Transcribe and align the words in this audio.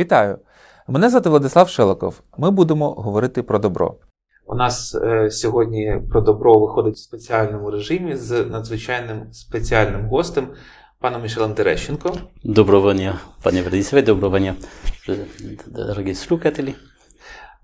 Вітаю! 0.00 0.38
Мене 0.88 1.10
звати 1.10 1.28
Владислав 1.28 1.68
Шелоков. 1.68 2.20
Ми 2.38 2.50
будемо 2.50 2.90
говорити 2.90 3.42
про 3.42 3.58
добро. 3.58 3.94
У 4.46 4.54
нас 4.54 4.94
е, 4.94 5.30
сьогодні 5.30 6.02
про 6.10 6.20
добро 6.20 6.58
виходить 6.58 6.94
в 6.94 6.98
спеціальному 6.98 7.70
режимі 7.70 8.16
з 8.16 8.44
надзвичайним 8.44 9.32
спеціальним 9.32 10.08
гостем, 10.08 10.48
паном 11.00 11.22
Мішелем 11.22 11.54
Терещенко. 11.54 12.12
Доброго 12.44 12.92
дня, 12.92 13.18
пане 13.42 13.62
Владиславе, 13.62 14.02
доброго 14.02 14.38
дня, 14.38 14.54
дорогі 15.66 16.14
слухателі. 16.14 16.74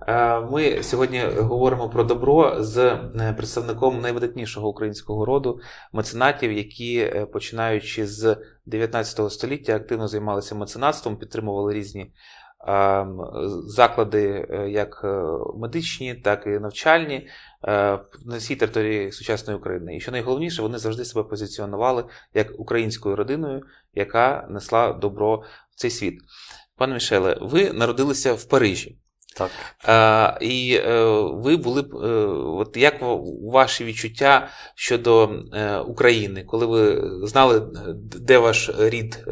Е, 0.00 0.40
Ми 0.40 0.82
сьогодні 0.82 1.20
говоримо 1.20 1.88
про 1.88 2.04
добро 2.04 2.62
з 2.62 2.78
е, 2.78 3.34
представником 3.36 4.00
найвидатнішого 4.00 4.68
українського 4.68 5.24
роду 5.24 5.60
меценатів, 5.92 6.52
які, 6.52 6.98
е, 6.98 7.26
починаючи 7.26 8.06
з 8.06 8.36
19 8.66 9.30
століття, 9.30 9.76
активно 9.76 10.08
займалися 10.08 10.54
меценатством, 10.54 11.16
підтримували 11.16 11.74
різні 11.74 12.12
заклади, 13.66 14.48
як 14.70 15.04
медичні, 15.56 16.14
так 16.14 16.46
і 16.46 16.50
навчальні 16.50 17.28
на 18.24 18.36
всій 18.36 18.56
території 18.56 19.12
сучасної 19.12 19.58
України. 19.58 19.96
І 19.96 20.00
що 20.00 20.12
найголовніше, 20.12 20.62
вони 20.62 20.78
завжди 20.78 21.04
себе 21.04 21.22
позиціонували 21.28 22.04
як 22.34 22.60
українською 22.60 23.16
родиною, 23.16 23.62
яка 23.94 24.46
несла 24.50 24.92
добро 24.92 25.36
в 25.70 25.76
цей 25.76 25.90
світ. 25.90 26.20
Пане 26.76 26.94
Мішеле, 26.94 27.38
ви 27.40 27.72
народилися 27.72 28.34
в 28.34 28.44
Парижі. 28.44 28.98
Так. 29.36 29.50
А, 29.84 30.38
І 30.40 30.80
е, 30.86 31.04
ви 31.32 31.56
були 31.56 31.82
б, 31.82 31.94
е, 31.94 32.08
от 32.26 32.76
як 32.76 32.94
ваші 33.42 33.84
відчуття 33.84 34.48
щодо 34.74 35.30
е, 35.52 35.78
України, 35.78 36.44
коли 36.44 36.66
ви 36.66 37.10
знали, 37.26 37.62
де 37.96 38.38
ваш 38.38 38.70
рід 38.78 39.24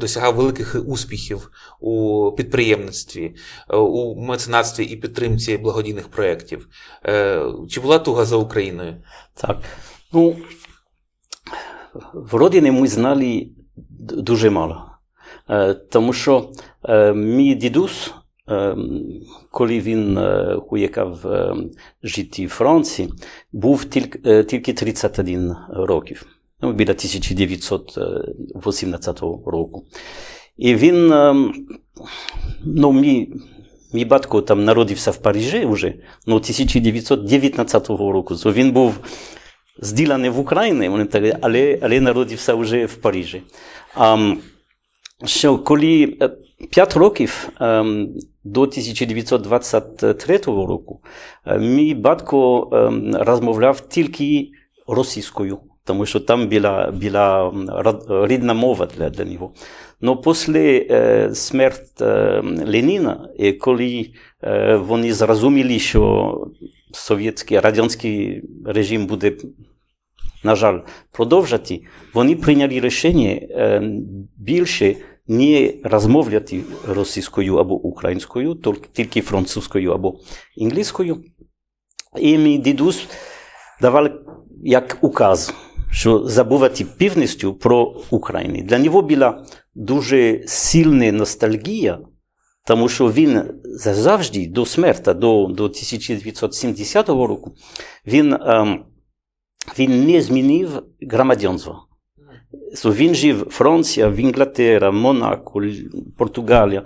досягав 0.00 0.34
великих 0.34 0.76
успіхів 0.86 1.50
у 1.80 2.32
підприємництві, 2.36 3.34
у 3.74 4.22
меценатстві 4.22 4.84
і 4.84 4.96
підтримці 4.96 5.58
благодійних 5.58 6.08
проєктів? 6.08 6.68
Чи 7.68 7.80
була 7.80 7.98
туга 7.98 8.24
за 8.24 8.36
Україною? 8.36 8.96
Так. 9.34 9.58
Ну, 10.12 10.36
в 12.14 12.34
родині 12.34 12.70
ми 12.70 12.88
знали 12.88 13.48
дуже 14.00 14.50
мало. 14.50 14.90
Тому 15.90 16.12
що 16.12 16.50
мій 17.14 17.54
дідусь, 17.54 18.12
коли 19.50 19.80
він 19.80 20.18
е, 20.18 20.56
уїхав 20.70 21.26
е, 21.26 21.54
жити 22.02 22.46
в 22.46 22.48
Франції, 22.48 23.08
був 23.52 23.84
тільки, 23.84 24.30
е, 24.30 24.44
тільки 24.44 24.72
31 24.72 25.56
років. 25.68 26.26
Ну, 26.60 26.72
біля 26.72 26.90
1918 26.90 29.20
року. 29.46 29.84
І 30.56 30.74
він, 30.74 31.12
е, 31.12 31.34
ну, 32.64 32.92
мій, 32.92 33.32
мій 33.92 34.04
батько 34.04 34.42
там 34.42 34.64
народився 34.64 35.10
в 35.10 35.16
Парижі 35.16 35.66
вже, 35.66 35.94
ну, 36.26 36.34
1919 36.34 37.88
року. 37.88 38.36
То 38.36 38.52
він 38.52 38.72
був 38.72 38.98
зділений 39.78 40.30
в 40.30 40.38
Україні, 40.38 41.06
але, 41.40 41.78
але 41.82 42.00
народився 42.00 42.54
вже 42.54 42.86
в 42.86 42.94
Парижі. 42.94 43.42
А, 43.94 44.34
що 45.24 45.58
коли 45.58 46.18
5 46.70 46.96
років 46.96 47.48
ем, 47.60 48.14
до 48.46 48.60
1923 48.62 50.38
року 50.46 51.00
е, 51.46 51.58
мій 51.58 51.94
батько 51.94 52.68
ем, 52.72 53.16
розмовляв 53.16 53.80
тільки 53.80 54.48
російською, 54.86 55.58
тому 55.84 56.06
що 56.06 56.20
там 56.20 56.48
була, 56.48 56.90
була 56.90 57.52
рідна 58.08 58.54
мова 58.54 58.88
для, 58.96 59.10
для 59.10 59.24
нього. 59.24 59.52
Но 60.00 60.16
після 60.16 60.58
е, 60.58 61.30
смерті 61.34 61.84
е, 62.00 62.42
Леніна, 62.66 63.28
і 63.38 63.52
коли 63.52 64.10
вони 64.74 65.12
зрозуміли, 65.12 65.78
що 65.78 66.40
совєтський, 66.92 67.60
радянський 67.60 68.42
режим 68.66 69.06
буде 69.06 69.32
на 70.44 70.54
жаль, 70.54 70.80
продовжати, 71.12 71.80
вони 72.14 72.36
прийняли 72.36 72.80
рішення 72.80 73.40
більше 74.36 74.96
не 75.28 75.74
розмовляти 75.84 76.62
російською 76.88 77.56
або 77.56 77.74
українською, 77.74 78.54
тільки- 78.92 79.20
французькою 79.20 79.92
або 79.92 80.18
англійською. 80.60 81.24
І 82.18 82.38
мій 82.38 82.58
дідусь 82.58 83.06
давав 83.80 84.10
як 84.64 84.98
указ, 85.00 85.54
що 85.90 86.24
забувати 86.24 86.86
повністю 86.98 87.54
про 87.54 87.96
Україну. 88.10 88.62
Для 88.62 88.78
нього 88.78 89.02
була 89.02 89.44
дуже 89.74 90.42
сильна 90.46 91.12
ностальгія, 91.12 91.98
тому 92.66 92.88
що 92.88 93.12
він 93.12 93.42
завжди 93.64 94.46
до 94.46 94.66
смерті, 94.66 95.12
до, 95.14 95.46
до 95.46 95.64
1970 95.64 97.08
року, 97.08 97.54
він 98.06 98.36
він 99.78 100.04
не 100.06 100.22
змінив 100.22 100.82
громадянство. 101.10 101.86
Він 102.84 103.14
жив 103.14 103.46
в 104.08 104.16
Інглатера, 104.16 104.90
Монако, 104.90 105.62
Л- 105.62 105.72
Португалія. 106.16 106.82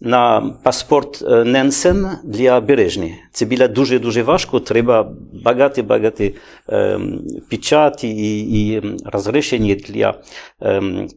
На 0.00 0.54
паспорт 0.62 1.22
е, 1.22 1.44
Ненсен 1.44 2.06
для 2.24 2.60
бережні. 2.60 3.14
Це 3.32 3.46
було 3.46 3.68
дуже-дуже 3.68 4.22
важко, 4.22 4.60
треба 4.60 5.12
багато-багато 5.44 6.24
ем, 6.68 7.20
печаті 7.50 8.08
і, 8.08 8.68
і 8.68 8.82
розрішення 9.04 9.74
для 9.74 10.14
ем, 10.60 11.08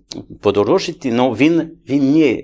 подорожити, 0.42 1.16
але 1.20 1.36
він, 1.36 1.62
він 1.90 2.12
не 2.12 2.44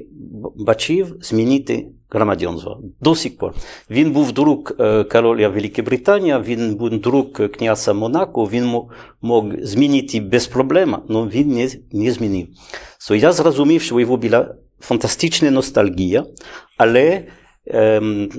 бачив 0.56 1.16
змінити 1.22 1.86
громадянство 2.10 2.82
до 3.02 3.16
сих 3.16 3.38
пор. 3.38 3.54
Він 3.90 4.12
був 4.12 4.32
друг 4.32 4.72
е, 4.80 5.04
короля 5.04 5.50
Великої 5.50 5.86
Британії, 5.86 6.36
він 6.46 6.76
був 6.76 6.90
друг 6.90 7.32
князя 7.32 7.94
Монако, 7.94 8.46
він 8.46 8.66
мо- 8.66 8.90
мог 9.22 9.46
змінити 9.62 10.20
без 10.20 10.48
проблем, 10.48 10.98
але 11.10 11.28
він 11.28 11.50
не, 11.50 11.70
не 11.92 12.12
змінив. 12.12 12.48
So, 13.00 13.16
я 13.16 13.32
зрозумів, 13.32 13.82
що 13.82 13.96
у 13.96 14.00
його 14.00 14.18
була 14.18 14.56
фантастична 14.80 15.52
ностальгія, 15.52 16.26
але 16.78 17.24
ем, 17.66 18.30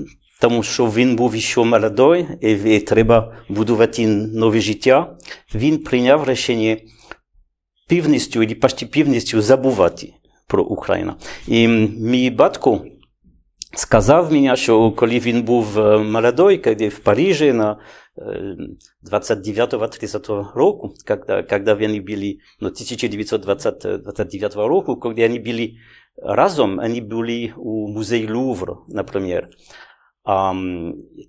тому 0.41 0.63
що 0.63 0.85
він 0.85 1.15
був 1.15 1.35
ще 1.35 1.63
молодий 1.63 2.27
і, 2.41 2.51
і 2.51 2.79
треба 2.79 3.33
будувати 3.49 4.07
нове 4.07 4.59
життя, 4.61 5.17
він 5.55 5.77
прийняв 5.77 6.29
рішення 6.29 6.77
повністю, 7.89 8.41
або 8.41 8.55
почти 8.55 8.85
повністю 8.85 9.41
забувати 9.41 10.13
про 10.47 10.63
Україну. 10.63 11.13
І 11.47 11.67
мій 11.67 12.29
батько 12.29 12.81
сказав 13.73 14.31
мені, 14.31 14.55
що 14.55 14.91
коли 14.91 15.19
він 15.19 15.43
був 15.43 15.79
е, 15.79 15.97
молодий, 15.97 16.57
коли 16.57 16.87
в 16.87 16.99
Парижі 16.99 17.53
на 17.53 17.79
е, 18.17 18.57
29-30 19.11 20.53
року, 20.53 20.93
когда, 21.07 21.43
когда 21.43 21.73
вони 21.73 21.99
були, 21.99 22.37
ну, 22.59 22.67
1929 22.67 24.55
року, 24.55 24.95
коли 24.95 25.15
вони 25.15 25.39
були 25.39 25.71
разом, 26.23 26.75
вони 26.75 27.01
були 27.01 27.53
у 27.57 27.87
музеї 27.87 28.31
Лувр, 28.31 28.75
наприклад. 28.87 29.45
А, 30.23 30.53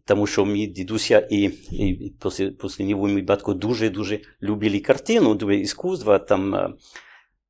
тому 0.06 0.26
що 0.26 0.44
мій 0.44 0.66
дідуся 0.66 1.28
і, 1.30 1.42
і, 1.70 2.12
після, 2.22 2.50
після 2.50 2.84
нього 2.84 3.08
мій 3.08 3.22
батько 3.22 3.54
дуже-дуже 3.54 4.20
любили 4.42 4.80
картину, 4.80 5.34
дуже 5.34 5.56
іскусство, 5.56 6.18
там, 6.18 6.54
е, 6.54 6.70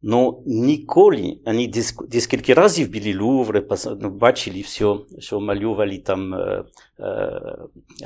Ну, 0.03 0.43
ніколи, 0.47 1.39
вони 1.47 1.73
декілька 2.09 2.55
разів 2.55 2.93
були 2.93 3.19
Луври, 3.19 3.69
бачили 4.03 4.61
все, 4.61 4.95
що 5.19 5.41
малювали 5.41 5.99
там 5.99 6.35
е, 6.35 6.65
е, 6.99 7.59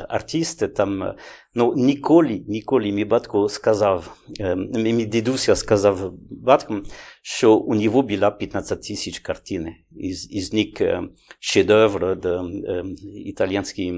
артисти. 0.09 0.69
Там, 0.69 1.15
ну, 1.55 1.75
ніколи, 1.77 2.45
ніколи 2.49 2.93
мій 2.93 3.05
батько 3.05 3.49
сказав, 3.49 4.17
е, 4.41 4.57
мій 4.57 5.05
дідуся 5.05 5.57
сказав 5.57 6.13
батькам, 6.31 6.83
що 7.23 7.55
у 7.57 7.75
нього 7.75 8.03
було 8.03 8.33
15 8.33 8.83
тисяч 8.83 9.19
картин. 9.19 9.69
Із, 9.97 10.33
із 10.33 10.53
них 10.53 10.81
е, 10.81 11.03
шедевр, 11.41 12.21
де, 12.21 12.29
е, 12.29 12.85
італійський 13.25 13.93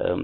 е, 0.00 0.16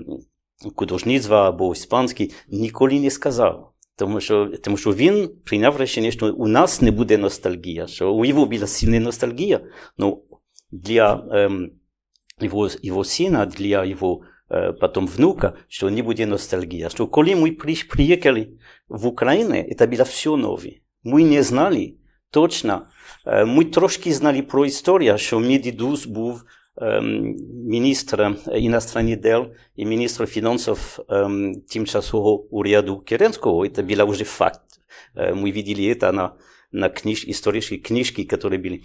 художництва 0.76 1.49
або 1.49 1.72
іспанський, 1.72 2.32
ніколи 2.49 3.00
не 3.00 3.11
сказав. 3.11 3.72
Тому 4.00 4.20
що, 4.20 4.50
тому 4.62 4.76
що 4.76 4.93
він 4.93 5.31
прийняв 5.44 5.81
рішення, 5.81 6.11
що 6.11 6.35
у 6.35 6.49
нас 6.49 6.82
не 6.82 6.91
буде 6.91 7.19
ностальгія, 7.19 7.87
що 7.87 8.12
у 8.12 8.25
його 8.25 8.47
була 8.47 8.67
сильна 8.67 9.00
ностальгія, 9.00 9.61
ну, 9.99 10.23
для 10.70 11.25
ем, 11.32 11.70
його, 12.41 12.69
його 12.82 13.05
сина, 13.05 13.47
для 13.47 13.85
його 13.85 14.20
е, 14.52 14.73
потім 14.73 15.06
внука, 15.06 15.52
що 15.69 15.91
не 15.91 16.02
буде 16.02 16.26
ностальгія. 16.26 16.88
Що 16.88 17.06
коли 17.06 17.37
ми 17.37 17.50
при, 17.50 17.75
приїхали 17.91 18.49
в 18.88 19.06
Україну, 19.06 19.64
це 19.79 19.87
було 19.87 20.03
все 20.03 20.31
нове. 20.31 20.70
Ми 21.05 21.25
не 21.25 21.43
знали 21.43 21.94
точно, 22.31 22.87
е, 23.26 23.44
ми 23.44 23.64
трошки 23.64 24.12
знали 24.12 24.43
про 24.43 24.67
історію, 24.67 25.19
що 25.19 25.41
мій 25.41 25.58
дідусь 25.58 26.06
був 26.06 26.44
ем, 26.76 27.37
міністр 27.67 28.37
іностранних 28.55 29.20
дел 29.20 29.46
і 29.76 29.87
міністр 29.87 30.26
фінансів 30.26 30.99
ем, 31.08 31.55
тимчасового 31.69 32.46
уряду 32.50 33.00
Керенського. 33.00 33.69
Це 33.69 33.82
було 33.82 34.06
вже 34.06 34.25
факт. 34.25 34.61
Е, 35.17 35.34
Ми 35.34 35.52
видели 35.52 35.94
это 35.94 36.12
на 36.12 36.32
на 36.72 36.88
книж, 36.88 37.25
історичні 37.28 37.78
книжки, 37.78 38.28
які 38.31 38.49
були. 38.49 38.81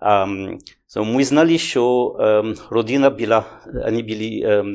Um, 0.00 0.58
so 0.96 1.04
ми 1.04 1.24
знали, 1.24 1.58
що 1.58 2.16
um, 2.20 2.60
родина 2.70 3.10
була, 3.10 3.44
вони 3.84 4.02
були 4.02 4.42
um, 4.44 4.74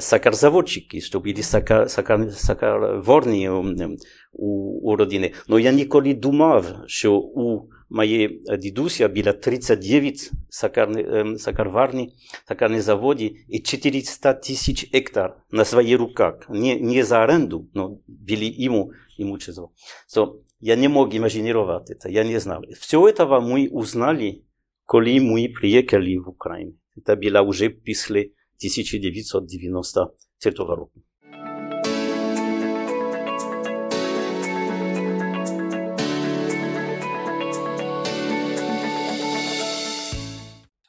сакарзаводчики, 0.00 1.00
що 1.00 1.20
були 1.20 1.42
сакар, 1.42 1.90
сакар, 1.90 2.32
сакарворні 2.32 3.50
um, 3.50 3.96
у, 4.32 4.46
у 4.90 4.96
родини. 4.96 5.32
Но 5.48 5.58
я 5.58 5.72
ніколи 5.72 6.14
думав, 6.14 6.66
що 6.86 7.14
у 7.14 7.68
моєї 7.89 8.41
дідуся 8.59 9.07
було 9.07 9.33
39 9.33 10.31
сакарні, 10.49 11.03
um, 11.03 11.37
сакарварні, 11.37 12.13
сакарні 12.47 12.79
заводи 12.81 13.35
і 13.47 13.59
400 13.59 14.33
тисяч 14.33 14.93
гектар 14.93 15.37
на 15.51 15.65
своїх 15.65 15.99
руках. 15.99 16.49
Не, 16.49 16.75
не 16.75 17.03
за 17.03 17.23
оренду, 17.23 17.67
но 17.73 17.97
були 18.07 18.45
йому 18.57 18.91
имущество. 19.19 19.71
So, 20.15 20.33
я 20.59 20.75
не 20.75 20.89
мог 20.89 21.15
имагинировать 21.15 21.91
это, 21.91 22.09
я 22.09 22.23
не 22.23 22.39
знал. 22.39 22.63
Все 22.79 23.07
этого 23.07 23.39
мы 23.39 23.69
узнали, 23.71 24.43
коли 24.85 25.19
мы 25.19 25.49
приехали 25.49 26.17
в 26.17 26.29
Украину. 26.29 26.73
Это 26.97 27.15
было 27.15 27.41
уже 27.41 27.69
после 27.69 28.31
1993 28.57 30.51
года. 30.57 30.91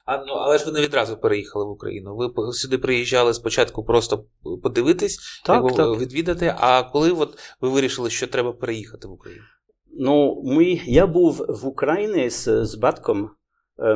А, 0.05 0.17
ну, 0.17 0.33
але 0.33 0.57
ж 0.57 0.65
ви 0.65 0.71
не 0.71 0.81
відразу 0.81 1.17
переїхали 1.17 1.65
в 1.65 1.69
Україну. 1.69 2.15
Ви 2.15 2.53
сюди 2.53 2.77
приїжджали 2.77 3.33
спочатку 3.33 3.83
просто 3.83 4.25
подивитись, 4.63 5.41
так, 5.45 5.63
як 5.63 5.75
так. 5.75 5.99
відвідати. 5.99 6.55
А 6.57 6.83
коли 6.83 7.11
от 7.11 7.39
ви 7.61 7.69
вирішили, 7.69 8.09
що 8.09 8.27
треба 8.27 8.53
переїхати 8.53 9.07
в 9.07 9.11
Україну? 9.11 9.43
Ну, 9.99 10.41
ми, 10.45 10.79
я 10.85 11.07
був 11.07 11.45
в 11.49 11.67
Україні 11.67 12.29
з, 12.29 12.65
з 12.65 12.75
батьком. 12.75 13.29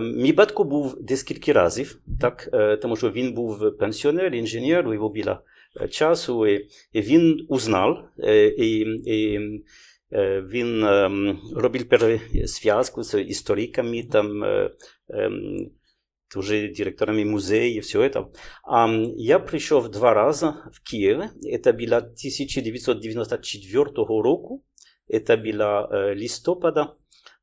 Мій 0.02 0.34
батько 0.34 0.64
був 0.64 0.98
декілька 1.02 1.54
разів, 1.54 2.00
так, 2.22 2.50
тому 2.82 2.96
що 2.96 3.10
він 3.10 3.34
був 3.34 3.78
пенсіонер, 3.78 4.34
інженер, 4.34 4.88
у 4.88 4.94
його 4.94 5.10
було 5.10 5.40
часу, 5.90 6.48
і, 6.48 6.68
і 6.94 7.02
він 7.02 7.46
узнав, 7.50 8.10
і, 8.58 8.80
і 9.06 9.40
він 10.52 10.86
робив 11.56 12.20
зв'язку 12.46 13.04
з 13.04 13.22
істориками, 13.22 14.04
там, 14.12 14.44
уже 16.37 16.69
директорами 16.69 17.25
музея 17.25 17.77
и 17.77 17.81
все 17.81 18.03
это. 18.03 18.31
Um, 18.67 19.12
я 19.17 19.39
пришел 19.39 19.83
два 19.89 20.15
раза 20.15 20.71
в 20.73 20.81
Киев. 20.83 21.31
Это 21.45 21.73
было 21.73 21.99
1994 21.99 23.85
року. 23.97 24.65
Это 25.06 25.37
было 25.37 25.89
э, 25.91 26.15
листопада. 26.15 26.97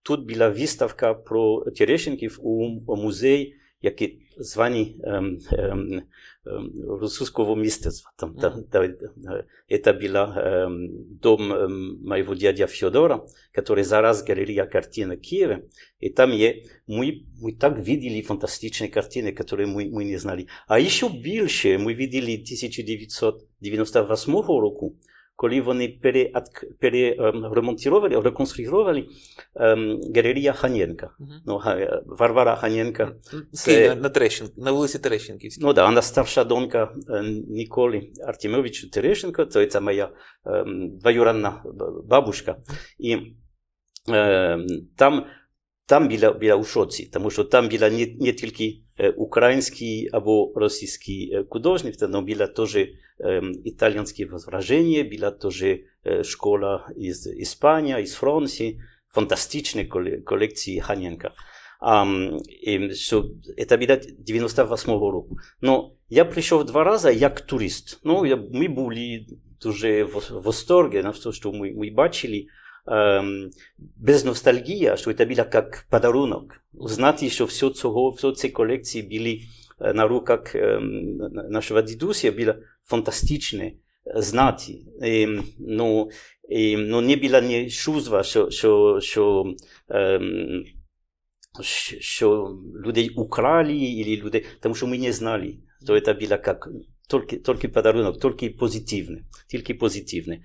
Тут 0.04 0.26
была 0.26 0.50
выставка 0.50 1.14
про 1.14 1.64
Терещенків 1.72 2.40
у 2.42 2.96
музей, 2.96 3.56
який 3.82 4.28
званий 4.38 5.02
ем, 5.04 5.40
ем, 5.52 6.04
ем, 6.46 6.72
русского 7.02 7.56
мистецтва. 7.56 8.12
Там, 8.18 8.30
mm 8.32 8.42
-hmm. 8.42 8.64
да, 8.72 8.88
да, 9.16 9.46
это 9.70 9.94
был 9.94 10.18
дом 11.22 11.42
моего 12.08 12.36
дядя 12.36 12.68
Федора, 12.68 13.26
который 13.58 13.84
зараз 13.84 14.28
галерея 14.28 14.66
картин 14.66 15.12
в 15.12 15.18
Киеве. 15.18 15.64
И 16.00 16.10
там 16.10 16.32
е, 16.32 16.64
мы, 16.88 17.26
мы 17.42 17.54
так 17.60 17.80
видели 17.80 18.22
фантастичные 18.22 18.90
картины, 18.90 19.34
которые 19.34 19.68
мы, 19.68 19.90
мы 19.92 20.04
не 20.06 20.18
знали. 20.18 20.48
А 20.68 20.80
еще 20.80 21.10
больше 21.10 21.78
мы 21.78 21.94
видели 21.94 22.36
1998 22.36 24.34
року, 24.34 24.96
коли 25.37 25.61
вони 25.61 25.89
переремонтували, 26.81 28.21
реконструювали 28.21 29.09
ем, 29.55 30.01
галерея 30.15 30.53
Ханенка. 30.53 31.11
Ну, 31.47 31.61
Варвара 32.07 32.57
Ханенка. 32.57 33.17
Це... 33.53 33.89
На, 33.89 33.95
на, 33.95 34.09
Терещен, 34.09 34.49
на 34.57 34.73
вулиці 34.73 34.99
Терещенківській. 34.99 35.65
Ну, 35.65 35.73
да, 35.73 35.87
вона 35.87 36.03
старша 36.03 36.45
донька 36.45 36.93
Ніколі 37.49 38.13
Артемович 38.27 38.91
Терещенко, 38.91 39.45
то 39.45 39.67
це 39.67 39.81
моя 39.81 40.11
ем, 40.47 40.99
двоюродна 40.99 41.63
бабушка. 42.05 42.57
І 42.99 43.17
ем, 44.09 44.67
там 44.97 45.27
там 45.87 46.09
біля, 46.09 46.33
біля 46.33 46.55
у 46.55 46.65
шоці, 46.65 47.11
тому 47.13 47.31
що 47.31 47.45
там 47.45 47.69
біля 47.69 47.91
не, 47.91 48.07
не 48.21 48.33
тільки 48.33 48.83
українські 49.16 50.10
або 50.12 50.54
російські 50.56 51.38
художники, 51.50 51.98
але 52.02 52.22
біля 52.22 52.48
теж 52.48 52.78
итальянские 53.66 54.28
возражения, 54.28 55.04
была 55.04 55.32
тоже 55.32 55.82
школа 56.24 56.88
из 56.96 57.28
Испании, 57.28 58.02
из 58.02 58.16
Франции, 58.16 58.82
фантастичные 59.10 59.86
коллекции 59.86 60.80
Ханенко. 60.80 61.34
Um, 61.82 62.38
и, 62.48 62.92
so, 62.92 63.24
это 63.58 63.76
было 63.78 63.98
98 63.98 64.92
року. 64.92 65.40
Но 65.62 65.96
я 66.10 66.26
пришел 66.26 66.64
два 66.64 66.84
раза 66.84 67.10
як 67.10 67.42
турист. 67.42 68.00
Ну, 68.04 68.26
я, 68.26 68.36
ми 68.36 68.68
були 68.68 69.26
дуже 69.62 70.04
в 70.04 70.42
восторге 70.44 71.04
на 71.04 71.10
все, 71.10 71.32
що 71.32 71.52
ми, 71.52 71.72
ми 71.72 71.90
бачили. 71.90 72.46
Um, 72.87 73.51
без 73.97 74.25
ностальгії, 74.25 74.93
що 74.97 75.15
це 75.15 75.25
було 75.25 75.45
як 75.55 75.87
подарунок. 75.91 76.65
Знати, 76.75 77.31
що 77.31 77.45
все 77.45 77.71
цього, 77.71 78.11
все 78.11 78.33
ці 78.33 78.49
колекції 78.49 79.03
були 79.03 79.41
на 79.95 80.09
руках 80.09 80.55
um, 80.55 81.51
нашого 81.51 81.83
дідуся, 81.83 82.33
було 82.33 82.55
фантастичне 82.85 83.73
знати. 84.15 84.73
І, 85.05 85.29
ну, 85.59 86.11
і, 86.49 86.77
ну, 86.77 87.01
не 87.01 87.17
було 87.17 87.41
ні 87.41 87.71
чувства, 87.71 88.23
що, 88.23 88.51
що, 88.51 89.01
що, 89.03 89.55
ем, 89.89 90.65
що 92.01 92.59
людей 92.87 93.09
украли, 93.09 93.73
или 93.73 94.17
людей, 94.17 94.45
тому 94.61 94.75
що 94.75 94.87
ми 94.87 94.99
не 94.99 95.13
знали, 95.13 95.59
що 95.85 96.01
це 96.01 96.15
було 96.15 96.31
як 96.31 96.69
тільки, 97.11 97.37
тільки 97.37 97.69
подарунок, 97.69 98.21
тільки 98.21 98.51
позитивне, 98.51 99.23
тільки 99.49 99.75
позитивне. 99.75 100.41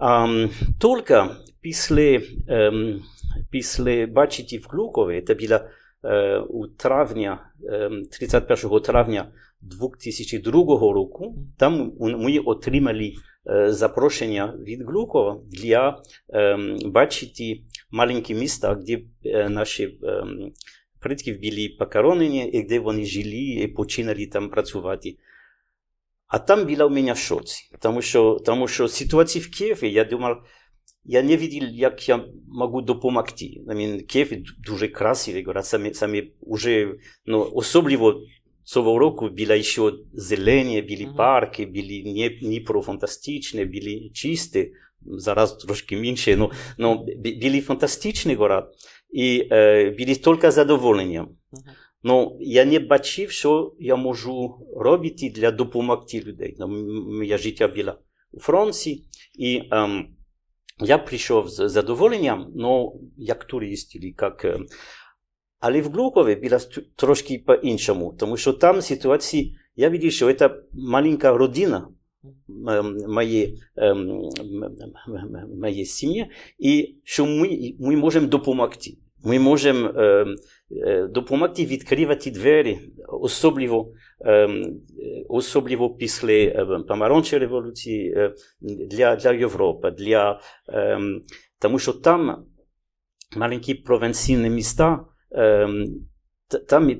Um, 0.00 0.50
тільки 0.80 1.24
після, 1.60 2.02
um, 2.48 3.00
після 3.50 4.06
бачити 4.06 4.58
в 4.58 4.66
Глукові, 4.70 5.22
це 5.26 5.34
було 5.34 5.60
uh, 6.02 6.40
у 6.40 6.66
травня, 6.66 7.50
um, 7.72 8.18
31 8.18 8.80
травня 8.80 9.32
2002 9.60 10.52
року, 10.92 11.36
там 11.58 11.92
ми 12.00 12.38
отримали 12.38 13.12
запрошення 13.66 14.54
від 14.66 14.82
Глукова 14.82 15.40
для 15.50 16.02
бачити 16.84 17.60
маленькі 17.90 18.34
міста, 18.34 18.74
де 18.74 19.00
наші 19.48 19.98
предки 21.00 21.32
були 21.32 21.76
покоронені, 21.78 22.50
і 22.50 22.62
де 22.62 22.78
вони 22.80 23.04
жили 23.04 23.62
і 23.62 23.68
починали 23.68 24.26
там 24.26 24.50
працювати. 24.50 25.16
А 26.26 26.38
там 26.38 26.66
була 26.66 26.86
у 26.86 26.90
мене 26.90 27.14
шоці, 27.14 27.70
тому 27.80 28.02
що, 28.02 28.38
тому 28.46 28.68
що 28.68 28.88
ситуація 28.88 29.44
в 29.44 29.58
Києві, 29.58 29.92
я 29.92 30.04
думав, 30.04 30.42
я 31.04 31.22
не 31.22 31.36
видел, 31.36 31.68
як 31.72 32.08
я 32.08 32.24
можу 32.48 32.80
допомогти. 32.80 33.60
I 33.66 33.74
mean, 33.74 34.02
Київ 34.02 34.32
дуже 34.58 34.88
красивий, 34.88 35.44
город, 35.44 35.66
самі, 35.66 35.94
самі 35.94 36.32
уже, 36.40 36.94
ну, 37.26 37.50
особливо 37.54 38.20
цього 38.64 38.98
року 38.98 39.28
були 39.28 39.62
ще 39.62 39.92
зелені, 40.12 40.82
були 40.82 40.96
mm 40.96 41.12
-hmm. 41.12 41.16
парки, 41.16 41.66
були 41.66 42.02
не, 42.06 42.50
не 42.50 42.60
про 42.60 42.82
фантастичні, 42.82 43.64
були 43.64 44.10
чисті, 44.14 44.72
зараз 45.06 45.56
трошки 45.56 45.96
менше, 45.96 46.36
но, 46.36 46.50
но 46.78 47.06
були 47.42 47.60
фантастичні 47.60 48.34
город, 48.34 48.64
і 49.12 49.48
е, 49.52 49.90
були 49.98 50.14
тільки 50.14 50.50
задоволенням. 50.50 51.26
Mm 51.26 51.30
-hmm. 51.30 51.72
Но 52.02 52.36
я 52.40 52.64
не 52.64 52.78
бачив, 52.78 53.30
що 53.30 53.74
я 53.78 53.96
можу 53.96 54.66
робити 54.76 55.32
для 55.36 55.50
допомогти 55.50 56.20
людей. 56.20 56.56
Моє 56.58 57.38
життя 57.38 57.68
було 57.68 57.94
у 58.32 58.40
Франції, 58.40 59.04
і 59.38 59.62
ем, 59.70 60.08
я 60.80 60.98
прийшов 60.98 61.48
з 61.48 61.68
задоволенням, 61.68 62.52
но 62.54 62.92
як 63.16 63.44
турист, 63.44 63.96
як 63.96 64.46
Але 65.60 65.80
в 65.80 65.90
Глухові 65.92 66.34
було 66.34 66.58
трошки 66.96 67.42
по-іншому, 67.46 68.14
тому 68.18 68.36
що 68.36 68.52
там 68.52 68.82
ситуації, 68.82 69.56
я 69.76 69.90
бачив, 69.90 70.12
що 70.12 70.34
це 70.34 70.50
маленька 70.72 71.36
родина 71.36 71.88
моєї, 73.08 73.62
сім'ї, 75.84 76.30
і 76.58 76.94
що 77.04 77.26
ми, 77.26 77.74
ми 77.80 77.96
можемо 77.96 78.26
допомогти. 78.26 78.98
Ми 79.24 79.38
можемо 79.38 79.92
допомогти 81.10 81.66
відкривати 81.66 82.30
двері, 82.30 82.78
особливо, 83.08 83.92
особливо 85.28 85.94
після 85.94 86.66
помаранчевої 86.88 87.46
революції 87.48 88.30
для, 88.60 89.16
для 89.16 89.32
Європи, 89.32 89.90
для, 89.90 90.40
тому 91.60 91.78
що 91.78 91.92
там 91.92 92.44
маленькі 93.36 93.74
провінційні 93.74 94.50
міста, 94.50 95.04
там 96.68 96.90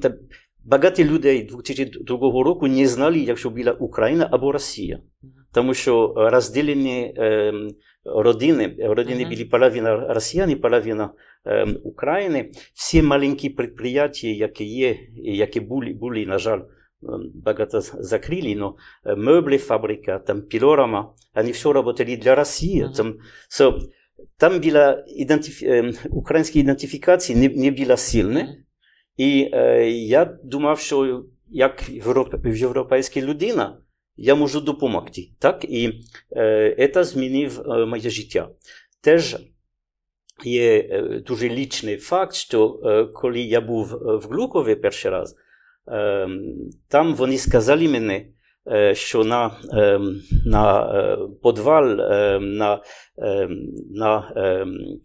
багато 0.64 1.04
людей 1.04 1.42
2002 1.42 2.18
року 2.44 2.66
не 2.66 2.86
знали, 2.86 3.18
якщо 3.18 3.50
була 3.50 3.72
Україна 3.72 4.28
або 4.30 4.52
Росія. 4.52 5.00
Тому 5.52 5.74
що 5.74 6.14
розділені 6.16 7.14
родини. 8.04 8.76
Родини 8.78 9.24
були 9.24 9.44
половина 9.44 10.14
росіян 10.14 10.50
і 10.50 10.56
половина 10.56 11.10
е, 11.46 11.64
України. 11.84 12.50
Всі 12.74 13.02
маленькі 13.02 13.48
підприємства, 13.48 14.30
які 14.30 14.64
є, 14.64 14.96
які 15.16 15.60
були, 15.60 15.92
були 15.92 16.26
на 16.26 16.38
жаль, 16.38 16.58
ем, 16.58 16.66
багато 17.34 17.80
з- 17.80 17.94
закрили, 17.98 18.54
но 18.54 18.76
е, 19.06 19.16
меблі 19.16 19.58
фабрика, 19.58 20.18
там 20.18 20.42
пилорама, 20.42 21.14
вони 21.34 21.50
все 21.50 21.72
работали 21.72 22.16
для 22.16 22.34
Росії. 22.34 22.82
Мгм. 22.82 22.92
Там, 22.92 23.18
so, 23.50 23.78
там 24.36 24.60
була 24.60 25.04
ідентифі... 25.08 25.66
е, 25.66 25.92
українська 26.10 26.58
ідентифікація 26.58 27.38
не, 27.38 27.48
не 27.48 27.70
була 27.70 27.96
сильна. 27.96 28.42
Мгм. 28.42 28.54
І 29.16 29.50
е, 29.52 29.90
я 29.90 30.24
думав, 30.44 30.80
що 30.80 31.24
як 31.48 31.88
європ... 31.88 32.46
європейська 32.46 33.20
людина, 33.20 33.78
я 34.16 34.34
можу 34.34 34.60
допомогти. 34.60 35.28
Так? 35.38 35.64
І 35.64 35.92
е, 36.36 36.90
це 36.94 37.04
змінив 37.04 37.60
е, 37.60 37.86
моє 37.86 38.10
життя. 38.10 38.48
Теж 39.00 39.36
є 40.44 40.88
е, 40.90 41.22
дуже 41.26 41.48
лічний 41.48 41.96
факт, 41.96 42.34
що 42.34 42.80
е, 42.84 43.04
коли 43.04 43.40
я 43.40 43.60
був 43.60 43.86
в 44.02 44.28
Глукові 44.30 44.74
перший 44.74 45.10
раз, 45.10 45.36
там 46.88 47.14
вони 47.14 47.38
сказали 47.38 47.88
мені, 47.88 48.26
е, 48.72 48.94
що 48.94 49.24
на, 49.24 49.50
е, 49.74 50.00
на 50.46 50.92
е, 50.94 51.18
подвал, 51.42 52.00
е, 52.00 52.38
на, 52.40 52.82
е, 53.18 53.48
на 53.90 54.32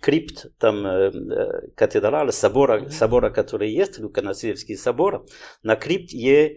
крипт 0.02 0.46
там 0.58 0.86
катедрали, 1.76 2.32
собора, 2.32 2.90
собора, 2.90 3.34
який 3.38 3.72
є, 3.72 3.86
Луканасилівський 4.02 4.76
собор, 4.76 5.22
на 5.64 5.76
крипт 5.76 6.14
є 6.14 6.56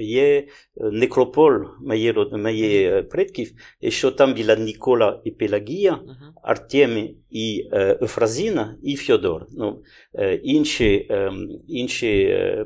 е 0.00 0.48
некропол, 0.92 1.76
мае, 1.80 2.12
мае 2.32 3.02
предкив, 3.10 3.52
е 3.80 3.90
што 3.90 4.12
там 4.16 4.34
била 4.34 4.56
Никола 4.56 5.20
и 5.24 5.32
Пелагија, 5.32 5.94
uh 5.94 6.06
-huh. 6.06 6.32
Артеме 6.42 7.14
и 7.30 7.68
е, 7.72 7.96
Ефразина 8.00 8.78
и 8.82 8.96
Феодор. 8.96 9.46
Ну, 9.52 9.82
инче, 10.42 11.06
инче 11.68 12.64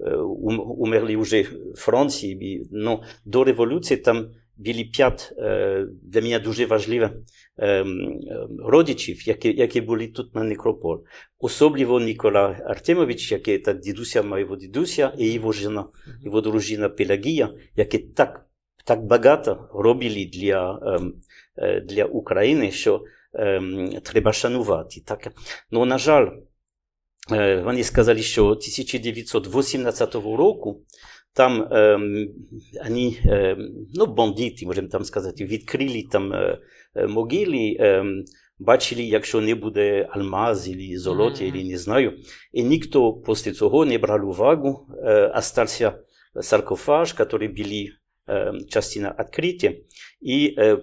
умерли 0.00 1.16
уже 1.16 1.44
Франција, 1.76 2.66
но 2.70 3.02
до 3.24 3.44
револуција 3.44 4.02
там 4.02 4.28
били 4.56 4.90
пјат, 4.90 5.30
для 5.36 6.20
да 6.20 6.22
мене 6.22 6.38
дуже 6.38 6.66
важлива. 6.66 7.10
Родичів, 8.58 9.28
які, 9.28 9.52
які 9.52 9.80
були 9.80 10.06
тут 10.06 10.34
на 10.34 10.42
некрополь. 10.42 10.98
Особливо 11.38 12.00
Нікола 12.00 12.56
Артемович, 12.66 13.32
який 13.32 13.58
це 13.58 13.74
дідуся 13.74 14.22
моєго 14.22 14.56
дідуся, 14.56 15.12
і 15.18 15.32
його 15.32 15.52
жена, 15.52 15.84
його 16.22 16.40
дружина 16.40 16.88
Пелагія, 16.88 17.54
які 17.76 17.98
так, 17.98 18.46
так 18.84 19.04
багато 19.04 19.68
робили 19.74 20.30
для, 20.34 20.80
ем, 20.82 21.14
е, 21.56 21.80
для 21.80 22.04
України, 22.04 22.70
що 22.70 23.04
ем, 23.34 23.90
треба 24.02 24.32
шанувати. 24.32 25.00
Так? 25.06 25.32
Ну, 25.70 25.84
на 25.84 25.98
жаль, 25.98 26.28
е, 27.32 27.62
вони 27.64 27.84
сказали, 27.84 28.22
що 28.22 28.46
1918 28.46 30.14
року 30.14 30.82
там 31.34 31.68
ем, 31.72 32.28
вони, 32.84 33.20
ем, 33.24 33.70
ну, 33.94 34.06
бандити, 34.06 34.66
можемо 34.66 34.88
там 34.88 35.04
сказати, 35.04 35.44
відкрили 35.44 36.04
там 36.12 36.32
е, 36.94 37.02
е, 37.02 37.06
могили, 37.06 37.76
ем, 37.80 38.24
бачили, 38.58 39.02
якщо 39.02 39.40
не 39.40 39.54
буде 39.54 40.08
алмаз, 40.10 40.68
або 40.68 40.98
золоті, 40.98 41.44
Мгм. 41.44 41.56
або 41.56 41.68
не 41.68 41.78
знаю. 41.78 42.18
І 42.52 42.62
ніхто 42.62 43.12
після 43.12 43.52
цього 43.52 43.84
не 43.84 43.98
брав 43.98 44.28
увагу, 44.28 44.86
е, 45.04 45.26
остався 45.36 45.98
саркофаж, 46.40 47.14
який 47.18 47.48
були 47.48 47.88
е, 48.28 48.52
частина 48.68 49.16
відкриті, 49.20 49.84
і 50.20 50.54
е, 50.58 50.78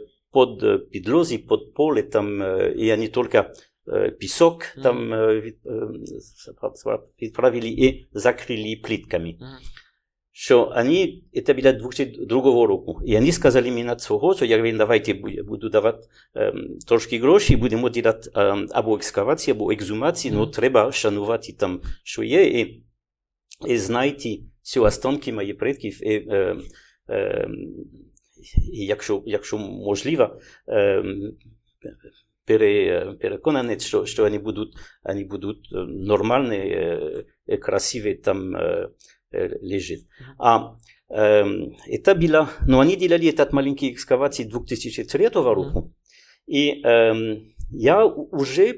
е, 0.63 0.78
підлозі, 0.78 1.38
под 1.38 1.74
поле, 1.74 2.01
там, 2.04 2.42
е, 2.44 2.74
і 2.78 2.89
вони 2.89 3.08
тільки 3.08 3.44
е, 3.94 4.10
пісок 4.20 4.63
там 4.84 5.13
е, 5.13 5.42
від, 5.42 5.58
е, 5.66 5.72
відправили 7.22 7.68
і 7.68 8.08
закрили 8.13 8.82
плитками. 8.84 9.36
Мгм. 9.39 9.50
Що 10.41 10.72
вони, 10.75 11.22
це 11.46 11.53
було 11.53 11.72
2002 11.74 12.67
року, 12.67 13.01
і 13.05 13.13
вони 13.13 13.31
сказали 13.31 13.72
мені 13.72 13.96
цього, 13.96 14.36
що 14.36 14.46
я 14.46 14.58
говорю, 14.58 14.77
давайте 14.77 15.13
бу- 15.13 15.43
буду 15.43 15.69
давати 15.69 16.08
ем, 16.36 16.77
трошки 16.88 17.19
гроші, 17.19 17.55
будемо 17.55 17.88
робити 17.89 18.31
ем, 18.36 18.67
або 18.72 18.96
екскавацію, 18.96 19.55
або 19.55 19.72
екзумацію, 19.72 20.34
ну 20.34 20.41
Мгм. 20.41 20.51
треба 20.51 20.91
шанувати 20.91 21.53
там, 21.53 21.81
що 22.03 22.24
є, 22.24 22.43
і, 22.43 22.84
і 23.67 23.77
знайти 23.77 24.39
ці 24.62 24.79
останки 24.79 25.34
моїх 25.34 25.58
предків, 25.58 26.08
і, 26.08 26.27
ем, 26.29 26.62
ем, 27.08 27.67
і 28.74 28.86
якщо, 28.86 29.24
якщо 29.25 29.58
можливо, 29.58 30.39
ем, 30.67 31.34
пере, 32.46 33.05
переконаний, 33.22 33.79
що, 33.79 34.05
що 34.05 34.24
вони 34.24 34.39
будуть, 34.39 34.74
вони 35.03 35.24
будуть 35.24 35.69
е, 35.74 35.77
нормальні, 35.88 36.58
е, 36.58 37.24
е, 37.48 37.58
красиві 37.58 38.15
там 38.15 38.55
е, 39.33 39.59
е. 39.62 40.00
А 40.39 40.59
це 42.05 42.13
була, 42.13 42.50
ну, 42.67 42.77
вони 42.77 42.95
делали 42.95 43.25
этот 43.25 43.53
маленький 43.53 43.89
екскавації 43.89 44.50
2003 44.50 45.27
року, 45.27 45.91
і 46.48 46.81
ем, 46.83 47.41
я 47.71 48.13
вже 48.31 48.74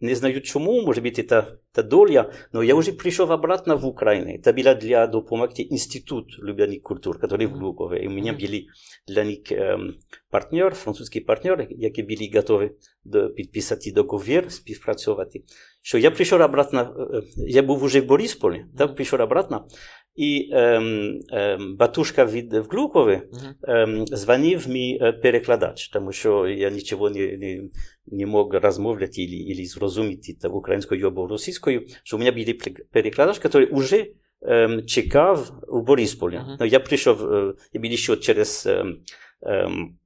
не 0.00 0.14
знаю 0.14 0.40
чому, 0.40 0.82
може 0.82 1.00
бути 1.00 1.22
це, 1.22 1.46
це 1.72 1.82
доля, 1.82 2.32
але 2.52 2.66
я 2.66 2.74
вже 2.74 2.92
прийшов 2.92 3.30
обратно 3.30 3.76
в 3.76 3.86
Україну. 3.86 4.38
Це 4.44 4.52
було 4.52 4.74
для 4.74 5.06
допомогти 5.06 5.62
інститут 5.62 6.38
любляних 6.42 6.82
культур, 6.82 7.18
який 7.22 7.46
в 7.46 7.52
Глукові. 7.52 8.04
І 8.04 8.08
у 8.08 8.10
мене 8.10 8.32
були 8.32 8.66
для 9.08 9.24
них 9.24 9.52
ем, 9.52 9.94
партнер, 10.30 10.74
французький 10.74 11.20
партнер, 11.20 11.66
які 11.70 12.02
були 12.02 12.30
готові 12.34 12.70
підписати 13.36 13.92
договір, 13.92 14.52
співпрацювати. 14.52 15.42
Що 15.88 15.98
я 15.98 16.10
прийшов 16.10 16.40
обратно, 16.40 17.08
е, 17.14 17.22
я 17.36 17.62
був 17.62 17.84
вже 17.84 18.00
в 18.00 18.04
Борисполі, 18.04 18.64
так 18.78 18.94
прийшов 18.94 19.20
обратно, 19.20 19.66
і 20.14 20.50
ем, 20.52 21.20
ем, 21.32 21.76
батюшка 21.76 22.24
від 22.24 22.54
в 22.54 22.66
Глукові 22.70 23.20
Мгм. 23.32 23.54
ем, 23.62 24.06
дзвонив 24.06 24.68
мій 24.68 24.98
е, 25.02 25.12
перекладач, 25.12 25.88
тому 25.88 26.12
що 26.12 26.48
я 26.48 26.70
нічого 26.70 27.10
не, 27.10 27.36
не, 27.36 27.62
не 28.06 28.26
мог 28.26 28.54
розмовляти 28.54 29.22
і, 29.22 29.56
і 29.62 29.66
зрозуміти 29.66 30.36
та 30.42 30.48
українською 30.48 31.06
або 31.06 31.26
російською, 31.26 31.86
що 32.04 32.16
у 32.16 32.20
мене 32.20 32.32
був 32.32 32.58
перекладач, 32.92 33.40
який 33.44 33.74
вже 33.74 34.06
ем, 34.42 34.86
чекав 34.86 35.50
у 35.68 35.80
Борисполі. 35.80 36.34
Мгм. 36.34 36.56
Ну, 36.60 36.66
я 36.66 36.80
прийшов, 36.80 37.32
е, 37.32 37.54
я 37.72 37.80
був 37.80 37.96
ще 37.96 38.16
через, 38.16 38.66
ем, 38.66 38.98
ем, 39.42 39.98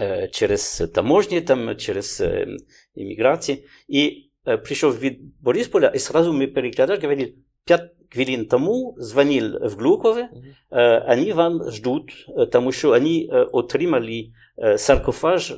е, 0.00 0.28
через 0.32 0.90
таможні, 0.94 1.40
там, 1.40 1.76
через 1.76 2.20
ем, 2.20 2.56
імміграцію, 2.94 3.58
і 3.88 4.30
е, 4.48 4.56
прийшов 4.56 4.98
від 4.98 5.18
Борисполя, 5.40 5.88
і 5.88 5.98
сразу 5.98 6.32
мій 6.32 6.46
перекладач 6.46 7.02
говорив, 7.02 7.28
п'ять 7.64 7.90
хвилин 8.12 8.46
тому 8.46 8.96
дзвонив 9.00 9.44
в 9.62 9.74
Глукове, 9.78 10.28
Мгм. 10.32 10.42
Е, 10.80 11.06
Вони 11.08 11.32
вам 11.32 11.70
ждуть, 11.70 12.26
е, 12.38 12.46
тому 12.46 12.72
що 12.72 12.88
вони 12.88 13.28
е, 13.32 13.42
отримали 13.52 14.26
е, 14.58 14.78
саркофаж 14.78 15.50
е, 15.50 15.56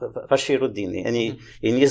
в- 0.00 0.26
вашої 0.30 0.58
родини. 0.58 1.02
Вони 1.04 1.34
і 1.62 1.72
не 1.72 1.86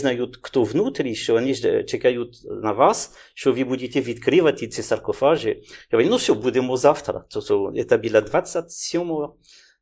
внутрі, 0.64 1.16
що 1.16 1.34
вони 1.34 1.54
ж, 1.54 1.70
е, 1.70 1.84
чекають 1.84 2.38
на 2.64 2.72
вас, 2.72 3.16
що 3.34 3.54
ви 3.54 3.64
будете 3.64 4.02
відкривати 4.02 4.68
ці 4.68 4.82
саркофажі. 4.82 5.50
Я 5.50 5.58
говорю, 5.92 6.10
ну 6.10 6.16
все, 6.16 6.34
будемо 6.34 6.78
завтра. 6.78 7.24
Це, 7.30 7.42
це 7.90 7.98
було 7.98 8.22
27 8.22 9.12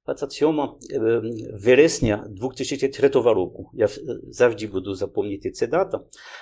27 0.07 0.61
е, 0.61 1.21
вересня 1.65 2.25
2003 2.29 3.09
року. 3.09 3.71
Я 3.75 3.87
е, 3.87 3.89
завжди 4.29 4.67
буду 4.67 4.95
запам'ятати 4.95 5.51
цю 5.51 5.67
дату. 5.67 6.01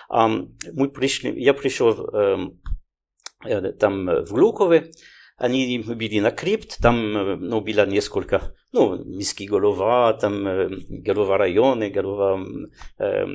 А 0.09 0.29
ми 0.75 0.89
прийшли, 0.89 1.35
я 1.37 1.55
прийшов 1.55 2.01
е, 2.15 2.39
е, 3.47 3.73
там 3.73 4.09
е, 4.09 4.21
в 4.21 4.29
Глукове, 4.31 4.91
они 5.39 5.79
были 5.79 6.21
на 6.21 6.31
крипт, 6.31 6.79
там 6.81 7.17
э, 7.17 7.37
ну, 7.37 7.61
было 7.61 7.87
несколько, 7.87 8.41
ну, 8.73 9.05
міський 9.05 9.47
голова, 9.47 10.13
там 10.13 10.49
э, 10.49 10.69
голова 11.07 11.37
району, 11.37 11.91
голова 11.95 12.47
э, 12.99 13.27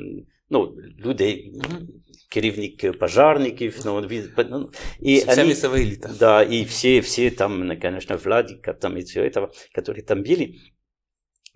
ну, 0.50 0.74
людей, 1.06 1.52
Мгм. 1.54 1.88
керівник 2.30 2.98
пожарників, 2.98 3.80
ну, 3.84 4.00
від- 4.00 4.30
ну, 4.50 4.70
і 5.00 5.16
Вся 5.16 5.32
они, 5.32 5.44
місцева 5.44 5.78
еліта. 5.78 6.10
да, 6.20 6.42
и 6.42 6.62
все, 6.62 7.00
все 7.00 7.30
там, 7.30 7.66
ну, 7.66 7.80
конечно, 7.80 8.16
Владика 8.16 8.72
там 8.72 8.96
и 8.96 9.00
все 9.00 9.20
этого, 9.22 9.48
которые 9.78 10.02
там 10.04 10.22
были, 10.22 10.54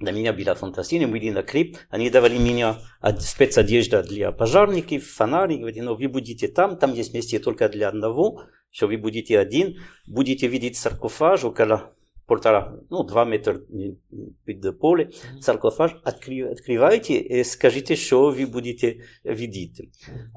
для 0.01 0.13
меня 0.13 0.33
была 0.33 0.55
фантастика, 0.55 1.07
мы 1.07 1.13
были 1.13 1.31
на 1.33 1.43
крипт, 1.43 1.87
они 1.91 2.11
давали 2.11 2.39
мне 2.39 2.75
од- 3.03 3.23
спецодежда 3.23 4.03
для 4.03 4.33
пожарников, 4.33 5.03
фонари, 5.05 5.57
говорили, 5.57 5.81
ну, 5.81 5.95
вы 5.95 6.09
будете 6.09 6.49
там, 6.49 6.77
там 6.77 6.93
есть 6.95 7.15
месте 7.15 7.39
только 7.39 7.69
для 7.69 7.89
одного, 7.89 8.43
что 8.71 8.87
вы 8.89 8.99
будете 8.99 9.39
один, 9.39 9.77
будете 10.07 10.49
видеть 10.49 10.77
саркофаж 10.77 11.45
около 11.45 11.93
полтора, 12.27 12.75
ну, 12.91 13.03
два 13.03 13.25
метра 13.25 13.55
м, 13.55 13.97
під 14.45 14.79
поле, 14.81 15.05
Мгм. 15.05 15.41
саркофаж, 15.41 15.91
откры, 16.05 16.43
открывайте 16.55 17.13
и 17.41 17.45
скажите, 17.45 17.97
что 17.97 18.31
вы 18.33 18.47
будете 18.47 18.97
видеть. 19.25 19.81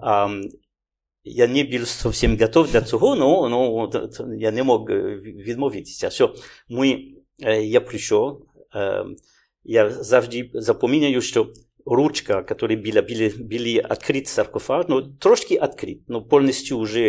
А, 0.01 0.25
м, 0.25 0.49
я 1.23 1.47
не 1.47 1.63
був 1.63 1.85
зовсім 1.85 2.37
готов 2.37 2.71
до 2.71 2.81
цього, 2.81 3.15
но, 3.15 3.49
но 3.49 3.87
т- 3.87 4.07
т- 4.07 4.23
я 4.37 4.51
не 4.51 4.63
мог 4.63 4.91
е, 4.91 5.01
від- 5.15 5.41
відмовитися. 5.41 6.09
Що 6.09 6.33
ми, 6.69 7.01
е, 7.43 7.63
я 7.63 7.81
прийшов, 7.81 8.45
е, 8.75 9.05
я 9.63 9.89
завжди 9.89 10.49
запам'ятаю, 10.53 11.21
що 11.21 11.53
ручка, 11.85 12.43
которая 12.43 12.79
была, 12.79 13.01
были, 13.01 13.47
были 13.47 13.81
открыт 13.89 14.25
саркофаг, 14.25 14.85
ну, 14.89 15.01
трошки 15.01 15.55
открыт, 15.55 15.99
но 16.07 16.21
полностью 16.21 16.77
уже 16.77 17.01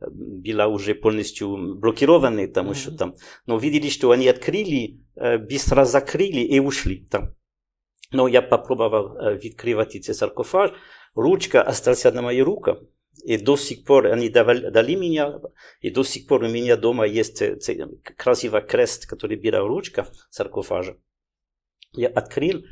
э, 0.00 0.06
была 0.10 0.66
уже 0.66 0.94
полностью 0.94 1.76
блокирована, 1.76 2.46
потому 2.46 2.74
что 2.74 2.96
там, 2.96 3.14
но 3.46 3.58
видели, 3.58 3.88
что 3.88 4.10
они 4.10 4.28
открыли, 4.28 5.00
э, 5.16 5.38
быстро 5.38 5.84
закрыли 5.84 6.40
и 6.40 6.60
ушли 6.60 7.06
там. 7.06 7.34
Но 8.12 8.28
я 8.28 8.42
попробовал 8.42 9.16
э, 9.16 9.36
открывать 9.36 9.96
эти 9.96 10.12
саркофаг, 10.12 10.72
ручка 11.14 11.62
осталась 11.62 12.04
на 12.04 12.22
моей 12.22 12.42
руке, 12.42 12.76
и 13.24 13.36
до 13.36 13.56
сих 13.56 13.84
пор 13.84 14.06
они 14.06 14.28
давали, 14.28 14.70
дали 14.70 14.94
меня, 14.94 15.40
и 15.80 15.90
до 15.90 16.04
сих 16.04 16.26
пор 16.26 16.44
у 16.44 16.48
меня 16.48 16.76
дома 16.76 17.06
есть 17.06 17.42
красивый 18.16 18.62
крест, 18.62 19.06
который 19.06 19.36
была 19.36 19.60
ручка 19.60 20.06
саркофажа. 20.30 20.96
Я 21.92 22.08
открыл, 22.08 22.64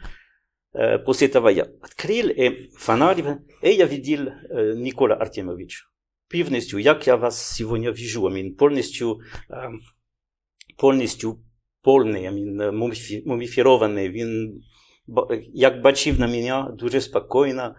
после 1.05 1.29
этого 1.29 1.49
я 1.49 1.65
открыл, 1.83 2.29
и 2.29 2.71
фонарь, 2.77 3.41
и 3.63 3.71
я 3.71 3.87
видел 3.87 4.31
Никола 4.77 5.17
Артемович. 5.17 5.85
Полностью, 6.30 6.80
як 6.80 7.08
я 7.08 7.16
вас 7.16 7.56
сегодня 7.56 7.92
вижу, 7.92 8.28
I 8.28 8.34
mean, 8.34 8.56
полностью, 8.56 9.20
полностью 10.78 11.44
полный, 11.84 12.26
I 12.26 12.32
mean, 12.32 13.26
мумифірований, 13.26 14.10
він, 14.10 14.62
як 15.54 15.82
бачив 15.82 16.20
на 16.20 16.28
мене, 16.28 16.72
дуже 16.78 17.02
спокійно, 17.02 17.76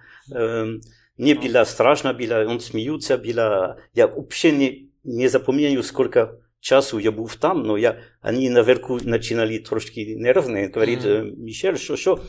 не 1.19 1.35
было 1.35 1.65
страшно, 1.65 2.13
было, 2.13 2.47
он 2.49 2.61
смеется, 2.61 3.17
было, 3.17 3.77
я 3.95 4.07
вообще 4.07 4.53
не, 4.53 4.89
не 5.05 5.29
запоминаю, 5.29 5.83
сколько 5.83 6.39
часу 6.61 6.99
я 6.99 7.11
був 7.11 7.37
там, 7.37 7.63
но 7.63 7.79
я, 7.79 8.01
они 8.21 8.51
наверху 8.51 8.99
начинали 9.03 9.59
трошки 9.59 10.01
нервные, 10.01 10.69
говорит, 10.69 11.05
Мишель, 11.05 11.77
что, 11.77 11.97
что, 11.97 12.21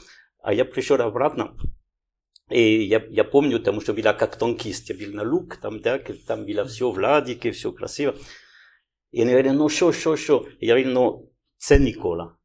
а 0.41 0.53
я 0.53 0.65
пришел 0.65 1.01
обратно, 1.01 1.55
и 2.49 2.83
я, 2.83 3.03
я 3.09 3.23
помню, 3.23 3.59
потому 3.59 3.81
что 3.81 3.93
была 3.93 4.13
как 4.13 4.35
танкист, 4.35 4.89
я 4.89 4.95
был 4.95 5.13
на 5.13 5.23
лук, 5.23 5.57
там, 5.57 5.81
да, 5.81 5.99
там 6.27 6.45
было 6.45 6.65
все 6.65 6.91
в 6.91 6.97
ладике, 6.97 7.51
все 7.51 7.71
красиво. 7.71 8.15
И 9.11 9.21
они 9.21 9.31
говорили, 9.31 9.55
ну 9.55 9.69
що, 9.69 9.91
що, 9.91 10.17
що? 10.17 10.45
Я 10.59 10.73
говорю, 10.73 10.91
ну, 10.93 11.29
це 11.57 11.79
Нікола. 11.79 12.35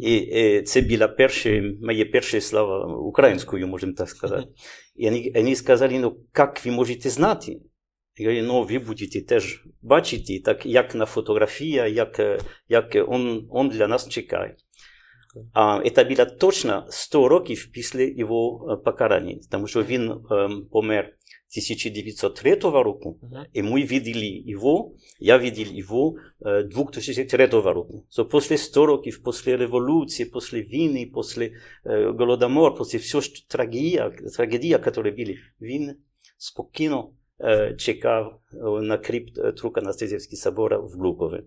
І, 0.00 0.16
і 0.16 0.62
це 0.62 0.80
була 0.80 1.08
перші, 1.08 1.78
моє 1.82 2.04
перші 2.04 2.40
слова 2.40 2.96
українською, 2.96 3.68
можемо 3.68 3.92
так 3.92 4.08
сказати. 4.08 4.48
І 4.96 5.04
вони, 5.04 5.32
вони 5.34 5.56
сказали, 5.56 5.98
ну, 5.98 6.16
як 6.36 6.66
ви 6.66 6.72
можете 6.72 7.10
знати? 7.10 7.60
Я 8.16 8.28
говорю, 8.28 8.46
ну, 8.46 8.62
ви 8.62 8.78
будете 8.78 9.20
теж 9.20 9.64
бачити, 9.82 10.40
так, 10.44 10.66
як 10.66 10.94
на 10.94 11.06
фотографії, 11.06 11.94
як, 11.94 12.40
як 12.68 12.96
он, 13.08 13.48
он 13.50 13.68
для 13.68 13.88
нас 13.88 14.08
чекає. 14.08 14.56
А 15.53 15.89
це 15.95 16.03
було 16.03 16.25
точно 16.25 16.85
100 16.89 17.27
років 17.27 17.69
після 17.73 18.01
його 18.01 18.81
покарання, 18.85 19.39
тому 19.51 19.67
що 19.67 19.83
він 19.83 20.11
помер 20.71 21.13
1903 21.53 22.55
року, 22.55 23.19
і 23.53 23.63
ми 23.63 23.83
видели 23.83 24.43
його, 24.45 24.95
я 25.19 25.37
видел 25.37 25.67
його 25.71 26.15
2003 26.65 27.47
року. 27.47 28.05
So, 28.17 28.25
після 28.25 28.57
100 28.57 28.85
років, 28.85 29.21
після 29.25 29.57
революції, 29.57 30.29
після 30.33 30.59
війни, 30.59 31.11
після 31.15 31.43
е, 31.43 31.51
голодомору, 32.19 32.75
після 32.75 32.99
всього 32.99 33.23
трагедія, 33.47 34.09
трагедія, 34.37 34.81
які 34.85 35.01
були, 35.01 35.37
він 35.61 35.95
спокійно 36.37 37.09
е, 37.41 37.75
чекав 37.77 38.39
на 38.81 38.97
крипт 38.97 39.57
Трука 39.57 39.81
Анастезівський 39.81 40.37
собор 40.37 40.81
в 40.81 40.91
Глукові. 40.99 41.43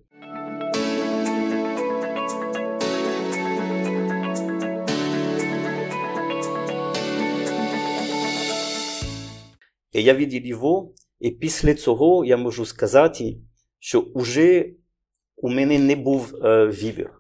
І 9.97 10.03
я 10.03 10.15
видів 10.15 10.47
його, 10.47 10.95
і 11.21 11.31
після 11.31 11.75
цього 11.75 12.25
я 12.25 12.37
можу 12.37 12.67
сказати, 12.67 13.37
що 13.79 14.07
вже 14.15 14.67
у 15.37 15.51
мене 15.51 15.79
не 15.79 15.97
був 15.97 16.35
е, 16.45 16.65
вибір. 16.65 17.11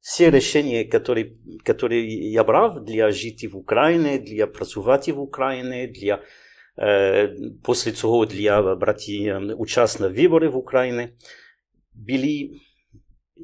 Всі 0.00 0.30
рішення, 0.30 0.76
які, 0.76 1.26
які 1.66 2.30
я 2.30 2.44
брав 2.44 2.84
для 2.84 3.10
жити 3.10 3.48
в 3.48 3.56
Україні, 3.56 4.18
для 4.18 4.46
працювати 4.46 5.12
в 5.12 5.20
Україні, 5.20 5.86
для, 5.86 6.22
е, 6.78 7.36
після 7.66 7.92
цього 7.92 8.26
для 8.26 8.74
брати 8.74 9.36
участь 9.58 10.00
на 10.00 10.08
вибори 10.08 10.48
в 10.48 10.56
Україні, 10.56 11.08
були, 11.94 12.50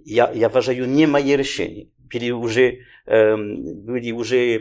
я, 0.04 0.32
я 0.34 0.48
вважаю, 0.48 0.86
не 0.86 1.06
мої 1.06 1.36
рішення. 1.36 1.86
Були 2.12 2.32
вже, 2.32 2.72
е, 3.08 3.36
були 3.86 4.12
вже 4.12 4.60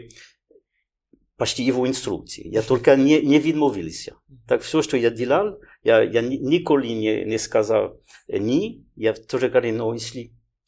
почти 1.42 1.64
его 1.64 1.88
инструкции. 1.88 2.48
Я 2.48 2.62
только 2.62 2.96
не, 2.96 3.20
не 3.20 3.40
відмовився. 3.40 4.16
Так 4.48 4.62
все, 4.62 4.82
що 4.84 4.98
я 4.98 5.10
делал, 5.10 5.60
я, 5.84 6.04
я 6.04 6.22
ніколи 6.22 6.96
не, 6.96 7.26
не 7.26 7.40
сказав 7.40 8.00
ні. 8.30 8.86
Я 8.96 9.14
теж 9.14 9.44
говорю, 9.44 9.72
ну, 9.74 9.94
якщо, 9.94 10.20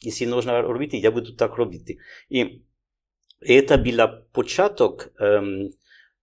якщо 0.01 0.27
нужно 0.27 0.61
робити, 0.61 0.97
я 0.97 1.11
буду 1.11 1.31
так 1.31 1.55
робити. 1.55 1.97
І 2.29 2.61
це 3.45 3.77
був 3.77 4.09
початок, 4.31 5.13
ем, 5.19 5.69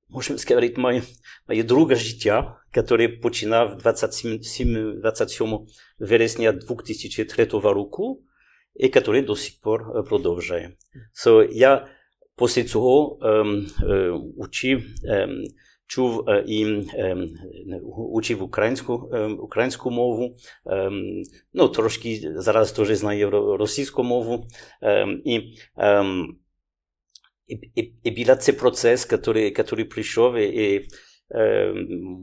можемо 0.08 0.38
сказати, 0.38 0.74
моє, 0.76 1.02
моє 1.48 1.62
друге 1.62 1.94
життя, 1.94 2.60
яке 2.76 3.08
починав 3.08 3.78
27, 3.78 5.00
27 5.00 5.58
вересня 5.98 6.52
2003 6.52 7.44
року, 7.44 8.22
і 8.74 8.84
яке 8.84 9.22
до 9.22 9.36
сих 9.36 9.60
пор 9.60 10.04
продовжує. 10.04 10.72
So, 11.14 11.48
я 11.52 11.88
Після 12.40 12.62
цього 12.62 13.18
ем, 13.22 13.66
е, 13.82 14.10
учив, 14.36 14.84
ем, 15.04 15.44
чув 15.86 16.28
е, 16.28 16.44
і 16.46 16.64
ем, 16.94 17.28
учив 18.12 18.42
українську, 18.42 18.94
українську 19.38 19.90
мову, 19.90 20.36
ну, 21.52 21.68
трошки 21.68 22.32
зараз 22.34 22.72
теж 22.72 22.88
знаю 22.88 23.30
російську 23.30 24.02
мову. 24.02 24.46
І, 25.24 25.34
і, 27.46 27.54
і, 27.74 27.94
і 28.02 28.10
був 28.10 28.36
це 28.36 28.52
процес, 28.52 29.04
який, 29.04 29.20
прийшов, 29.84 30.36
і 30.36 30.86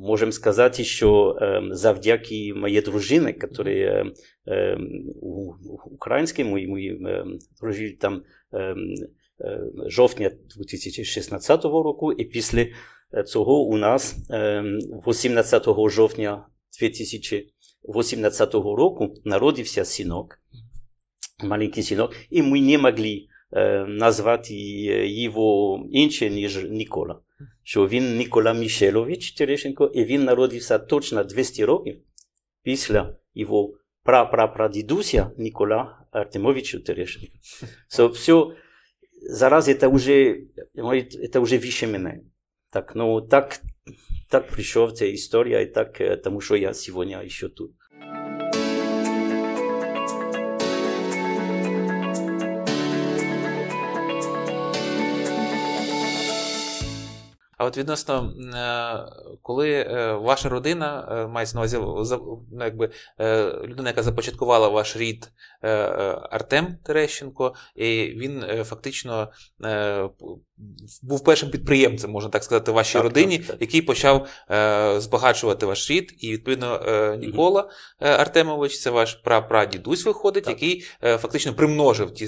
можемо 0.02 0.32
сказати, 0.32 0.84
що 0.84 1.38
завдяки 1.72 2.54
моїй 2.56 2.82
дружині, 2.82 3.26
яка 3.26 3.48
українській, 5.86 6.44
мої 6.68 6.68
дружині 7.62 7.92
там 7.92 8.22
жовтня 9.88 10.32
2016 10.58 11.64
року, 11.64 12.14
і 12.14 12.26
після 12.26 12.66
цього 13.26 13.62
у 13.62 13.78
нас 13.78 14.16
18 15.08 15.64
жовтня 15.90 16.48
2018 16.80 18.54
року 18.54 19.14
народився 19.26 19.86
синок, 19.86 20.40
маленький 21.44 21.84
синок, 21.84 22.16
і 22.30 22.42
ми 22.42 22.62
не 22.62 22.78
могли 22.78 23.28
назвати 23.88 24.56
його 25.08 25.80
інше, 25.92 26.30
ніж 26.30 26.64
Нікола. 26.64 27.20
Що 27.64 27.88
він 27.88 28.18
Нікола 28.18 28.54
Мішелович 28.54 29.32
Терещенко, 29.32 29.92
і 29.94 30.04
він 30.04 30.24
народився 30.24 30.80
точно 30.80 31.24
200 31.24 31.66
років 31.66 31.98
після 32.64 33.18
його 33.36 33.74
пра-пра-прадідуся 34.04 35.32
Нікола 35.38 36.06
Артемовича 36.12 36.80
Терещенко. 36.80 37.34
So, 37.98 38.08
все 38.08 38.46
зараз 39.21 39.69
это 39.69 39.89
уже, 39.89 40.49
это 40.75 41.41
уже 41.41 41.59
выше 41.59 41.87
меня. 41.87 42.21
Так, 42.71 42.95
ну, 42.95 43.21
так, 43.21 43.61
так 44.31 44.49
пришел 44.49 44.89
эта 44.89 45.15
история, 45.15 45.63
и 45.63 45.67
так, 45.67 46.01
тому 46.23 46.41
что 46.41 46.55
я 46.55 46.73
сегодня 46.73 47.23
еще 47.23 47.49
тут. 47.49 47.73
А 57.58 57.66
от 57.66 57.78
відносно, 57.78 58.34
коли 59.42 59.84
ваша 60.22 60.50
родина, 60.50 61.28
мається 61.32 61.56
на 61.56 61.62
увазі 61.62 61.78
ну, 62.52 62.64
якби, 62.66 62.90
людина, 63.64 63.90
яка 63.90 64.04
започаткувала 64.04 64.68
ваш 64.68 64.98
рід 64.98 65.32
Артем 66.32 66.78
Терещенко, 66.84 67.56
і 67.76 68.14
він 68.18 68.64
фактично 68.64 69.32
був 71.04 71.24
першим 71.24 71.50
підприємцем, 71.50 72.12
можна 72.12 72.30
так 72.30 72.44
сказати, 72.44 72.72
в 72.72 72.74
вашій 72.74 72.94
так, 72.94 73.04
родині, 73.04 73.38
так, 73.38 73.48
так. 73.48 73.62
який 73.62 73.82
почав 73.82 74.28
збагачувати 75.02 75.66
ваш 75.66 75.92
рід. 75.92 76.16
І, 76.20 76.32
відповідно, 76.32 76.82
Нікола 77.20 77.62
угу. 77.62 77.72
Артемович, 78.00 78.80
це 78.80 78.90
ваш 78.90 79.14
прапрадідусь 79.14 80.06
виходить, 80.06 80.48
який 80.48 80.86
фактично 81.02 81.54
примножив 81.54 82.14
ті 82.14 82.28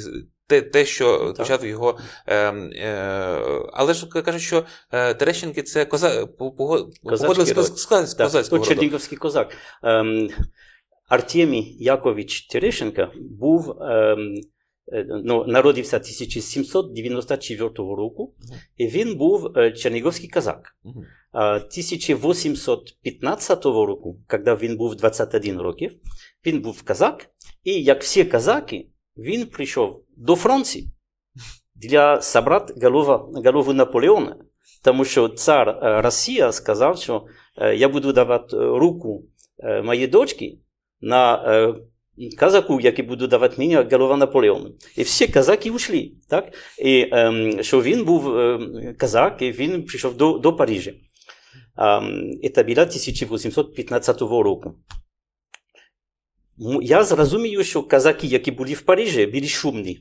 те, 0.50 0.62
те 0.62 0.86
що 0.86 1.34
почав 1.38 1.65
його. 1.65 1.98
Е, 2.28 2.52
е, 2.52 3.70
Але 3.74 3.94
ж 3.94 4.08
кажуть, 4.08 4.42
що 4.42 4.65
е, 4.92 5.13
Терещенки 5.13 5.63
це 5.63 5.86
коза, 5.86 6.26
походили 6.26 7.46
з 7.63 7.86
козацького. 7.86 8.65
Чернігівський 8.65 9.18
козак. 9.18 9.56
Ем, 9.84 10.30
Артемій 11.08 11.78
Якович 11.80 12.42
Терещенко 12.42 13.08
був 13.15 13.72
ем, 13.72 14.36
е, 14.36 14.42
ну, 15.23 15.45
народився 15.45 15.97
1794 15.97 17.69
року, 17.78 18.36
і 18.78 18.88
він 18.88 19.15
був 19.15 19.58
е, 19.58 19.71
чернігівський 19.71 20.30
казак. 20.30 20.75
Мгм. 20.84 21.06
1815 21.32 23.65
року, 23.65 24.19
коли 24.28 24.56
він 24.56 24.78
був 24.78 24.95
21 24.95 25.62
років, 25.62 25.95
він 26.45 26.62
був 26.62 26.84
казак, 26.84 27.25
і 27.63 27.84
як 27.84 28.02
всі 28.02 28.25
казаки, 28.25 28.88
він 29.17 29.45
прийшов 29.45 30.06
до 30.17 30.36
Франції 30.36 30.93
для 31.75 32.21
собрати 32.21 32.73
голова, 32.82 33.30
голову 33.45 33.73
Наполеона. 33.73 34.36
Тому 34.84 35.06
що 35.06 35.30
цар 35.30 35.69
е, 35.69 36.02
Росія 36.02 36.52
сказав, 36.52 36.97
що 36.97 37.25
е, 37.58 37.75
я 37.75 37.89
буду 37.89 38.13
давати 38.13 38.58
е, 38.58 38.60
руку 38.60 39.25
е, 39.60 39.82
моїй 39.82 40.08
дочці 40.08 40.60
на 41.02 41.36
е, 41.36 41.75
казаку, 42.38 42.79
який 42.82 43.05
буде 43.05 43.27
давати 43.27 43.55
мені 43.58 43.75
голова 43.75 44.17
Наполеона. 44.17 44.69
І 44.97 45.03
всі 45.03 45.27
казаки 45.27 45.71
ушли. 45.71 46.12
Так? 46.29 46.53
І 46.84 47.08
ем, 47.12 47.63
що 47.63 47.82
він 47.82 48.05
був 48.05 48.38
ем, 48.38 48.95
казак, 48.97 49.41
і 49.41 49.51
він 49.51 49.84
прийшов 49.84 50.17
до, 50.17 50.38
до 50.38 50.53
Парижа. 50.53 50.91
Ем, 51.77 52.32
і 52.41 52.49
це 52.49 52.63
було 52.63 52.82
1815 52.82 54.21
року. 54.21 54.75
Я 56.82 57.03
зрозумію, 57.03 57.63
що 57.63 57.84
казаки, 57.84 58.27
які 58.27 58.51
були 58.51 58.73
в 58.73 58.82
Парижі, 58.82 59.25
були 59.25 59.47
шумні. 59.47 59.99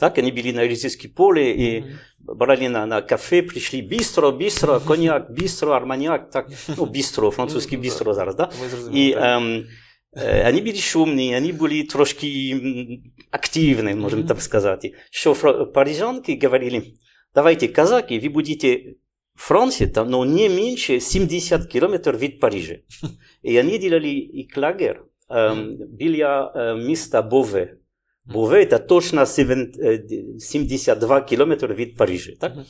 Так, 0.00 0.16
вони 0.16 0.30
були 0.30 0.52
на 0.52 0.64
Елізійській 0.64 1.08
полі 1.08 1.50
і 1.50 1.84
брали 2.18 2.68
на, 2.68 2.86
на 2.86 3.02
кафе, 3.02 3.42
прийшли 3.42 3.80
бістро, 3.80 4.32
бістро, 4.32 4.80
коньяк, 4.80 5.32
бістро, 5.32 5.72
арманяк, 5.72 6.30
так, 6.30 6.50
ну, 6.78 6.86
бістро, 6.86 7.30
французький 7.30 7.78
бістро 7.78 8.14
зараз, 8.14 8.36
да? 8.36 8.50
І 8.92 9.14
ем, 9.16 9.64
е, 10.17 10.43
вони 10.45 10.61
були 10.61 10.75
шумні, 10.75 11.33
вони 11.33 11.51
були 11.51 11.83
трошки 11.83 12.49
м, 12.63 12.87
активні, 13.31 13.95
можемо 13.95 14.19
Мгм. 14.19 14.27
так 14.27 14.41
сказати. 14.41 14.93
Що 15.11 15.33
фра- 15.33 15.65
парижанки 15.65 16.39
говорили, 16.43 16.83
давайте, 17.35 17.67
казаки, 17.67 18.19
ви 18.19 18.29
будете 18.29 18.75
в 19.35 19.41
Франції, 19.41 19.89
там, 19.89 20.09
но 20.09 20.25
не 20.25 20.49
менше 20.49 20.99
70 20.99 21.65
кілометрів 21.65 22.17
від 22.17 22.39
Парижа. 22.39 22.75
І 23.43 23.57
вони 23.57 23.79
делали 23.79 24.09
і 24.09 24.47
лагер 24.57 25.03
ем, 25.29 25.77
біля 25.89 26.53
е, 26.55 26.75
міста 26.75 27.21
Бове. 27.21 27.73
Бове – 28.25 28.69
це 28.69 28.79
точно 28.79 29.21
севен- 29.25 29.71
е, 29.79 30.03
72 30.39 31.21
кілометри 31.21 31.75
від 31.75 31.97
Парижа. 31.97 32.31
Так? 32.39 32.55
Мгм. 32.55 32.65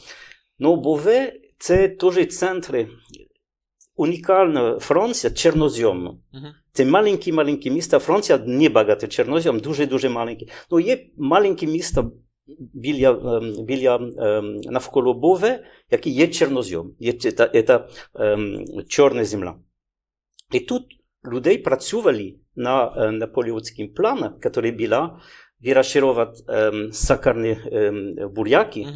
Ну, 0.59 0.75
Бове – 0.75 1.57
це 1.57 1.87
теж 1.87 2.27
центр 2.27 2.87
Франція, 4.80 5.32
чорноземна. 5.32 6.10
Мгм. 6.32 6.54
Це 6.72 6.84
маленькі-маленькі 6.84 7.70
міста. 7.70 7.98
Франція 7.98 8.38
не 8.46 8.68
багато 8.68 9.06
чорнозем, 9.06 9.58
дуже-дуже 9.60 10.08
маленькі. 10.08 10.48
Ну, 10.70 10.80
є 10.80 11.06
маленькі 11.16 11.66
міста 11.66 12.10
біля, 12.74 13.10
ем, 13.10 13.64
біля 13.64 13.96
ем, 13.96 14.56
навколо 14.56 15.14
Бове, 15.14 15.64
які 15.90 16.10
є 16.10 16.28
чорнозем. 16.28 16.94
Є, 16.98 17.12
це, 17.12 17.32
це 17.32 17.88
ем, 18.14 18.64
чорна 18.88 19.24
земля. 19.24 19.54
І 20.52 20.60
тут 20.60 20.82
людей 21.32 21.58
працювали 21.58 22.34
на 22.56 22.94
е, 22.96 23.10
наполеонським 23.10 23.88
плані, 23.94 24.30
який 24.44 24.72
була 24.72 25.20
вирощувати 25.60 26.42
ем, 26.48 26.92
сахарні 26.92 27.58
ем, 27.72 28.14
буряки, 28.34 28.86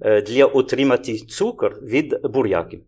е, 0.00 0.22
для 0.22 0.46
отримати 0.46 1.16
цукор 1.16 1.80
від 1.82 2.20
буряків. 2.24 2.82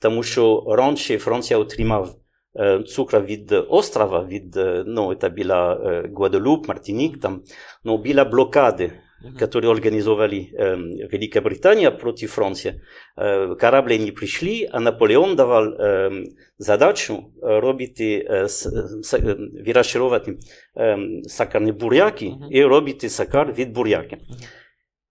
Тому 0.00 0.22
що 0.22 0.64
раніше 0.68 1.18
Франція 1.18 1.58
отримав 1.60 2.14
е, 2.60 2.82
цукор 2.82 3.22
від 3.24 3.52
острова, 3.68 4.24
від, 4.24 4.56
е, 4.56 4.84
ну, 4.86 5.14
це 5.14 5.28
була 5.28 5.74
е, 5.74 6.10
Гваделуп, 6.16 6.68
Мартинік, 6.68 7.20
там, 7.20 7.42
ну, 7.84 7.98
була 7.98 8.24
блокади, 8.24 8.92
Мгм. 9.24 9.36
которые 9.36 9.68
организовали 9.68 10.50
э, 10.52 10.76
Великая 11.12 11.40
Британия 11.42 11.90
против 11.90 12.30
Франции. 12.32 12.80
Э, 13.16 13.56
корабли 13.56 13.98
не 13.98 14.10
пришли, 14.10 14.68
а 14.72 14.80
Наполеон 14.80 15.36
давал 15.36 15.64
э, 15.68 16.24
задачу 16.58 17.14
э, 17.42 17.60
робити, 17.60 18.26
э, 18.30 18.48
с, 18.48 18.66
с, 19.02 19.14
э, 19.14 19.64
вирощувати 19.66 20.38
э, 20.76 21.22
сакарні 21.22 21.72
буряки 21.72 22.26
Мгм. 22.28 22.48
і 22.50 22.64
робити 22.64 23.08
сакар 23.08 23.52
від 23.52 23.72
буряки. 23.72 24.16
Мгм. 24.16 24.38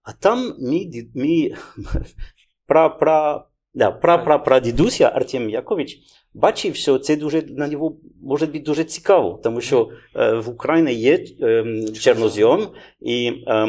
А 0.04 0.12
там 0.14 0.54
мій, 0.60 0.90
ді- 0.90 1.12
мій 1.22 1.56
пра, 2.68 2.90
пра, 2.90 3.45
да, 3.77 3.91
пра, 3.91 4.19
пра, 4.19 4.39
пра 4.39 4.61
дідуся 4.61 5.05
Артем 5.15 5.51
Якович 5.51 5.99
бачив, 6.37 6.77
що 6.77 6.99
це 6.99 7.17
дуже 7.17 7.43
на 7.49 7.69
нього 7.69 7.97
може 8.23 8.47
бути 8.47 8.59
дуже 8.59 8.85
цікаво, 8.85 9.41
тому 9.45 9.61
що 9.61 9.91
е, 10.17 10.35
в 10.35 10.49
Україні 10.49 10.95
є 10.95 11.25
е, 11.43 11.65
чорнозем, 12.01 12.69
і 13.01 13.33
е, 13.47 13.67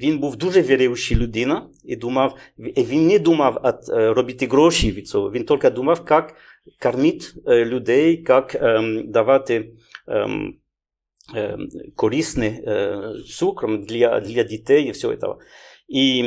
він 0.00 0.18
був 0.18 0.36
дуже 0.36 0.62
віруючий 0.62 1.16
людина, 1.16 1.66
і 1.84 1.96
думав, 1.96 2.36
він 2.58 3.06
не 3.06 3.18
думав 3.18 3.60
от, 3.62 3.88
е, 3.88 4.12
робити 4.12 4.46
гроші 4.46 4.92
від 4.92 5.08
цього, 5.08 5.30
він 5.30 5.46
тільки 5.46 5.70
думав, 5.70 6.06
як 6.10 6.34
кормити 6.82 7.26
е, 7.46 7.64
людей, 7.64 8.24
як 8.28 8.54
е, 8.54 8.82
давати 9.04 9.70
е, 10.08 10.28
е, 11.34 11.58
корисний 11.96 12.50
е, 12.50 12.98
цукром 13.28 13.82
для, 13.82 14.20
для 14.20 14.42
дітей 14.42 14.84
і 14.84 14.90
всього 14.90 15.16
цього. 15.16 15.38
І 15.88 16.24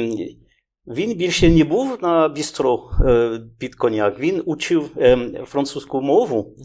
він 0.87 1.17
більше 1.17 1.49
не 1.49 1.63
був 1.63 1.97
на 2.01 2.27
бістро 2.29 2.91
е, 3.05 3.39
під 3.59 3.75
коньяк, 3.75 4.19
він 4.19 4.43
учив 4.45 4.89
е, 4.97 5.17
французьку 5.45 6.01
мову 6.01 6.55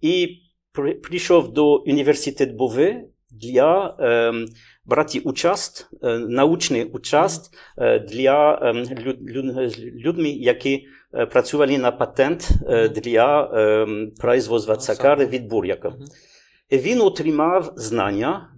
і 0.00 0.28
при, 0.72 0.94
прийшов 0.94 1.52
до 1.52 1.76
університету 1.76 2.52
Бове 2.52 3.04
для 3.30 3.96
е, 4.00 4.32
брати 4.84 5.18
участь, 5.18 5.88
е, 6.02 6.18
научний 6.18 6.84
участь 6.84 7.54
е, 7.78 7.98
для 7.98 8.58
е, 8.62 8.72
люд, 9.04 9.16
людьми, 10.06 10.28
які 10.28 10.86
працювали 11.30 11.78
на 11.78 11.90
патент 11.90 12.48
для 12.94 13.46
производства 14.20 14.76
цукару 14.76 15.24
від 15.24 15.46
буряка. 15.48 15.92
Він 16.72 17.00
отримав 17.00 17.72
знання. 17.76 18.51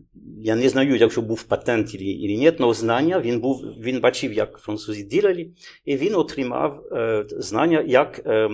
Я 0.47 0.57
не 0.57 0.69
знаю, 0.69 0.97
якщо 0.97 1.23
був 1.23 1.43
патент 1.43 1.91
чи 1.91 1.99
ні, 1.99 2.53
але 2.59 2.75
знання, 2.75 3.21
він, 3.21 3.41
був, 3.41 3.65
він 3.81 4.01
бачив, 4.01 4.33
як 4.33 4.59
французи 4.59 5.03
ділили, 5.03 5.51
і 5.85 5.97
він 5.97 6.15
отримав 6.15 6.83
е, 6.93 7.25
знання, 7.29 7.85
як 7.87 8.21
е, 8.27 8.51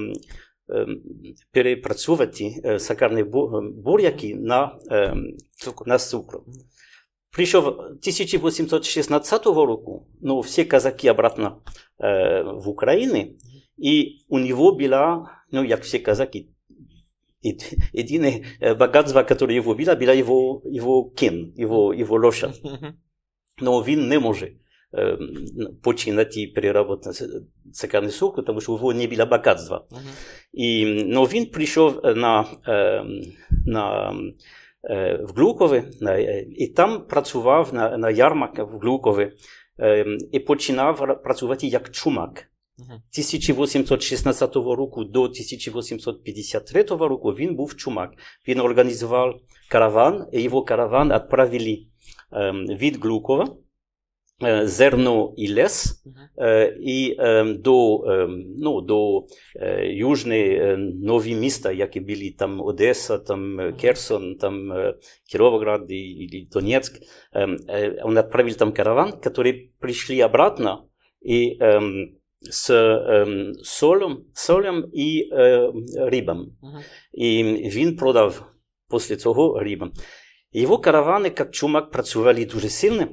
е, 0.71 0.87
перепрацювати 1.53 2.77
сакарні 2.79 3.25
буряки 3.75 4.35
на, 4.35 4.79
на 5.87 5.99
цукру. 5.99 6.45
Прийшов 7.33 7.67
1816 7.69 9.47
року, 9.47 10.07
ну, 10.21 10.41
всі 10.41 10.65
казаки 10.65 11.11
обратно 11.11 11.63
е, 12.01 12.43
в 12.43 12.69
Україну, 12.69 13.27
і 13.77 14.19
у 14.29 14.39
нього 14.39 14.73
була, 14.73 15.31
ну, 15.53 15.65
як 15.65 15.83
всі 15.83 15.99
казаки, 15.99 16.47
єд- 17.45 17.77
єдине 17.93 18.41
е, 18.63 18.75
багатство, 18.75 19.21
яке 19.29 19.55
його 19.55 19.75
було, 19.75 19.95
була 19.97 20.13
його, 20.13 20.63
його 20.65 21.11
кін, 21.11 21.53
його, 21.57 21.95
його 21.95 22.19
лошадь. 22.19 22.61
Но 23.63 23.81
він 23.81 24.09
не 24.09 24.19
може 24.19 24.53
е, 24.95 25.19
починати 25.83 26.53
переробити 26.55 27.11
цукерний 27.73 28.11
сок, 28.11 28.45
тому 28.47 28.61
що 28.61 28.73
у 28.73 28.77
нього 28.77 28.95
не 28.95 29.07
було 29.07 29.27
багатства. 29.27 29.85
І, 30.53 30.85
ну, 31.07 31.25
він 31.25 31.47
прийшов 31.47 32.01
на, 32.05 32.45
е, 32.69 33.05
на, 33.67 34.11
в 35.23 35.33
Глукове, 35.37 35.85
на, 36.01 36.19
е, 36.21 36.47
і 36.57 36.67
там 36.67 37.07
працював 37.07 37.75
на, 37.75 37.97
на 37.99 38.11
ярмарках 38.11 38.73
в 38.73 38.79
Глукове, 38.79 39.33
е, 39.81 40.07
і 40.33 40.41
починав 40.41 41.23
працювати 41.25 41.67
як 41.67 41.91
чумак. 41.91 42.50
Мгм. 42.81 43.03
1816 43.13 44.57
року 44.57 45.05
до 45.05 45.23
1853 45.23 46.83
року 46.83 47.31
він 47.31 47.55
був 47.55 47.77
чумак. 47.77 48.11
Він 48.49 48.61
організував 48.61 49.41
караван, 49.69 50.27
і 50.33 50.43
його 50.43 50.63
караван 50.63 51.13
відправили 51.13 51.79
е, 52.33 52.53
від 52.53 53.05
Глукова, 53.05 53.57
е, 54.45 54.67
зерно 54.67 55.35
і 55.37 55.55
лес, 55.55 56.05
е, 56.39 56.79
і 56.81 57.17
е, 57.19 57.45
до, 57.45 58.05
е, 58.05 58.29
ну, 58.59 58.81
до 58.81 59.27
е, 59.57 59.87
южної 59.87 60.77
нові 61.03 61.35
міста, 61.35 61.73
які 61.73 62.01
були 62.01 62.35
там 62.39 62.61
Одеса, 62.61 63.19
там 63.19 63.73
Керсон, 63.81 64.37
там 64.37 64.73
Кіровоград 65.31 65.87
і, 65.89 66.49
Донецьк. 66.53 67.03
Он 68.03 68.19
відправив 68.19 68.55
там 68.55 68.73
караван, 68.73 69.13
які 69.25 69.71
прийшли 69.81 70.25
обратно 70.25 70.85
і 71.23 71.59
з 72.41 72.71
е, 72.71 73.27
солом, 73.63 74.25
солем 74.35 74.91
і 74.93 75.29
е, 75.33 75.73
рибом. 75.97 76.57
Мгм. 76.63 76.81
І 77.13 77.43
він 77.75 77.97
продав 77.97 78.47
після 78.91 79.17
цього 79.17 79.61
рибам. 79.61 79.93
Його 80.53 80.79
каравани, 80.79 81.33
як 81.39 81.51
чумак, 81.51 81.91
працювали 81.91 82.45
дуже 82.45 82.69
сильно. 82.69 83.09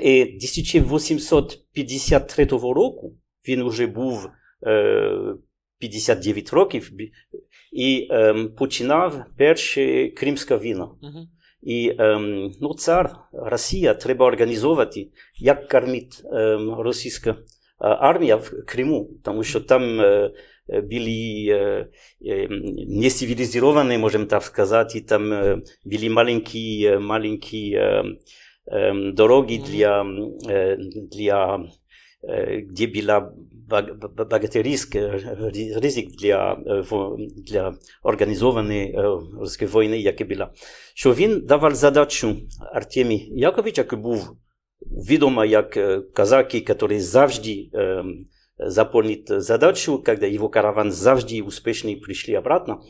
І 0.00 0.22
1853 0.22 2.44
року 2.44 3.16
він 3.48 3.68
вже 3.68 3.86
був 3.86 4.30
е, 4.66 5.34
59 5.78 6.52
років 6.52 6.90
і 7.72 8.08
е, 8.10 8.34
починав 8.58 9.24
перше 9.38 10.08
кримське 10.08 10.58
віно. 10.58 10.98
Мгм. 11.02 11.28
І 11.62 11.96
ем, 11.98 12.52
ну, 12.60 12.74
цар, 12.74 13.16
Росія 13.32 13.94
треба 13.94 14.26
організовувати, 14.26 15.08
як 15.36 15.68
кормить 15.68 16.22
ем, 16.32 16.74
російська 16.74 17.36
армія 17.80 18.36
в 18.36 18.52
Криму, 18.66 19.10
тому 19.24 19.44
що 19.44 19.60
там 19.60 20.00
е, 20.00 20.30
були 20.68 21.46
е, 21.48 21.86
е, 22.26 22.48
нецивілізовані, 22.88 23.98
можемо 23.98 24.24
так 24.24 24.42
сказати, 24.42 25.00
там 25.00 25.32
е, 25.32 25.62
були 25.84 26.10
маленькі, 26.10 26.98
маленькі 27.00 27.72
е, 27.72 28.04
е, 28.66 28.94
дороги 29.12 29.60
для, 29.70 30.06
е, 30.48 30.78
для 31.12 31.64
где 32.22 32.86
была 32.86 33.32
богатырский 33.72 35.00
ризик 35.78 36.10
для, 36.16 36.56
для 37.46 37.74
організованої 38.02 38.98
русської 39.38 39.70
війни, 39.70 39.98
яка 39.98 40.24
була. 40.24 40.52
Що 40.94 41.14
він 41.14 41.46
давав 41.46 41.74
задачу 41.74 42.36
Артемі 42.74 43.28
Яковича, 43.32 43.82
який 43.82 43.98
був 43.98 44.36
відомо 44.82 45.44
як 45.44 45.78
казаки, 46.12 46.64
який 46.68 47.00
завжди 47.00 47.70
заполнит 48.58 49.24
задачу, 49.28 50.02
когда 50.04 50.26
его 50.26 50.48
караван 50.48 50.92
завжди 50.92 51.42
успешно 51.42 51.96
пришли 51.96 52.34
обратно, 52.34 52.82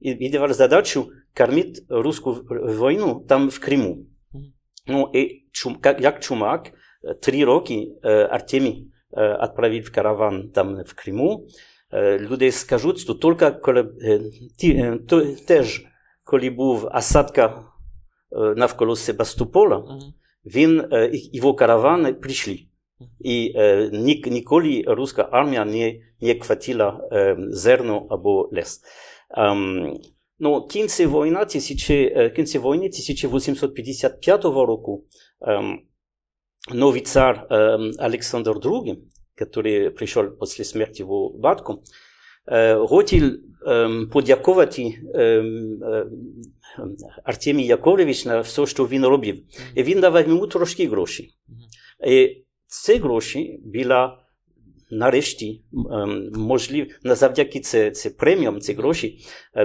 и, 0.00 0.10
и 0.10 0.30
давал 0.30 0.52
задачу 0.52 1.10
кормить 1.34 1.82
русскую 1.88 2.46
войну 2.76 3.24
там 3.28 3.48
в 3.48 3.58
Криму. 3.58 4.06
Ну, 4.86 5.10
и 5.14 5.48
чум, 5.52 5.76
как, 5.80 6.00
як 6.00 6.20
чумак, 6.20 6.72
три 7.22 7.44
роки 7.44 7.88
Артемий 8.02 8.92
отправил 9.10 9.82
в 9.82 9.90
караван 9.90 10.50
там 10.50 10.82
в 10.84 10.94
Криму. 10.94 11.48
Люди 11.92 12.52
скажуть, 12.52 12.98
що 12.98 13.14
тільки 13.14 13.50
коли, 13.50 13.92
ті, 14.58 14.92
то, 15.08 15.24
теж, 15.48 15.84
коли 16.24 16.50
був 16.50 16.88
осадка 16.94 17.64
навколо 18.30 18.96
Себастопола, 18.96 19.98
він, 20.46 20.84
його 21.32 21.54
каравани 21.54 22.12
прийшли. 22.12 22.58
І 23.20 23.52
е, 23.54 23.90
ні, 23.92 24.24
ніколи 24.26 24.84
руська 24.86 25.28
армія 25.32 25.64
не, 25.64 26.00
не 26.20 26.40
хватила 26.40 27.08
е, 27.12 27.36
зерно 27.38 28.06
або 28.10 28.48
лес. 28.52 28.80
Ем, 29.30 29.96
ну, 30.38 30.66
кінці 30.66 31.06
війни, 31.06 31.44
тисячі, 31.44 32.30
кінці 32.36 32.58
війни 32.58 32.86
1855 32.86 34.44
року 34.44 35.04
ем, 35.40 35.80
новий 36.74 37.00
цар 37.00 37.46
ем, 37.50 37.92
Олександр 37.98 38.50
II, 38.50 38.96
який 39.40 39.90
прийшов 39.90 40.38
після 40.38 40.64
смерті 40.64 41.02
його 41.02 41.38
батька, 41.38 41.74
е, 42.48 42.76
хотів 42.76 43.40
подякувати 44.12 44.94
Артемій 47.24 47.66
Яковлевич 47.66 48.24
на 48.24 48.40
все, 48.40 48.66
що 48.66 48.86
він 48.86 49.06
робив. 49.06 49.38
І 49.74 49.82
він 49.82 50.00
давав 50.00 50.28
йому 50.28 50.46
трошки 50.46 50.88
грошей. 50.88 51.34
І 52.06 52.44
ці 52.66 52.94
гроші 52.94 53.60
була 53.64 54.18
нарешті 54.90 55.64
можлив, 56.34 56.98
завдяки 57.04 57.60
це, 57.60 57.90
це 57.90 58.10
преміям, 58.10 58.60
ці 58.60 58.72
гроші, 58.72 59.18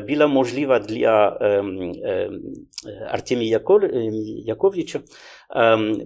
була 0.08 0.28
можлива 0.28 0.80
для 0.80 1.38
Артемія 3.10 3.62
Яковлевича 4.46 5.02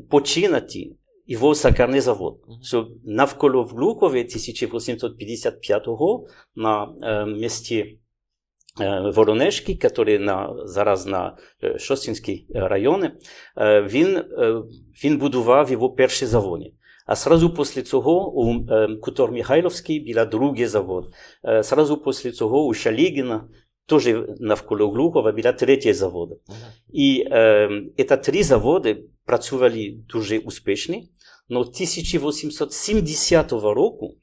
починати 0.09 0.91
його 1.27 1.55
сакарний 1.55 2.01
завод. 2.01 2.39
So, 2.73 2.85
навколо 3.05 3.63
в 3.63 3.67
Глухові 3.67 4.23
1855-го 4.23 6.27
на 6.55 6.87
місті 7.25 7.99
Воронежки, 9.15 9.79
який 9.83 10.19
на, 10.19 10.55
зараз 10.65 11.05
на 11.05 11.37
Шостинській 11.77 12.47
районі, 12.53 13.11
він, 13.83 14.23
він 15.03 15.17
будував 15.17 15.71
його 15.71 15.89
перші 15.89 16.25
заводи. 16.25 16.73
А 17.05 17.15
сразу 17.15 17.49
після 17.49 17.81
цього 17.81 18.33
у 18.33 18.65
Кутор 19.01 19.31
Михайловський 19.31 19.99
біля 19.99 20.25
другий 20.25 20.65
завод. 20.65 21.13
Сразу 21.61 21.97
після 21.97 22.31
цього 22.31 22.65
у 22.65 22.73
Шалігіна, 22.73 23.49
теж 23.85 24.07
навколо 24.39 24.91
Глухова, 24.91 25.31
біля 25.31 25.53
третій 25.53 25.93
завод. 25.93 26.39
І 26.93 27.25
ці 27.97 28.03
три 28.03 28.43
заводи 28.43 29.03
працювали 29.25 29.97
дуже 30.09 30.39
успішно. 30.39 30.95
Но 31.49 31.59
1870 31.59 33.51
року, 33.51 34.17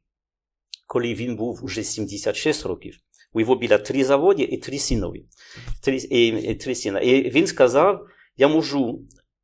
коли 0.87 1.15
він 1.15 1.37
був 1.37 1.61
уже 1.65 1.83
76 1.83 2.67
років, 2.67 2.99
у 3.33 3.41
його 3.41 3.57
біля 3.57 3.79
три 3.79 4.05
заводи 4.05 4.43
і 4.43 4.57
три 4.57 4.79
синові. 4.79 5.25
Три, 5.85 5.97
і, 5.97 6.27
і, 6.27 6.55
три 6.55 6.75
сина. 6.75 7.01
І 7.01 7.31
він 7.31 7.47
сказав, 7.47 8.07
я 8.37 8.49
можу 8.49 9.01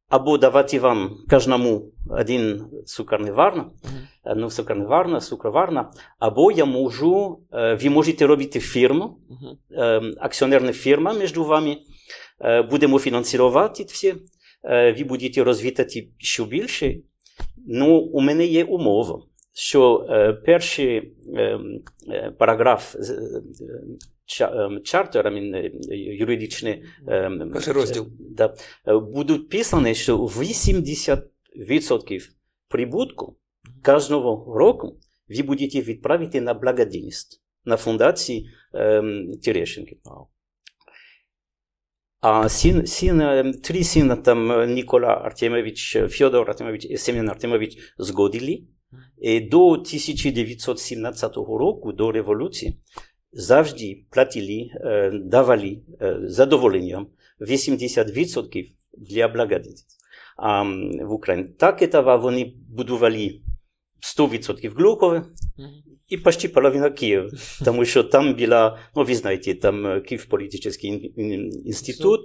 або 0.08 0.38
давати 0.38 0.80
вам 0.80 1.16
кожному 1.30 1.92
один 2.10 2.66
цукерневарна, 2.86 3.62
mm-hmm. 3.62 4.34
ну, 4.36 4.50
цукерневарна, 4.50 5.20
цукроварна, 5.20 5.92
або 6.18 6.52
я 6.52 6.64
можу, 6.64 7.40
ви 7.52 7.90
можете 7.90 8.26
робити 8.26 8.60
фірму, 8.60 9.18
mm-hmm. 9.30 10.14
акціонерна 10.20 10.72
фірма 10.72 11.12
між 11.12 11.36
вами, 11.36 11.76
будемо 12.70 12.98
фінансувати 12.98 13.82
все, 13.82 14.14
ви 14.98 15.04
будете 15.08 15.44
розвитати 15.44 16.08
ще 16.18 16.44
більше. 16.44 16.96
Ну, 17.66 17.98
у 17.98 18.20
мене 18.20 18.46
є 18.46 18.64
умова, 18.64 19.22
що 19.58 20.06
перший 20.46 21.12
параграф 22.38 22.96
чартер, 24.84 25.26
I 25.26 25.32
mean, 25.32 25.70
юридичний 25.94 26.84
розділ. 27.66 28.06
Да, 28.18 28.54
будуть 28.86 29.48
писані, 29.48 29.94
що 29.94 30.18
80% 30.18 31.22
прибутку 32.68 33.36
кожного 33.84 34.58
року 34.58 34.98
ви 35.28 35.42
будете 35.42 35.80
відправити 35.80 36.40
на 36.40 36.54
благодійність, 36.54 37.42
на 37.64 37.76
фундації 37.76 38.48
Терещенки. 39.42 39.98
А 42.20 42.48
син, 42.48 42.86
син, 42.86 43.22
три 43.64 43.84
сина 43.84 44.16
там 44.16 44.72
Нікола 44.74 45.08
Артемович, 45.08 45.98
Федор 46.08 46.50
Артемович 46.50 46.84
і 46.84 46.96
Семен 46.96 47.28
Артемович 47.28 47.94
згодили. 47.98 48.62
І 49.20 49.40
до 49.40 49.70
1917 49.70 51.36
року, 51.36 51.92
до 51.92 52.12
революції, 52.12 52.78
завжди 53.32 54.04
платили, 54.10 54.70
давали 55.12 55.78
задоволенням 56.22 57.06
80% 57.40 58.66
для 58.92 59.28
благодійності. 59.28 59.96
А 60.36 60.62
в 61.02 61.12
Україні 61.12 61.48
так 61.58 61.82
этого 61.82 62.20
вони 62.20 62.54
будували 62.68 63.40
100% 64.18 64.74
Глухове 64.74 65.24
і 66.08 66.16
почти 66.16 66.48
половина 66.48 66.90
Києва, 66.90 67.30
тому 67.64 67.84
що 67.84 68.04
там 68.04 68.34
була, 68.34 68.78
ну 68.96 69.04
ви 69.04 69.14
знаєте, 69.14 69.54
там 69.54 70.02
Київ 70.02 70.24
політичний 70.24 71.12
інститут, 71.64 72.20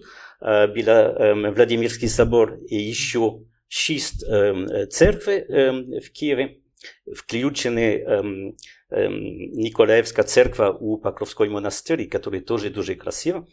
була 0.76 1.34
Владимирський 1.56 2.10
собор 2.10 2.58
і 2.70 2.94
ще 2.94 3.20
шість 3.76 4.26
церкви 4.90 5.46
в 6.04 6.20
Києві, 6.20 6.58
включені 7.16 8.06
Николаевская 9.54 10.24
церковь 10.24 10.78
у 10.82 10.98
Покровской 10.98 11.50
монастырі, 11.50 12.08
который 12.08 12.42
тоже 12.42 12.70
дуже 12.70 12.96
красиво. 12.96 13.48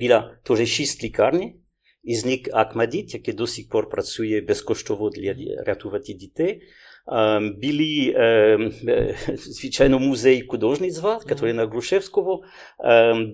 Була 0.00 0.38
теж 0.44 0.68
шість 0.68 1.04
лікарні, 1.04 1.56
із 2.02 2.26
них 2.26 2.40
Акмадіт, 2.52 3.14
який 3.14 3.34
до 3.34 3.46
сих 3.46 3.68
пор 3.68 3.90
працює 3.90 4.40
безкоштовно 4.40 5.10
для 5.10 5.34
рятувати 5.64 6.12
дітей. 6.12 6.62
Були, 7.62 8.14
звичайно, 9.36 9.98
музей 9.98 10.42
художництва, 10.48 11.20
який 11.28 11.52
на 11.52 11.66
Грушевського, 11.66 12.42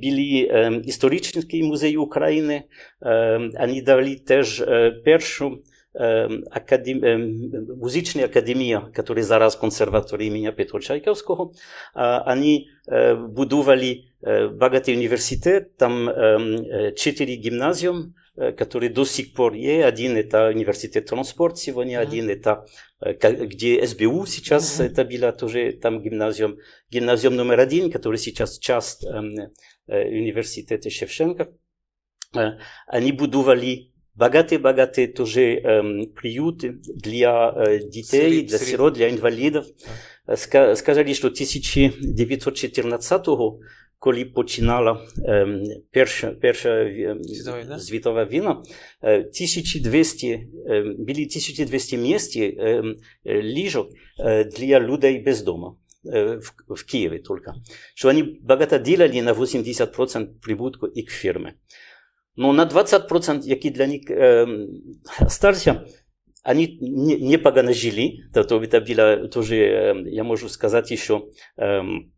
були 0.03 0.83
історичний 0.85 1.62
музей 1.62 1.96
України, 1.96 2.62
вони 3.61 3.83
дали 3.87 4.16
теж 4.16 4.64
першу 5.95 6.45
академ... 6.51 7.77
музичная 7.77 8.25
академия, 8.25 8.82
которая 8.93 9.23
зараз 9.23 9.56
консерватория 9.56 10.27
имени 10.27 10.51
Петра 10.51 10.80
Чайковского, 10.80 11.54
они 11.93 12.69
будували 12.88 14.06
богатый 14.21 14.95
университет, 14.95 15.77
там 15.77 16.08
четыре 16.95 17.36
гимназиум, 17.36 18.15
которые 18.58 18.89
до 18.89 19.06
сих 19.06 19.34
пор 19.34 19.54
есть. 19.54 19.86
Один 19.86 20.15
это 20.15 20.47
университет 20.47 21.08
транспорт 21.08 21.58
сегодня, 21.58 21.99
mm-hmm. 21.99 22.01
один 22.01 22.30
это 22.30 22.65
где 23.01 23.86
СБУ 23.86 24.25
сейчас, 24.25 24.80
mm-hmm. 24.80 24.86
это 24.86 25.04
была 25.06 25.32
тоже 25.32 25.73
там 25.73 26.01
гимназиум. 26.01 26.58
Гимназиум 26.89 27.36
номер 27.36 27.60
один, 27.60 27.91
который 27.91 28.17
сейчас 28.17 28.58
часть 28.60 29.06
университета 29.88 30.89
Шевченко. 30.89 31.49
Они 32.88 33.12
будували 33.12 33.91
богатые-богатые 34.15 35.08
тоже 35.08 35.56
эм, 35.56 36.12
приюты 36.13 36.80
для 36.95 37.54
э, 37.56 37.80
детей, 37.80 38.41
для 38.45 38.58
сирот, 38.60 38.93
для 38.93 39.10
инвалидов. 39.10 39.65
Сказали, 40.36 41.13
что 41.13 41.27
1914 41.27 43.25
коли 44.01 44.25
починала 44.25 44.99
ем, 45.27 45.63
перша, 45.91 46.32
перша 46.32 46.69
ем, 46.69 47.23
Світова 47.23 47.62
війна? 47.62 47.80
світова 47.80 48.25
війна, 48.25 48.63
е, 49.01 49.17
1200, 49.17 50.47
ем, 50.67 50.95
були 50.97 51.25
1200 51.25 51.97
місць 51.97 52.38
ем, 52.38 52.95
е, 53.25 53.41
ліжок 53.41 53.88
е, 54.19 54.43
для 54.43 54.80
людей 54.80 55.19
без 55.19 55.41
дому. 55.41 55.77
е, 56.13 56.23
В, 56.23 56.54
в 56.73 56.86
Києві 56.86 57.19
тільки. 57.19 57.51
Що 57.95 58.08
вони 58.08 58.38
багато 58.41 58.77
ділили 58.77 59.21
на 59.21 59.34
80% 59.34 60.27
прибутку 60.41 60.89
їх 60.95 61.10
фірми. 61.10 61.54
Но 62.36 62.54
на 62.54 62.65
20%, 62.65 63.41
які 63.43 63.69
для 63.69 63.88
них 63.88 64.01
ем, 64.10 64.67
осталися, 65.19 65.86
они 66.43 66.77
не, 66.82 67.19
непогано 67.19 67.73
жили. 67.73 68.23
То, 68.34 68.43
то 68.43 68.62
это 68.62 68.82
было 68.82 69.27
тоже, 69.27 69.56
эм, 69.58 70.06
я 70.08 70.23
могу 70.23 70.47
сказать 70.49 70.91
еще, 70.91 71.30
эм, 71.58 72.12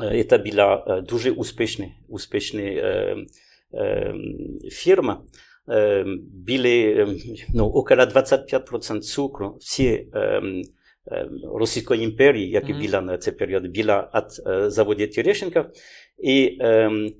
э, 0.00 0.20
это 0.20 0.38
была 0.38 0.84
э, 0.86 1.02
дуже 1.02 1.32
успешная, 1.32 1.92
успешная 2.08 2.74
эм, 3.12 3.26
эм, 3.72 4.58
фирма. 4.70 5.26
Эм, 5.66 6.20
Были 6.46 6.94
эм, 6.96 7.16
ну, 7.54 7.66
около 7.66 8.06
25% 8.06 9.00
цукру. 9.00 9.56
Все 9.60 10.06
эм, 10.12 10.62
эм, 11.06 11.40
Російської 11.54 12.02
імперії, 12.02 12.50
яка 12.50 12.72
Мгм. 12.72 12.82
була 12.82 13.00
на 13.00 13.18
цей 13.18 13.32
період, 13.32 13.76
була 13.76 14.10
від 14.14 14.46
е, 14.46 14.70
заводу 14.70 15.06
Терещенка. 15.06 15.70
І 16.18 16.56
ем, 16.60 17.06
е, 17.06 17.10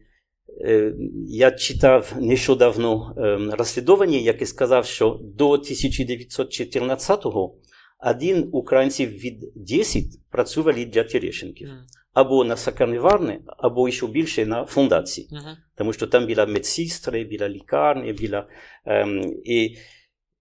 я 1.27 1.51
читав 1.51 2.13
нещодавно 2.19 3.15
ем, 3.17 3.51
розслідування, 3.51 4.17
яке 4.17 4.45
сказав, 4.45 4.85
що 4.85 5.19
до 5.23 5.51
1914-го 5.51 7.55
один 7.99 8.49
українців 8.51 9.09
від 9.09 9.51
10 9.55 10.03
працювали 10.31 10.85
для 10.85 11.03
Терещенків. 11.03 11.69
Або 12.13 12.43
на 12.43 12.57
сакарніварні, 12.57 13.39
або 13.57 13.91
ще 13.91 14.07
більше 14.07 14.45
на 14.45 14.65
фундації. 14.65 15.29
Тому 15.75 15.93
що 15.93 16.07
там 16.07 16.27
була 16.27 16.45
медсестри, 16.45 17.25
була 17.25 17.49
лікарня, 17.49 18.13
була... 18.13 18.47
Ем, 18.85 19.33
і, 19.45 19.77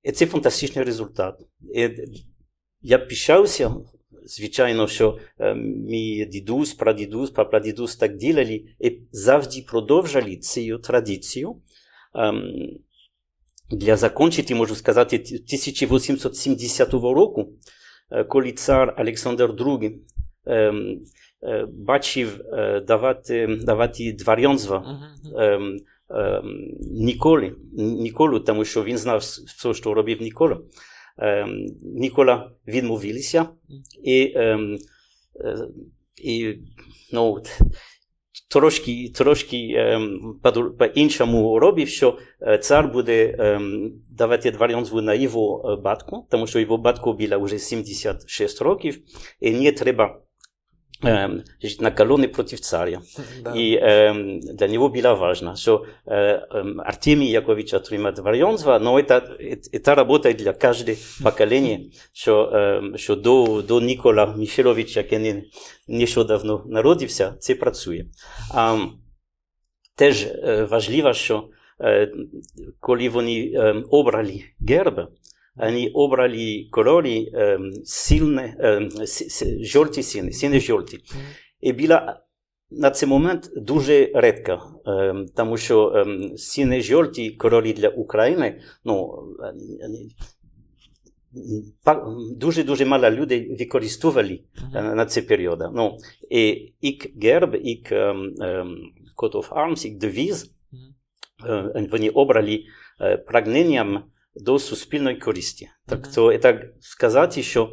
і 0.03 0.13
це 0.13 0.27
фантастичний 0.27 0.85
результат. 0.85 1.41
І 1.75 1.91
я 2.81 2.99
пишався, 2.99 3.75
звичайно, 4.25 4.89
що 4.89 5.19
ем, 5.39 5.59
мій 5.87 6.25
дідусь, 6.25 6.75
прадідусь, 6.75 7.31
прапрадідусь 7.31 7.97
так 7.97 8.17
ділили 8.17 8.65
і 8.81 8.99
завжди 9.13 9.65
продовжили 9.69 10.37
цю 10.37 10.79
традицію. 10.79 11.57
Ем, 12.15 12.53
для 13.71 13.97
закінчити, 13.97 14.55
можу 14.55 14.75
сказати, 14.75 15.17
1870 15.17 16.93
року, 16.93 17.49
е, 18.11 18.25
коли 18.25 18.53
цар 18.53 18.95
Олександр 18.99 19.51
II 19.51 19.93
ем, 20.47 21.01
е, 21.43 21.67
бачив 21.73 22.41
е, 22.53 22.81
давати, 22.81 23.47
давати 23.47 24.13
дворянство 24.13 24.85
Мгм. 24.87 25.39
ем, 25.41 25.81
ем, 26.11 26.71
Ніколі, 26.81 27.53
Ніколу, 27.73 28.41
тому 28.41 28.65
що 28.65 28.85
він 28.85 28.99
знав 28.99 29.19
все, 29.19 29.75
що 29.75 29.95
робив 29.95 30.23
Нікола. 30.23 30.59
Ем, 31.19 31.67
Нікола 31.83 32.53
відмовився 32.69 33.49
і, 34.05 34.33
ем, 34.35 34.79
е, 35.41 35.59
і 36.25 36.55
ну, 37.13 37.43
трошки, 38.51 39.13
трошки 39.15 39.75
ем, 39.77 40.35
по- 40.43 40.71
по-іншому 40.71 41.59
робив, 41.59 41.89
що 41.89 42.19
е, 42.43 42.59
цар 42.59 42.93
буде 42.93 43.37
ем, 43.39 43.93
давати 44.11 44.51
дворянство 44.51 45.03
на 45.03 45.15
його 45.15 45.73
е, 45.79 45.83
батьку, 45.83 46.27
тому 46.31 46.47
що 46.47 46.61
його 46.61 46.79
батько 46.79 47.13
було 47.13 47.39
вже 47.41 47.59
76 47.59 48.63
років, 48.63 48.99
і 49.41 49.51
не 49.51 49.73
треба 49.73 50.21
на 51.03 51.43
накалони 51.81 52.27
против 52.27 52.61
царја. 52.61 53.03
И 53.55 53.77
для 54.41 54.69
него 54.69 54.89
била 54.89 55.15
важна, 55.15 55.57
што 55.57 55.87
э, 56.07 56.41
Артемий 56.85 57.35
Јакович 57.35 57.75
отримат 57.75 58.19
варионства, 58.19 58.79
но 58.79 58.99
это, 58.99 59.37
работа 59.95 60.31
е 60.31 60.35
для 60.35 60.53
каждое 60.53 60.97
поколение, 61.23 61.91
што 62.13 63.17
до, 63.17 63.81
Никола 63.81 64.35
Мишеловича, 64.37 65.03
ке 65.03 65.19
не, 65.19 65.45
не 65.89 66.07
шо 66.07 66.25
давно 66.25 66.63
народився, 66.67 67.37
це 67.39 67.55
працуе. 67.55 68.07
Теж 69.97 70.27
важлива 70.27 70.67
важливо, 70.67 71.13
што 71.15 71.51
э, 71.79 72.09
коли 72.81 73.09
вони 73.09 73.53
обрали 73.91 74.43
герб, 74.61 75.11
вони 75.57 75.91
обрали 75.95 76.69
кольори 76.71 77.31
е, 77.35 77.59
сильне, 77.85 78.57
е, 78.61 78.89
с- 79.07 79.25
с- 79.25 79.65
жовті 79.65 80.03
сіни, 80.03 80.33
сіни 80.33 80.61
жовті. 80.61 80.99
Мгм. 81.13 81.23
І 81.61 81.73
була 81.73 82.21
на 82.71 82.91
цей 82.91 83.09
момент 83.09 83.51
дуже 83.57 84.11
редка, 84.15 84.61
е, 84.87 85.15
тому 85.37 85.57
що 85.57 85.89
е, 85.97 86.37
сіни 86.37 86.81
жовті 86.81 87.31
кольори 87.31 87.73
для 87.73 87.89
України, 87.89 88.61
ну, 88.85 89.07
вони- 89.83 90.09
па- 91.85 92.07
дуже-дуже 92.37 92.85
мало 92.87 93.11
людей 93.11 93.57
використовували 93.59 94.41
Мгм. 94.63 94.77
е, 94.77 94.95
на 94.95 95.07
цей 95.07 95.23
період. 95.23 95.63
Ну, 95.75 95.99
і 96.31 96.73
їх 96.81 96.97
герб, 97.23 97.55
їх 97.65 97.93
ем, 97.93 98.35
ем, 98.41 98.79
coat 99.17 99.33
of 99.33 99.49
arms, 99.49 99.87
їх 99.87 99.99
девіз, 99.99 100.51
Мгм. 100.73 101.71
е, 101.77 101.89
вони 101.93 102.09
обрали 102.09 102.65
е, 103.01 103.17
прагненням 103.17 104.05
до 104.37 104.59
суспільної 104.59 105.17
користі. 105.17 105.69
Так, 105.87 106.01
Мгм. 106.01 106.13
то 106.15 106.39
так 106.39 106.65
сказати, 106.81 107.43
що 107.43 107.73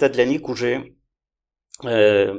це 0.00 0.08
для 0.08 0.26
них 0.26 0.48
уже 0.48 0.82
е, 1.84 2.34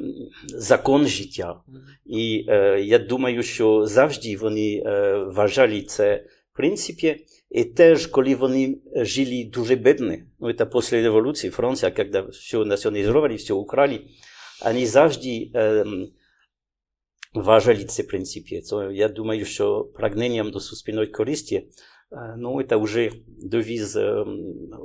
закон 0.47 1.07
життя. 1.07 1.61
Мгм. 1.67 1.81
І 2.05 2.45
е, 2.49 2.81
я 2.81 2.99
думаю, 2.99 3.43
що 3.43 3.85
завжди 3.85 4.37
вони 4.37 4.83
е, 4.85 5.17
вважали 5.17 5.81
це 5.81 6.25
в 6.53 6.57
принципі. 6.57 7.25
І 7.49 7.63
теж, 7.63 8.07
коли 8.07 8.35
вони 8.35 8.77
жили 8.95 9.49
дуже 9.53 9.75
бідні, 9.75 10.23
ну, 10.39 10.53
це 10.53 10.65
після 10.65 11.01
революції, 11.01 11.51
Франція, 11.51 11.91
коли 11.91 12.21
все 12.21 12.57
націоналізували, 12.57 13.35
все 13.35 13.53
украли, 13.53 14.01
вони 14.65 14.85
завжди 14.85 15.51
е, 15.55 15.85
вважали 17.33 17.83
це 17.83 18.03
в 18.03 18.07
принципі. 18.07 18.61
То 18.69 18.91
я 18.91 19.07
думаю, 19.07 19.45
що 19.45 19.83
прагненням 19.83 20.51
до 20.51 20.59
суспільної 20.59 21.07
користі, 21.07 21.55
е, 21.55 21.65
ну, 22.37 22.63
це 22.63 22.75
вже 22.75 23.11
девіз 23.27 23.95
е, 23.97 24.25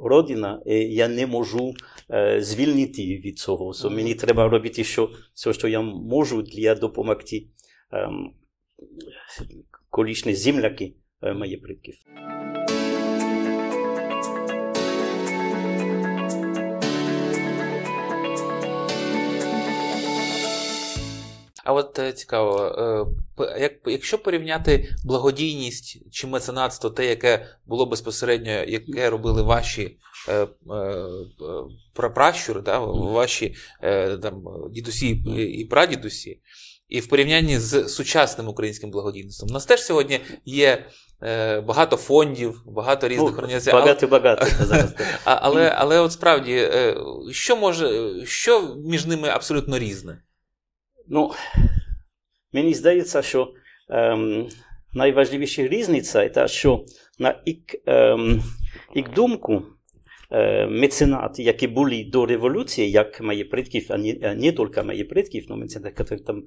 родина, 0.05 0.63
і 0.67 0.75
я 0.75 1.09
не 1.09 1.27
можу 1.27 1.75
е, 2.11 2.43
звільнити 2.43 3.03
від 3.03 3.39
цього. 3.39 3.73
So, 3.73 3.91
мені 3.91 4.15
треба 4.15 4.49
робити 4.49 4.85
що, 4.85 5.11
все, 5.35 5.53
що 5.53 5.69
я 5.69 5.81
можу 5.81 6.43
для 6.43 6.75
допомогти 6.75 7.47
ем, 7.93 8.33
колишні 9.91 10.35
земляки 10.35 10.95
е, 11.23 11.35
моїх 11.35 11.63
предків. 11.63 11.95
А 21.71 21.73
от 21.73 21.99
е, 21.99 22.13
цікаво, 22.13 22.65
е, 23.39 23.61
як, 23.61 23.73
якщо 23.87 24.19
порівняти 24.19 24.95
благодійність 25.05 26.13
чи 26.13 26.27
меценатство, 26.27 26.91
те, 26.91 27.07
яке 27.07 27.47
було 27.67 27.87
безпосередньо, 27.87 28.51
яке 28.51 29.11
робили 29.11 29.43
ваші 29.43 29.97
е, 30.29 30.47
прапращури, 31.95 32.61
да, 32.61 32.79
ваші 32.79 33.55
е, 33.83 34.17
там, 34.17 34.45
дідусі 34.71 35.09
і- 35.09 35.65
прадідусі, 35.65 36.41
і 36.89 37.01
в 37.01 37.09
порівнянні 37.09 37.59
з 37.59 37.89
сучасним 37.89 38.49
українським 38.49 38.91
благодійництвом, 38.91 39.51
у 39.51 39.53
нас 39.53 39.67
теж 39.67 39.83
сьогодні 39.83 40.21
є 40.45 40.85
багато 41.67 41.97
фондів, 41.97 42.63
багато 42.67 43.09
різних 43.09 43.39
організацій. 43.39 43.77
Багато-багато 43.77 44.47
зараз. 44.61 44.95
але, 45.25 45.75
але 45.77 46.01
от 46.01 46.13
справді, 46.13 46.69
що 47.31 47.57
може, 47.57 48.13
що 48.27 48.77
між 48.85 49.07
ними 49.07 49.29
абсолютно 49.29 49.79
різне? 49.79 50.23
Ну, 51.13 51.31
мені 52.53 52.75
здається, 52.75 53.23
що 53.23 53.53
ем, 53.89 54.49
найважливіша 54.93 55.69
різниця 55.69 56.29
це, 56.29 56.49
що 56.49 56.85
на 57.19 57.43
їх, 57.47 57.59
ем, 57.87 58.43
їх 58.95 59.13
думку 59.13 59.63
е, 60.31 60.67
меценати, 60.67 61.43
які 61.43 61.69
були 61.69 62.05
до 62.05 62.27
революції, 62.27 62.91
як 62.91 63.21
мої 63.21 63.45
предків, 63.45 63.87
а 63.89 63.99
не, 63.99 64.17
а 64.23 64.35
не 64.35 64.53
тільки 64.53 64.83
мої 64.83 65.05
предків, 65.05 65.47
но 65.49 65.57
меценати, 65.57 65.95
які 65.99 66.25
там 66.25 66.43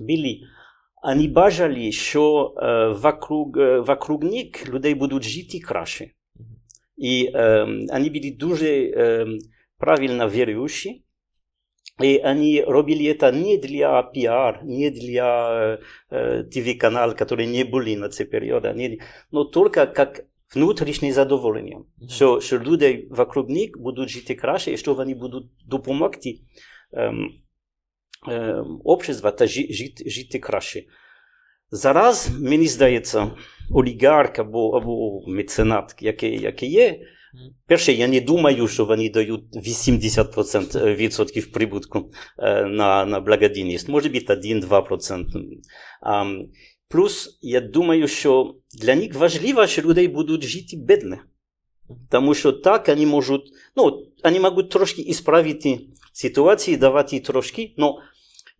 були, 0.00 0.40
вони 1.02 1.28
бажали, 1.28 1.92
що 1.92 2.54
е, 2.56 2.88
вокруг, 2.88 3.58
е, 3.58 3.80
вокруг 3.80 4.24
них 4.24 4.68
людей 4.68 4.94
будуть 4.94 5.22
жити 5.22 5.60
краще. 5.60 6.10
І 6.96 7.30
ем, 7.34 7.86
вони 7.86 8.10
були 8.10 8.36
дуже 8.38 8.92
ем, 8.96 9.38
правильно 9.78 10.28
віруючі, 10.28 11.03
и 12.01 12.17
они 12.17 12.63
робили 12.67 13.05
это 13.05 13.31
не 13.31 13.57
для 13.57 14.01
пиар, 14.03 14.63
не 14.63 14.89
для 14.89 15.79
э, 16.09 16.43
ТВ-канал, 16.43 17.15
которые 17.15 17.47
не 17.47 17.63
были 17.63 17.95
на 17.95 18.09
цей 18.09 18.25
период, 18.25 18.65
они, 18.65 19.01
но 19.31 19.43
только 19.43 19.87
как 19.87 20.25
внутрішнє 20.55 21.13
задоволення, 21.13 21.77
Мгм. 21.77 22.09
що, 22.09 22.39
що 22.39 22.59
люди 22.59 23.07
вокруг 23.11 23.49
них 23.49 23.69
будуть 23.77 24.09
жити 24.09 24.35
краще, 24.35 24.71
і 24.71 24.77
що 24.77 24.93
вони 24.93 25.15
будуть 25.15 25.45
допомогти 25.65 26.39
ем, 26.93 27.31
е, 28.29 28.63
общества 28.83 29.31
та 29.31 29.47
жити, 29.47 30.09
жити 30.09 30.39
краще. 30.39 30.83
Зараз, 31.71 32.29
мені 32.41 32.67
здається, 32.67 33.31
олігарх 33.71 34.39
або, 34.39 34.69
або 34.69 35.21
меценат, 35.27 35.95
який, 36.01 36.39
який 36.39 36.71
є, 36.71 36.99
перше, 37.66 37.92
я 37.92 38.08
не 38.08 38.20
думаю, 38.20 38.68
що 38.68 38.84
вони 38.84 39.10
дають 39.10 39.56
80% 39.56 40.96
відсотків 40.96 41.52
прибутку 41.52 42.10
на, 42.66 43.04
на 43.04 43.20
благодійність. 43.20 43.88
Може 43.88 44.08
бути 44.08 44.34
1-2%. 44.34 45.24
Плюс, 46.88 47.38
я 47.42 47.60
думаю, 47.60 48.08
що 48.08 48.54
для 48.80 48.94
них 48.94 49.14
важливо, 49.14 49.66
що 49.66 49.82
люди 49.82 50.08
будуть 50.08 50.44
жити 50.44 50.76
бідно. 50.76 51.18
Тому 52.10 52.34
що 52.34 52.52
так 52.52 52.88
вони 52.88 53.06
можуть, 53.06 53.52
ну, 53.76 54.06
вони 54.24 54.40
можуть 54.40 54.70
трошки 54.70 55.02
ісправити 55.02 55.80
ситуацію, 56.12 56.76
давати 56.76 57.20
трошки, 57.20 57.74
але 57.78 57.92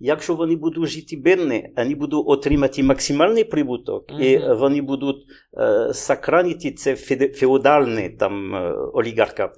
якщо 0.03 0.35
вони 0.35 0.55
будуть 0.55 0.89
жити 0.89 1.15
бідно, 1.15 1.61
вони 1.77 1.95
будуть 1.95 2.23
отримати 2.25 2.83
максимальний 2.83 3.43
прибуток, 3.43 4.09
mm-hmm. 4.09 4.21
і 4.21 4.59
вони 4.59 4.81
будуть 4.81 5.25
е, 5.57 5.93
сохранити 5.93 6.71
це 6.71 6.95
феодальне 7.33 8.09
там 8.09 8.53
олігархат. 8.93 9.55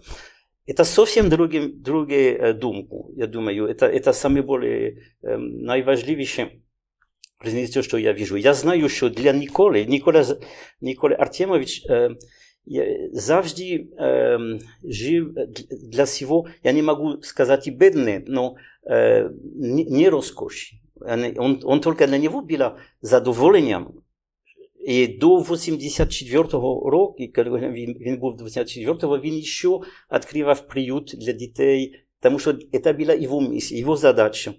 Это 0.68 0.86
совсем 0.86 1.30
другим, 1.30 1.82
другая 1.82 2.54
думка, 2.54 2.96
я 3.18 3.28
думаю. 3.28 3.66
Это, 3.66 3.88
это 3.88 4.14
самое 4.14 4.44
более 4.44 5.02
э, 5.24 5.38
наиважливейшее 5.38 6.62
різницю, 7.46 7.84
що 7.84 7.98
я 7.98 8.14
вижу. 8.14 8.38
Я 8.38 8.54
знаю, 8.54 8.90
що 8.90 9.10
для 9.10 9.34
Ніколи, 9.34 9.86
Нікола, 9.86 10.26
Ніколи 10.82 11.16
Артемович 11.20 11.86
е, 11.90 12.10
завжди 13.14 13.88
е, 14.00 14.40
жив 14.84 15.34
для 15.92 16.04
всього, 16.04 16.46
я 16.64 16.74
не 16.74 16.84
можу 16.84 17.20
сказати 17.22 17.72
бідне, 17.72 18.24
но 18.28 18.56
е, 18.75 18.75
не, 19.56 19.86
не 19.90 20.10
розкоші. 20.10 20.82
Он, 21.38 21.60
он 21.64 21.80
только 21.80 22.06
для 22.08 22.18
нього 22.18 22.42
було 22.42 22.78
задоволенням. 23.02 23.94
І 24.88 25.08
до 25.08 25.40
84-го 25.40 26.90
року, 26.90 27.24
коли 27.36 27.70
він, 27.70 27.98
він 28.00 28.18
був 28.18 28.42
84-го, 28.42 29.20
він 29.20 29.42
ще 29.42 29.68
відкривав 30.12 30.68
приют 30.68 31.16
для 31.18 31.32
дітей, 31.32 31.96
тому 32.20 32.40
що 32.40 32.54
це 32.84 32.94
була 32.94 33.14
його 33.14 33.42
місія, 33.42 33.80
його 33.80 33.96
задача. 33.96 34.54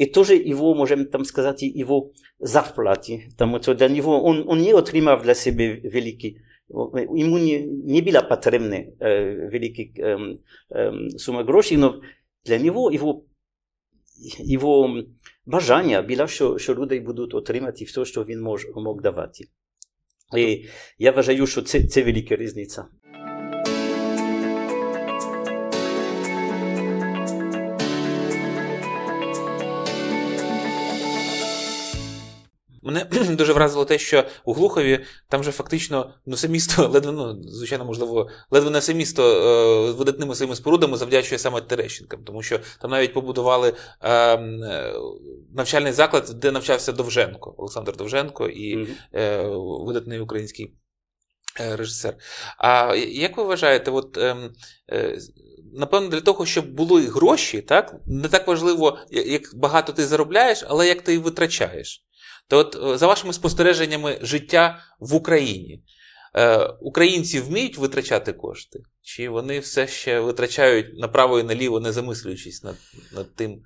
И 0.00 0.06
тоже 0.06 0.36
его, 0.36 0.74
можем 0.74 1.04
там 1.06 1.24
сказать, 1.24 1.62
его 1.62 2.12
зарплате. 2.40 3.28
Потому 3.30 3.58
что 3.58 3.74
для 3.74 3.88
него 3.88 4.24
он, 4.24 4.44
он 4.46 4.60
не 4.60 4.72
отримав 4.72 5.22
для 5.22 5.34
себя 5.34 5.76
великий 5.84 6.38
Ему 6.72 7.38
не, 7.38 7.62
не 7.64 8.00
была 8.00 8.22
потребна 8.22 8.76
э, 9.00 9.48
великая 9.48 9.90
э, 9.96 10.36
э, 10.70 11.08
сумма 11.18 11.42
грошей, 11.42 11.76
но 11.78 12.00
для 12.44 12.58
него 12.58 12.90
его, 12.90 13.24
его 14.39 15.03
бажання 15.45 16.01
біля 16.01 16.27
що, 16.27 16.57
що 16.57 16.75
люди 16.75 16.99
будуть 16.99 17.33
отримати 17.33 17.85
все, 17.85 18.05
що 18.05 18.23
він 18.23 18.41
мож, 18.41 18.67
мог 18.75 19.01
давати. 19.01 19.45
І 20.37 20.65
я 20.97 21.11
вважаю, 21.11 21.47
що 21.47 21.61
це, 21.61 21.87
це 21.87 22.03
велика 22.03 22.35
різниця. 22.35 22.85
Мене 32.85 33.05
дуже 33.29 33.53
вразило 33.53 33.85
те, 33.85 33.97
що 33.97 34.23
у 34.45 34.53
Глухові 34.53 34.99
там 35.29 35.41
вже 35.41 35.51
фактично 35.51 36.13
ну, 36.25 36.35
все 36.35 36.47
місто, 36.47 36.87
ледве, 36.93 37.11
ну, 37.11 37.43
звичайно, 37.43 37.85
можливо, 37.85 38.29
ледве 38.51 38.69
не 38.69 38.79
все 38.79 38.93
місто 38.93 39.23
е, 39.23 39.91
видатними 39.91 40.35
своїми 40.35 40.55
спорудами 40.55 40.97
завдячує 40.97 41.39
саме 41.39 41.61
Терещенкам, 41.61 42.23
тому 42.23 42.43
що 42.43 42.59
там 42.81 42.91
навіть 42.91 43.13
побудували 43.13 43.73
е, 44.01 44.11
е, 44.11 44.93
навчальний 45.55 45.91
заклад, 45.91 46.31
де 46.35 46.51
навчався 46.51 46.91
Довженко, 46.91 47.55
Олександр 47.57 47.95
Довженко 47.95 48.47
і 48.47 48.87
е, 49.13 49.43
видатний 49.57 50.19
український 50.19 50.73
е, 51.59 51.75
режисер. 51.75 52.15
А 52.57 52.95
як 52.95 53.37
ви 53.37 53.43
вважаєте, 53.43 53.91
от. 53.91 54.17
Ем, 54.17 54.53
е, 54.91 55.19
Напевно, 55.77 56.09
для 56.09 56.21
того, 56.21 56.45
щоб 56.45 56.73
були 56.73 57.07
гроші, 57.07 57.61
так 57.61 57.95
не 58.05 58.27
так 58.27 58.47
важливо, 58.47 58.97
як 59.11 59.55
багато 59.55 59.93
ти 59.93 60.05
заробляєш, 60.05 60.63
але 60.67 60.87
як 60.87 61.01
ти 61.01 61.11
їх 61.13 61.21
витрачаєш. 61.21 62.04
То 62.47 62.57
от, 62.57 62.75
е, 62.75 62.97
за 62.97 63.07
вашими 63.07 63.33
спостереженнями, 63.33 64.19
життя 64.21 64.79
в 64.99 65.15
Україні. 65.15 65.83
Е, 66.35 66.67
Українці 66.81 67.39
вміють 67.39 67.77
витрачати 67.77 68.33
кошти? 68.33 68.83
Чи 69.01 69.29
вони 69.29 69.59
все 69.59 69.87
ще 69.87 70.19
витрачають 70.19 70.99
направо 70.99 71.39
і 71.39 71.43
наліво, 71.43 71.79
не 71.79 71.91
замислюючись 71.91 72.63
над 72.63 72.75
над 73.13 73.35
тим, 73.35 73.61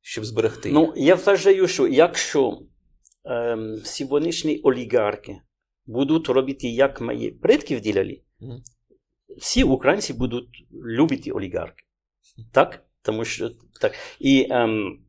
щоб 0.00 0.24
зберегти? 0.24 0.68
їх? 0.68 0.78
Ну, 0.78 0.92
я 0.96 1.14
вважаю, 1.14 1.68
що 1.68 1.88
якщо 1.88 2.58
ем, 3.24 3.76
сьогоднішні 3.84 4.58
олігархи 4.58 5.36
будуть 5.86 6.28
робити, 6.28 6.68
як 6.68 7.00
мої 7.00 7.30
предки 7.30 7.80
діляли, 7.80 8.20
mm. 8.40 8.60
всі 9.38 9.64
українці 9.64 10.12
будуть 10.12 10.66
любити 10.72 11.30
олігархи. 11.30 11.84
Так? 12.52 12.84
Тому 13.02 13.24
що 13.24 13.50
так. 13.80 13.94
І 14.18 14.46
ем, 14.50 15.03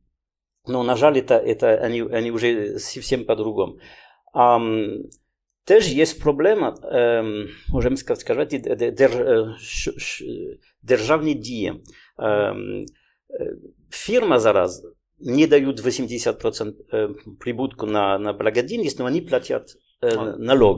Но, 0.68 0.84
на 0.84 0.96
жаль, 0.96 1.18
это, 1.18 1.36
это 1.36 1.86
они, 1.86 2.02
они 2.02 2.32
уже 2.32 2.80
совсем 2.80 3.26
по-другому. 3.26 3.78
А, 4.34 4.60
теж 5.64 5.94
є 5.94 6.06
проблема, 6.22 6.78
ем, 6.84 7.48
можемо 7.70 7.98
сказати, 7.98 8.60
дер, 8.98 9.48
державні 10.82 11.34
дії. 11.34 11.74
Ем, 12.20 12.86
фірма 13.92 14.40
зараз 14.40 14.88
не 15.20 15.48
дають 15.48 15.82
80% 15.82 16.74
прибутку 17.40 17.86
на, 17.86 18.20
на 18.20 18.34
благодійність, 18.34 19.02
але 19.02 19.10
вони 19.10 19.22
платять 19.22 19.74
е, 20.04 20.36
налог. 20.40 20.78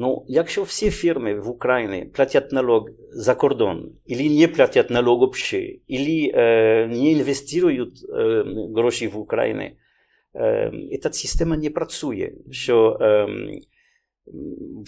Ну, 0.00 0.24
якщо 0.28 0.62
всі 0.62 0.90
фірми 0.90 1.40
в 1.40 1.48
Україні 1.48 2.04
платять 2.14 2.52
налог 2.52 2.88
за 3.10 3.34
кордон, 3.34 3.92
или 4.10 4.28
не 4.28 4.48
платять 4.48 4.90
налог 4.90 5.18
вообще, 5.18 5.78
или 5.90 6.32
э, 6.34 6.86
не 6.86 7.10
інвестують 7.10 8.04
э, 8.08 8.74
гроші 8.74 9.08
в 9.08 9.18
Україну, 9.18 9.70
э, 10.34 10.98
ця 11.02 11.12
система 11.12 11.56
не 11.56 11.70
працює. 11.70 12.32
Що 12.50 12.98
э, 13.00 13.60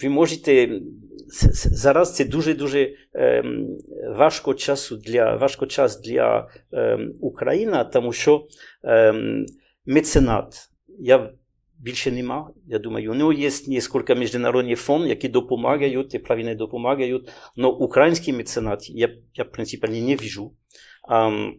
ви 0.01 0.09
можете 0.09 0.81
зараз 1.65 2.15
це 2.15 2.25
дуже-дуже 2.25 2.93
е, 3.15 3.43
важко 4.17 4.53
часу 4.53 4.97
для 4.97 5.35
важко 5.35 5.65
час 5.65 6.01
для 6.01 6.49
е, 6.73 6.99
України, 7.21 7.85
тому 7.93 8.13
що 8.13 8.47
е, 8.83 9.13
меценат, 9.85 10.69
я 10.99 11.29
більше 11.78 12.12
нема. 12.12 12.50
Я 12.66 12.78
думаю, 12.78 13.14
ну 13.14 13.32
є 13.32 13.50
кілька 13.92 14.14
міжнародних 14.14 14.80
фонд, 14.80 15.06
які 15.06 15.28
допомагають, 15.28 16.14
і 16.14 16.18
правильно 16.18 16.54
допомагають, 16.54 17.28
але 17.56 17.66
українські 17.66 18.32
меценати 18.32 18.86
я, 18.88 19.08
я 19.34 19.44
в 19.44 19.50
принципі 19.50 19.88
не 19.88 20.16
вижу. 20.16 20.52
Um, 21.10 21.52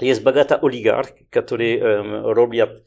Jest 0.00 0.22
багато 0.22 0.58
олігарх, 0.62 1.12
які 1.32 1.54
um, 1.54 2.32
роблять, 2.32 2.82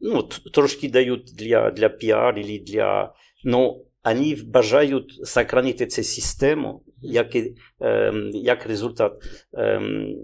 ну, 0.00 0.22
трошки 0.22 0.88
дають 0.88 1.34
для, 1.38 1.70
для 1.70 1.88
піар, 1.88 2.38
или 2.38 2.58
для, 2.58 3.14
но 3.44 3.76
вони 4.04 4.36
бажають 4.46 5.26
сохранити 5.26 5.86
цю 5.86 6.02
як, 7.04 8.66
результат 8.66 9.12
um, 9.52 10.14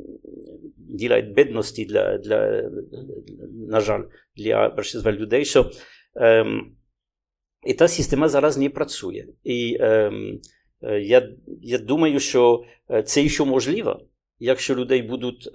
ділять 0.77 1.29
бідності 1.29 1.85
для, 1.85 2.19
для, 2.19 2.71
на 3.69 3.81
жаль, 3.81 4.03
для 4.37 4.69
большинства 4.69 5.13
людей, 5.13 5.45
що 5.45 5.71
і 7.67 7.75
та 7.75 7.89
система 7.89 8.29
зараз 8.29 8.59
не 8.59 8.71
працює. 8.71 9.27
І 9.45 9.69
я, 11.03 11.29
я 11.63 11.79
думаю, 11.79 12.21
що 12.21 12.65
це 13.05 13.29
ще 13.29 13.45
можливо, 13.45 14.01
якщо 14.39 14.75
людей 14.75 15.03
будуть 15.03 15.51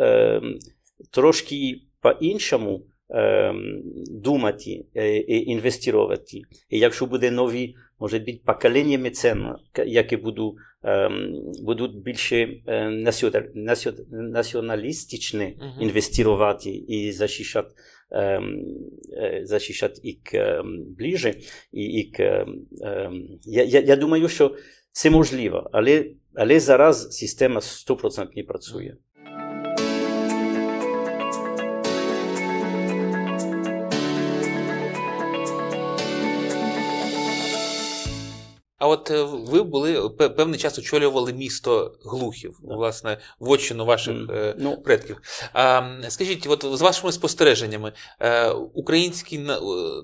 трошки 1.12 1.82
по-іншому 2.02 2.86
думати 4.12 4.86
і 5.28 5.40
інвестувати. 5.42 6.42
І 6.70 6.80
якщо 6.80 7.06
буде 7.06 7.32
нові 7.32 7.76
може 8.00 8.20
бути 8.20 8.42
покоління 8.46 9.00
мецен, 9.00 9.56
які 9.86 10.18
будуть, 10.18 10.54
будуть 11.62 12.02
більше 12.02 12.62
націоналістичні 14.14 15.58
інвестувати 15.82 16.70
і 16.70 17.12
захищати 17.12 17.70
захищати 19.44 20.02
їх 20.04 20.18
ближче. 20.98 21.36
І, 21.72 21.84
і, 21.84 22.12
я, 23.46 23.64
я, 23.64 23.80
я 23.80 23.96
думаю, 23.96 24.30
що 24.30 24.56
це 24.92 25.10
можливо, 25.10 25.70
але, 25.74 26.06
але 26.36 26.60
зараз 26.60 27.18
система 27.18 27.60
100% 27.60 28.28
не 28.36 28.44
працює. 28.44 28.94
А 38.86 38.88
от 38.88 39.12
е, 39.12 39.24
ви 39.24 39.64
були 39.64 40.10
певний 40.10 40.60
час 40.60 40.80
очолювали 40.80 41.34
місто 41.34 41.98
Глухів, 42.06 42.60
да. 42.64 42.76
власне, 42.76 43.18
вотчину 43.40 43.86
ваших 43.86 44.16
mm. 44.16 44.54
ну. 44.58 44.78
предків. 44.78 45.22
А, 45.54 45.92
Скажіть, 46.10 46.48
от 46.48 46.66
з 46.78 46.82
вашими 46.82 47.12
спостереженнями, 47.12 47.92
український 48.74 49.40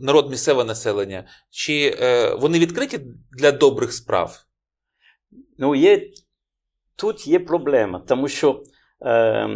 народ, 0.02 0.30
місцеве 0.30 0.64
населення, 0.64 1.24
чи 1.50 1.98
вони 2.40 2.60
відкриті 2.60 3.00
для 3.32 3.52
добрих 3.52 3.94
справ? 3.94 4.46
Ну, 5.58 5.76
є 5.76 6.10
тут 6.96 7.28
є 7.28 7.40
проблема, 7.40 8.00
тому 8.08 8.28
що 8.28 8.64
е, 9.06 9.50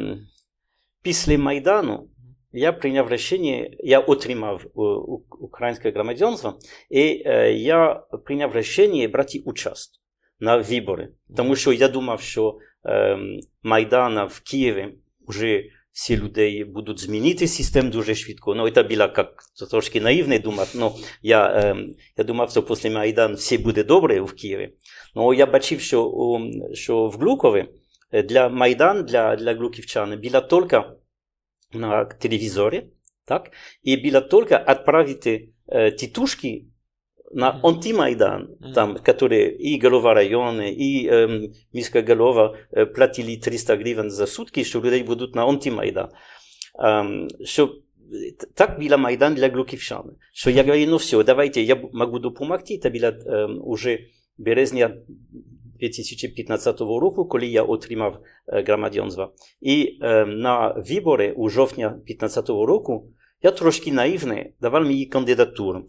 після 1.01 1.37
Майдану 1.37 2.09
я 2.55 2.73
прийняв 2.73 3.11
рішення, 3.11 3.69
я 3.79 3.99
отримав 3.99 4.65
українське 5.39 5.91
громадянство, 5.91 6.59
і 6.89 7.23
е, 7.25 7.53
я 7.53 7.93
прийняв 8.25 8.55
рішення 8.55 9.07
брати 9.07 9.41
участь 9.45 10.01
на 10.39 10.57
вибори. 10.57 11.09
Тому 11.37 11.55
що 11.55 11.73
я 11.73 11.87
думав, 11.87 12.21
що 12.21 12.57
Майдана 13.63 14.23
в 14.25 14.39
Києві 14.39 14.87
вже 15.27 15.63
всі 15.91 16.17
людей 16.17 16.63
будуть 16.63 16.99
змінити 16.99 17.47
систему 17.47 17.89
дуже 17.89 18.15
швидко. 18.15 18.55
Ну, 18.55 18.69
це 18.69 18.83
було 18.83 19.01
як 19.01 19.35
трошки 19.71 20.01
наївне 20.01 20.39
думати. 20.39 20.71
Ну, 20.75 20.91
я, 21.21 21.75
я 22.17 22.23
думав, 22.23 22.51
що 22.51 22.63
після 22.63 22.89
Майдану 22.89 23.35
все 23.35 23.57
буде 23.57 23.83
добре 23.83 24.21
в 24.21 24.33
Києві. 24.33 24.69
Ну, 25.15 25.33
я 25.33 25.45
бачив, 25.45 25.81
що, 25.81 26.11
що 26.73 27.07
в 27.07 27.11
Глукові 27.11 27.65
для 28.23 28.49
Майдан, 28.49 29.05
для, 29.05 29.35
для 29.35 29.53
глуківчан 29.53 30.21
було 30.23 30.41
тільки 30.41 30.81
на 31.72 32.04
телевізорі, 32.04 32.82
так? 33.24 33.52
І 33.82 33.96
було 33.96 34.20
тільки 34.20 34.64
відправити 34.68 35.48
е, 35.68 35.90
тітушки 35.90 36.64
на 37.32 37.60
антимайдан, 37.62 38.48
там, 38.74 38.96
которые 38.96 39.56
и 39.56 39.78
голова 39.82 40.14
района, 40.14 40.64
и 40.66 41.08
э, 41.08 41.48
міська 41.72 42.02
голова 42.02 42.56
э, 42.72 42.86
платили 42.86 43.36
300 43.36 43.76
гривень 43.76 44.10
за 44.10 44.26
сутки, 44.26 44.64
що 44.64 44.80
людей 44.80 45.02
будуть 45.02 45.34
на 45.34 45.46
антимайдан. 45.46 46.08
Э, 46.82 47.44
що 47.44 47.74
так 48.54 48.80
була 48.80 48.96
Майдан 48.96 49.34
для 49.34 49.48
глуківчан. 49.48 50.16
Що 50.32 50.50
я 50.50 50.62
говорю, 50.62 50.86
ну 50.88 50.96
все, 50.96 51.22
давайте, 51.22 51.62
я 51.62 51.76
можу 51.92 52.18
допомогти. 52.18 52.78
Це 52.78 52.90
було 52.90 53.06
э, 53.06 53.58
уже 53.58 53.98
березня 54.38 54.96
2015 55.79 56.81
року, 56.81 57.25
коли 57.25 57.47
я 57.47 57.63
отримав 57.63 58.19
громадянство. 58.47 59.33
І 59.61 59.99
е, 60.01 60.25
на 60.25 60.67
вибори 60.89 61.33
у 61.37 61.49
жовтня 61.49 61.89
2015 61.89 62.49
року 62.49 63.07
я 63.41 63.51
трошки 63.51 63.91
наївний 63.91 64.53
давав 64.61 64.83
мені 64.83 65.05
кандидатуру. 65.05 65.85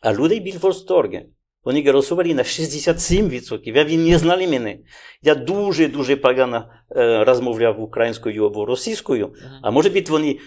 А 0.00 0.14
люди 0.14 0.40
були 0.40 0.50
в 0.50 0.60
восторгі. 0.60 1.26
Вони 1.66 1.82
голосували 1.82 2.34
на 2.34 2.42
67%, 2.42 3.78
а 3.78 3.84
він 3.84 4.04
не 4.04 4.18
знали 4.18 4.46
мене. 4.48 4.78
Я 5.22 5.34
дуже-дуже 5.34 6.16
погано 6.16 6.70
е, 6.96 7.24
розмовляв 7.24 7.80
українською 7.80 8.46
або 8.46 8.66
російською, 8.66 9.34
а 9.62 9.70
може 9.70 9.90
бути 9.90 10.12
вони 10.12 10.38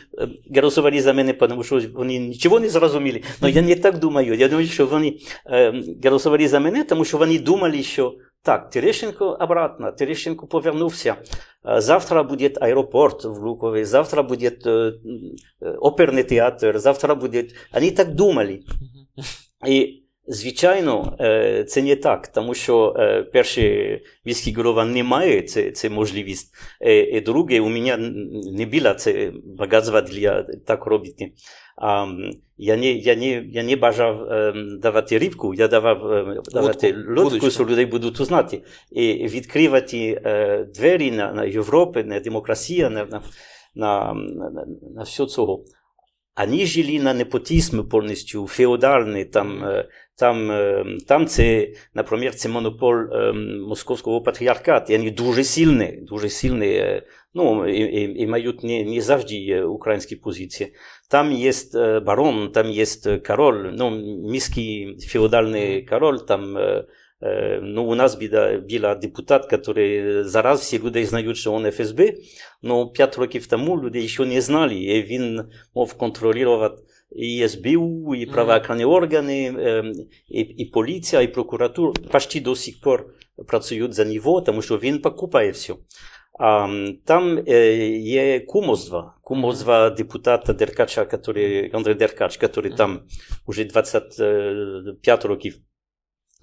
голосували 0.56 1.02
за 1.02 1.14
мене, 1.14 1.34
тому 1.34 1.64
що 1.64 1.82
вони 1.94 2.20
нічого 2.20 2.60
не 2.60 2.70
зрозуміли. 2.70 3.22
Але 3.42 3.52
я 3.52 3.62
не 3.62 3.76
так 3.76 4.00
думаю. 4.00 4.34
Я 4.34 4.50
думаю, 4.50 4.68
що 4.68 4.86
вони 4.86 5.18
е, 5.46 5.84
голосували 6.04 6.48
за 6.48 6.60
мене, 6.60 6.84
тому 6.84 7.06
що 7.06 7.18
вони 7.18 7.40
думали, 7.40 7.84
що 7.84 8.16
так, 8.44 8.70
Терещенко 8.70 9.38
обратно, 9.40 9.92
Терещенко 9.92 10.48
повернувся. 10.48 11.16
Завтра 11.78 12.24
буде 12.24 12.52
аеропорт 12.62 13.26
в 13.26 13.34
Глукові, 13.34 13.86
завтра 13.86 14.24
буде 14.24 14.52
оперний 15.80 16.24
театр, 16.24 16.80
завтра 16.80 17.16
буде... 17.16 17.46
Вони 17.74 17.92
так 17.92 18.14
думали. 18.16 18.60
І, 19.68 20.04
звичайно, 20.28 21.18
це 21.68 21.82
не 21.82 21.96
так, 21.96 22.28
тому 22.28 22.54
що 22.54 22.96
перше, 23.34 24.02
міський 24.26 24.54
голова 24.54 24.86
не 24.86 25.04
має 25.04 25.42
це, 25.42 25.72
це 25.72 25.90
можливість. 25.90 26.54
І 27.12 27.22
друге, 27.22 27.60
у 27.60 27.70
мене 27.70 27.98
не 28.58 28.66
було 28.66 28.94
це 28.94 29.32
багатства 29.58 30.02
для 30.02 30.44
так 30.44 30.86
робити. 30.86 31.32
Я, 32.62 32.76
не, 32.76 32.92
я, 32.92 33.16
не, 33.16 33.46
я 33.52 33.64
не 33.64 33.76
бажав 33.76 34.28
давати 34.82 35.18
рибку, 35.18 35.54
я 35.54 35.68
давав 35.68 36.00
давати 36.54 36.96
лодку, 37.08 37.50
що 37.50 37.66
людей 37.66 37.86
будуть 37.86 38.20
узнати. 38.20 38.64
І 38.92 39.14
відкривати 39.14 40.22
двері 40.76 41.12
на, 41.12 41.34
на 41.34 41.46
Європу, 41.46 42.04
на 42.04 42.20
демократію, 42.20 42.90
на, 42.90 43.06
на, 43.06 43.22
на, 43.76 44.14
на, 44.96 45.04
все 45.04 45.26
цього. 45.26 45.64
Ані 46.36 46.66
жили 46.66 47.04
на 47.04 47.14
непотизм 47.14 47.90
повністю 47.90 48.48
феодальний, 48.48 49.26
там, 49.26 49.64
там, 50.18 50.52
там 51.08 51.28
це, 51.28 51.70
наприклад, 51.94 52.40
це 52.40 52.50
монопол 52.50 52.96
московського 53.68 54.22
патріархату, 54.22 54.94
вони 54.94 55.12
дуже 55.12 55.44
сильні, 55.44 56.00
дуже 56.02 56.30
сильні, 56.30 57.02
ну, 57.34 57.68
і, 57.68 57.80
і, 57.80 58.22
і 58.22 58.28
мають 58.28 58.64
не, 58.64 58.84
не 58.84 59.02
завжди 59.02 59.64
українські 59.64 60.16
позиції. 60.16 60.74
Там 61.10 61.32
є 61.32 61.52
барон, 62.06 62.52
там 62.52 62.70
є 62.70 62.86
король, 63.28 63.72
ну, 63.74 63.90
міський 64.32 64.98
феодальний 65.00 65.86
король, 65.86 66.18
там 66.18 66.58
Ну, 67.62 67.84
у 67.84 67.96
нас 67.96 68.16
біла, 68.16 68.58
біла 68.58 68.96
депутат, 68.96 69.48
який 69.52 70.24
зараз 70.24 70.60
всі 70.60 70.80
люди 70.80 71.06
знають, 71.06 71.38
що 71.38 71.58
він 71.58 71.72
ФСБ, 71.72 72.14
але 72.64 72.86
5 72.86 73.18
років 73.18 73.48
тому 73.48 73.82
люди 73.82 74.08
ще 74.08 74.26
не 74.26 74.42
знали, 74.42 74.76
і 74.76 75.04
він 75.04 75.42
мог 75.76 75.98
контролювати 75.98 76.84
і 77.16 77.48
СБУ, 77.48 78.16
і 78.16 78.26
правоохоронні 78.26 78.86
органи, 78.86 79.54
і, 80.28 80.40
і 80.40 80.66
поліція, 80.66 81.22
і 81.22 81.28
прокуратура, 81.28 81.94
почти 82.12 82.42
до 82.42 82.56
сих 82.56 82.82
пор 82.82 83.06
працюють 83.48 83.94
за 83.94 84.06
нього, 84.06 84.42
тому 84.42 84.62
що 84.62 84.78
він 84.78 85.02
покупає 85.02 85.52
все. 85.52 85.74
А, 86.42 86.70
там 87.06 87.38
е, 87.48 87.54
е 88.16 88.46
кумозва, 88.46 89.14
кумозва 89.22 89.90
депутата 89.90 90.54
Деркача, 90.54 91.06
который, 91.06 91.70
Андре 91.74 91.96
Деркач, 91.96 92.38
который 92.38 92.76
там 92.76 93.02
уже 93.46 93.66
25 93.66 95.26
роки 95.26 95.54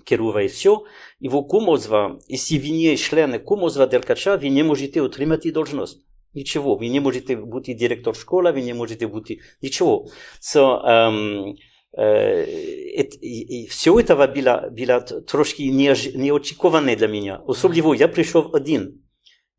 керува 0.05 0.43
и 0.43 0.49
все, 0.49 0.83
и 1.19 1.29
во 1.29 1.45
кумозва, 1.45 2.19
и 2.29 2.37
си 2.37 2.59
ви 2.59 2.73
не 2.73 2.97
члены 2.97 3.39
кумозва 3.39 3.87
Деркача, 3.87 4.37
ви 4.37 4.51
не 4.51 4.65
можете 4.65 5.01
отримати 5.01 5.53
должност. 5.53 6.07
Ничего, 6.35 6.75
ви 6.75 6.91
не 6.91 7.01
можете 7.01 7.37
бути 7.37 7.75
директор 7.75 8.17
школа, 8.17 8.51
ви 8.53 8.63
не 8.63 8.75
можете 8.75 9.07
бути 9.07 9.39
ничего. 9.63 10.07
So, 10.43 10.85
um, 10.85 11.55
е, 11.99 12.45
и, 13.23 13.67
все 13.69 13.99
это 13.99 14.15
было, 14.17 14.69
было 14.71 15.01
трошки 15.01 15.63
неочековано 15.63 16.95
для 16.97 17.09
меня. 17.09 17.41
Особливо 17.47 17.95
я 17.95 18.09
пришел 18.09 18.51
один. 18.53 19.06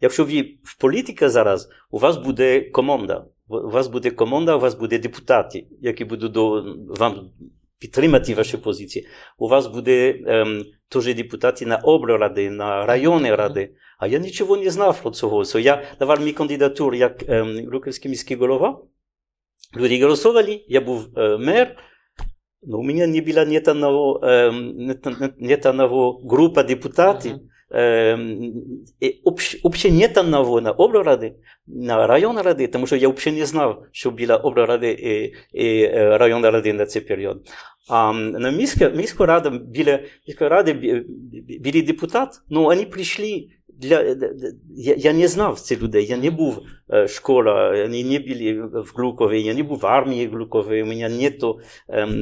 Якщо 0.02 0.26
ви 0.26 0.58
в 0.64 0.82
політика 0.82 1.30
зараз, 1.30 1.70
у 1.92 2.00
вас 2.00 2.18
буде 2.18 2.62
команда. 2.62 3.26
У 3.48 3.70
вас 3.70 3.88
буде 3.88 4.12
команда, 4.12 4.56
у 4.56 4.60
вас 4.60 4.76
буде 4.76 5.00
депутати, 5.00 5.68
які 5.82 6.06
будуть 6.06 6.32
до, 6.32 6.66
вам 6.88 7.32
підтримати 7.80 8.34
ваші 8.34 8.58
позиції. 8.58 9.08
У 9.38 9.48
вас 9.48 9.68
буде 9.68 10.20
ем, 10.26 10.66
теж 10.90 11.16
депутати 11.16 11.66
на 11.66 11.78
облради, 11.78 12.50
на 12.50 12.86
районні 12.86 13.36
ради. 13.36 13.76
А 14.00 14.08
я 14.08 14.20
нічого 14.20 14.58
не 14.58 14.70
знав 14.70 15.02
про 15.02 15.12
цього. 15.12 15.40
So, 15.40 15.60
я 15.60 15.84
давав 16.00 16.22
мій 16.22 16.32
кандидатур 16.34 16.96
як 16.96 17.30
ем, 17.30 17.70
Руківський 17.70 18.10
міський 18.10 18.38
голова. 18.38 18.82
Люди 19.78 20.04
голосували, 20.04 20.66
я 20.68 20.82
був 20.82 21.08
е, 21.18 21.38
мер. 21.38 21.78
Но 22.62 22.80
у 22.80 22.84
меня 22.84 23.08
не 23.08 23.22
было 23.22 23.46
ни 23.46 23.56
одного, 23.56 24.20
э, 24.24 24.52
ни 25.38 25.54
одного 25.54 26.20
группа 26.28 26.64
депутатов. 26.64 27.32
Uh-huh. 27.32 27.40
Взагалі 29.64 30.00
нет 30.00 30.18
одного 30.18 30.62
на 30.62 30.72
облради, 30.72 31.34
на 31.68 32.08
район 32.08 32.38
ради, 32.38 32.68
тому 32.68 32.88
що 32.88 32.96
я 32.96 33.10
взагалі 33.10 33.40
не 33.40 33.46
знав, 33.46 33.84
що 33.92 34.12
була 34.12 34.38
облради 34.38 34.92
і, 34.92 35.34
і 35.64 35.88
район 35.98 36.46
ради 36.46 36.74
на 36.74 36.86
цей 36.86 37.02
період. 37.02 37.42
А 37.90 38.14
на 38.14 38.52
міська, 38.52 38.90
міська 38.90 39.26
рада, 39.26 39.50
біля 39.50 40.00
міської 40.28 40.50
ради 40.50 40.74
були 41.64 41.82
депутат, 41.82 42.42
ну 42.50 42.64
вони 42.64 42.86
прийшли 42.86 43.48
для, 43.78 44.16
я, 44.76 44.96
я 44.98 45.14
не 45.14 45.28
знав 45.28 45.60
цих 45.60 45.82
людей, 45.82 46.06
я 46.06 46.18
не 46.18 46.32
був 46.32 46.62
в 46.88 47.08
школа, 47.08 47.72
вони 47.72 48.04
не 48.04 48.20
були 48.20 48.62
в 48.82 48.94
Глукові, 48.96 49.42
я 49.42 49.54
не 49.54 49.64
був 49.64 49.80
в 49.80 49.86
армії 49.86 50.28
Глукові, 50.28 50.84
у 50.84 50.86
мене 50.86 51.10
нету, 51.10 51.60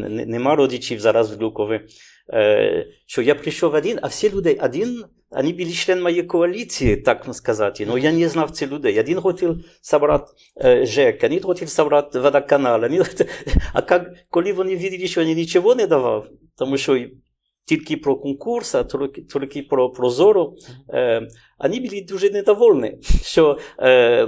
нема 0.10 0.56
родичів 0.56 1.00
зараз 1.00 1.32
в 1.32 1.38
Глукові. 1.38 1.82
Що 3.06 3.22
я 3.22 3.36
прийшов 3.36 3.74
один, 3.74 4.00
а 4.02 4.08
всі 4.08 4.30
люди 4.30 4.60
один 4.62 5.06
Они 5.36 5.52
были 5.52 5.72
членами 5.72 6.04
моей 6.04 6.22
коалиции, 6.22 6.96
так 6.96 7.34
сказать, 7.36 7.82
но 7.82 7.98
я 7.98 8.12
не 8.12 8.28
знал 8.28 8.48
цих 8.48 8.70
людей. 8.70 8.98
Один 8.98 9.20
хотел 9.20 9.58
собрать 9.82 10.30
э, 10.56 10.86
ЖЕК, 10.86 11.24
один 11.24 11.42
хотел 11.42 11.68
собрать 11.68 12.16
водоканал. 12.16 12.84
Они... 12.84 13.02
А 13.74 13.82
как, 13.82 14.14
коли 14.30 14.54
вони 14.54 14.76
видели, 14.76 15.08
що 15.08 15.22
вони 15.22 15.36
нічого 15.36 15.76
не 15.76 15.88
давав, 15.88 16.28
тому 16.56 16.78
що 16.78 17.06
тільки 17.66 17.98
про 17.98 18.16
конкурс, 18.16 18.76
а 18.76 18.84
тільки, 18.84 19.22
тільки 19.22 19.62
про 19.62 19.90
прозоро, 19.90 20.54
е, 20.90 21.28
вони 21.60 21.80
були 21.80 22.06
дуже 22.10 22.30
недовольні, 22.30 22.98
що 23.24 23.58
е, 23.80 24.28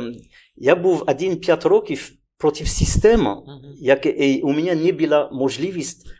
я 0.55 0.75
був 0.75 1.03
один-п'ять 1.07 1.65
років 1.65 2.11
проти 2.37 2.65
системи, 2.65 3.37
як 3.79 4.05
і 4.05 4.41
у 4.43 4.49
мене 4.51 4.75
не 4.75 4.91
була 4.91 5.29
можливість 5.33 6.07
ем, 6.07 6.11
ем, 6.11 6.16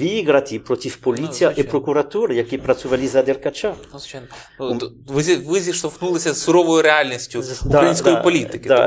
виграти 0.00 0.58
проти 0.58 0.92
поліції 1.02 1.50
і 1.56 1.62
прокуратури, 1.62 2.34
які 2.34 2.58
працювали 2.58 3.06
за 3.06 3.22
Деркача. 3.22 3.74
Ну. 4.60 4.78
Ну, 4.80 4.90
ви, 5.46 5.60
зіштовхнулися 5.60 6.32
з 6.32 6.42
суровою 6.42 6.82
реальністю 6.82 7.42
української 7.66 8.16
політики. 8.22 8.68
Да. 8.68 8.86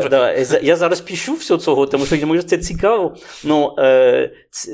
Я 0.62 0.76
зараз 0.76 1.02
пишу 1.02 1.34
все 1.34 1.58
цього, 1.58 1.86
тому 1.86 2.06
що 2.06 2.28
може 2.28 2.44
це 2.44 2.58
цікаво. 2.58 3.18
Ну, 3.44 3.76
е, 3.80 4.32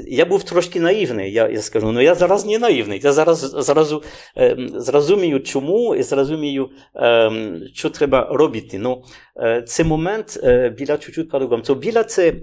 я 0.08 0.26
був 0.26 0.44
трошки 0.44 0.80
наївний, 0.80 1.34
я, 1.34 1.62
скажу, 1.62 1.88
але 1.88 2.04
я 2.04 2.16
зараз 2.16 2.46
не 2.46 2.60
наївний. 2.60 3.02
Я 3.04 3.14
зараз 3.14 3.40
зразу 3.40 4.04
е, 4.38 4.58
зрозумію, 4.76 5.40
чому 5.40 5.96
і 5.96 6.04
зрозумію, 6.04 6.70
е, 6.96 7.32
що 7.74 7.90
треба 7.90 8.28
робити. 8.32 8.80
Ну, 8.80 9.04
це 9.68 9.84
момент 9.84 10.40
біля 10.78 10.98
чуть-чуть. 10.98 11.32
То 11.66 11.76
біля 11.76 12.04
це 12.04 12.34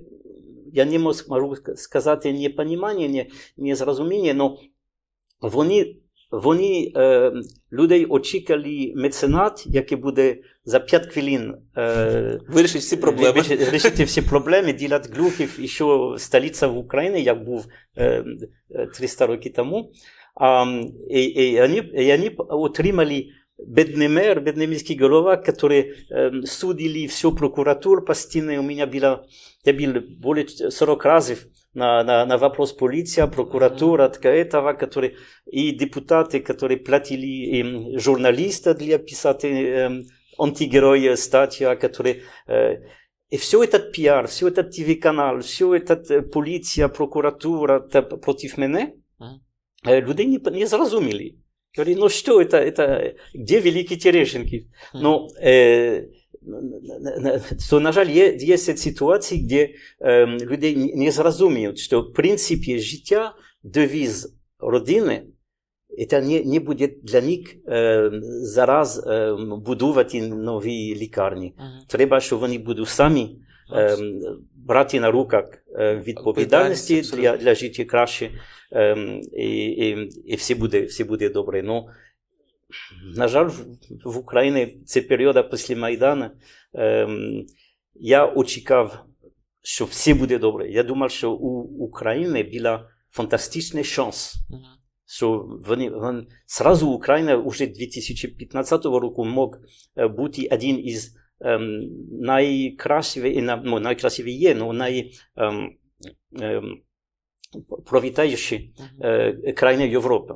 я 0.75 0.85
не 0.85 0.99
можу 0.99 1.57
сказати 1.77 2.33
не 2.33 2.51
понімання, 2.51 3.09
не, 3.09 3.27
не 3.57 3.75
зрозуміння, 3.75 4.35
але 4.39 4.57
вони, 5.41 5.97
вони 6.31 6.93
е, 6.97 7.33
людей 7.73 8.07
очікали 8.07 8.93
меценат, 8.97 9.65
який 9.67 9.99
буде 9.99 10.37
за 10.65 10.81
5 10.81 11.07
хвилин 11.07 11.55
е, 11.77 12.41
вирішити 12.49 12.79
всі 12.79 12.97
проблеми. 12.97 13.33
Вирішити 13.33 14.05
всі 14.05 14.23
проблеми, 14.23 14.73
ділати 14.73 15.11
глухів, 15.13 15.59
і 15.61 15.69
що 15.69 16.17
столиця 16.19 16.67
в 16.67 16.79
Україні, 16.79 17.23
як 17.23 17.45
був 17.45 17.67
е, 17.97 18.25
300 18.95 19.27
років 19.27 19.53
тому. 19.53 19.93
А, 20.41 20.67
і, 21.11 21.23
і, 21.23 21.61
вони, 21.61 21.77
і 21.77 22.11
вони 22.11 22.31
отримали 22.39 23.27
бедный 23.59 24.09
мэр, 24.09 24.41
бедный 24.41 24.67
міський 24.67 24.97
голова, 24.97 25.37
которые 25.37 25.95
э, 26.11 26.43
судили 26.47 27.07
всю 27.07 27.33
прокуратуру 27.33 28.03
постоянно. 28.03 28.59
У 28.59 28.63
меня 28.63 28.87
было, 28.87 29.27
я 29.65 29.73
был 29.73 30.01
более 30.21 30.49
40 30.49 31.05
разів 31.05 31.47
на, 31.75 32.05
на, 32.05 32.27
на 32.27 32.37
вопрос 32.37 32.73
полиция, 32.73 33.27
прокуратура, 33.27 34.13
этого, 34.23 34.73
которые, 34.73 35.17
и 35.47 35.71
депутаты, 35.73 36.41
которые 36.41 36.79
платили 36.79 37.27
и 37.27 37.99
журналиста 37.99 38.75
для 38.75 38.99
писать 38.99 39.45
э, 39.45 40.03
антигероя, 40.39 41.17
статья, 41.17 41.77
которые... 41.77 42.23
Э, 42.47 42.77
и 43.31 43.37
все 43.37 43.65
этот 43.65 43.93
пиар, 43.93 44.27
все 44.29 44.49
этот 44.49 44.71
ТВ-канал, 44.71 45.41
все 45.41 45.75
этот 45.75 46.11
э, 46.11 46.23
полиция, 46.23 46.89
прокуратура 46.89 47.81
против 47.81 48.59
меня, 48.59 48.93
людей 49.85 50.27
не, 50.27 50.39
не 50.51 50.67
зрозумели. 50.67 51.44
Говорит, 51.78 51.98
ну 51.98 52.10
что 52.10 52.42
это, 52.42 52.58
это 52.58 53.16
где 53.34 53.60
великие 53.60 54.00
Терешенки? 54.00 54.68
Ну, 54.94 55.28
э, 55.42 56.08
то, 57.70 57.80
на 57.80 57.92
жаль, 57.92 58.10
є, 58.10 58.36
є 58.40 58.58
ситуації, 58.58 59.48
де 59.48 59.70
е, 60.02 60.26
люди 60.26 60.94
не 60.96 61.12
зрозуміють, 61.12 61.80
що 61.80 62.02
в 62.02 62.14
принципі 62.14 62.80
життя, 62.80 63.36
девіз 63.64 64.36
родини, 64.60 65.24
це 66.10 66.22
не, 66.22 66.44
не 66.44 66.60
буде 66.60 66.90
для 67.04 67.22
них 67.22 67.56
е, 67.68 68.12
зараз 68.42 69.08
е, 69.08 69.36
будувати 69.66 70.22
нові 70.22 70.96
лікарні. 70.96 71.54
Uh-huh. 71.58 71.88
Треба, 71.88 72.20
щоб 72.20 72.40
вони 72.40 72.58
будуть 72.58 72.88
самі 72.88 73.22
е, 73.22 73.43
Брати 74.55 75.01
на 75.01 75.11
руках 75.11 75.45
відповідальності 75.79 77.01
для, 77.01 77.37
для 77.37 77.55
життя 77.55 77.85
краще. 77.85 78.31
Ем, 78.75 79.21
і 79.33 79.67
і, 79.67 80.11
і 80.25 80.37
все 80.37 80.55
буде 80.55 80.83
все 80.83 81.05
буде 81.05 81.29
добре. 81.29 81.63
Ну, 81.63 81.89
на 83.17 83.29
жаль, 83.29 83.51
в 84.05 84.19
Україні 84.19 84.79
це 84.87 85.01
період 85.01 85.51
після 85.51 85.77
Майдану. 85.77 86.31
Ем, 86.75 87.47
я 87.95 88.27
очікав, 88.27 89.05
що 89.63 89.85
все 89.85 90.15
буде 90.15 90.39
добре. 90.39 90.71
Я 90.71 90.83
думав, 90.83 91.11
що 91.11 91.33
у 91.33 91.61
України 91.85 92.43
була 92.43 92.89
фантастичний 93.11 93.85
шанс. 93.85 94.35
Що 95.07 95.49
вони, 95.67 95.91
вони, 95.91 96.27
сразу 96.47 96.89
Україна 96.89 97.37
вже 97.37 97.67
2015 97.67 98.85
року 98.85 99.25
мог 99.25 99.59
бути 100.17 100.49
один 100.53 100.87
із 100.87 101.17
ем, 101.45 101.83
найкращих, 102.21 103.25
ну, 103.65 103.81
найкращих 103.81 104.27
є, 104.27 104.55
ну, 104.55 104.73
най, 104.73 105.13
ем, 105.37 105.71
ем, 106.41 106.81
провітаючі 107.87 108.75
е, 109.01 109.53
країни 109.53 109.89
Європи. 109.89 110.35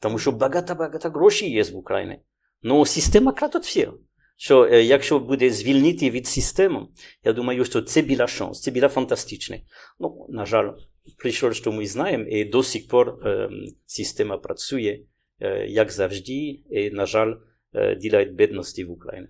Тому 0.00 0.18
що 0.18 0.32
багато-багато 0.32 1.10
грошей 1.10 1.50
є 1.50 1.62
в 1.62 1.76
Україні. 1.76 2.18
Ну, 2.62 2.86
система 2.86 3.32
кратить 3.32 3.62
все. 3.62 3.88
Що 4.36 4.64
е, 4.64 4.82
якщо 4.82 5.18
буде 5.18 5.50
звільнити 5.50 6.10
від 6.10 6.26
системи, 6.26 6.86
я 7.24 7.32
думаю, 7.32 7.64
що 7.64 7.82
це 7.82 8.02
була 8.02 8.26
шанс, 8.26 8.60
це 8.60 8.70
було 8.70 8.88
фантастично. 8.88 9.56
Ну, 9.98 10.26
на 10.28 10.46
жаль, 10.46 10.70
прийшло, 11.18 11.52
що 11.52 11.72
ми 11.72 11.86
знаємо, 11.86 12.24
і 12.24 12.44
до 12.44 12.62
сих 12.62 12.88
пор 12.88 13.08
е, 13.26 13.50
система 13.86 14.38
працює, 14.38 15.00
е, 15.40 15.66
як 15.66 15.92
завжди, 15.92 16.60
і, 16.70 16.90
на 16.90 17.06
жаль, 17.06 17.34
е, 17.74 17.96
ділять 17.96 18.30
бідності 18.30 18.84
в 18.84 18.90
Україні. 18.90 19.28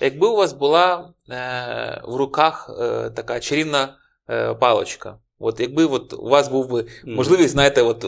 Якби 0.00 0.26
у 0.26 0.36
вас 0.36 0.52
була 0.52 1.10
е, 1.30 2.02
в 2.04 2.16
руках 2.16 2.70
е, 2.80 3.10
така 3.10 3.40
чарівна 3.40 3.96
е, 4.30 4.54
палочка, 4.54 5.18
от 5.38 5.60
якби 5.60 5.84
от 5.84 6.12
у 6.12 6.28
вас 6.28 6.48
був 6.48 6.70
би 6.70 6.86
можливість, 7.06 7.50
знаєте, 7.50 7.82
от 7.82 8.04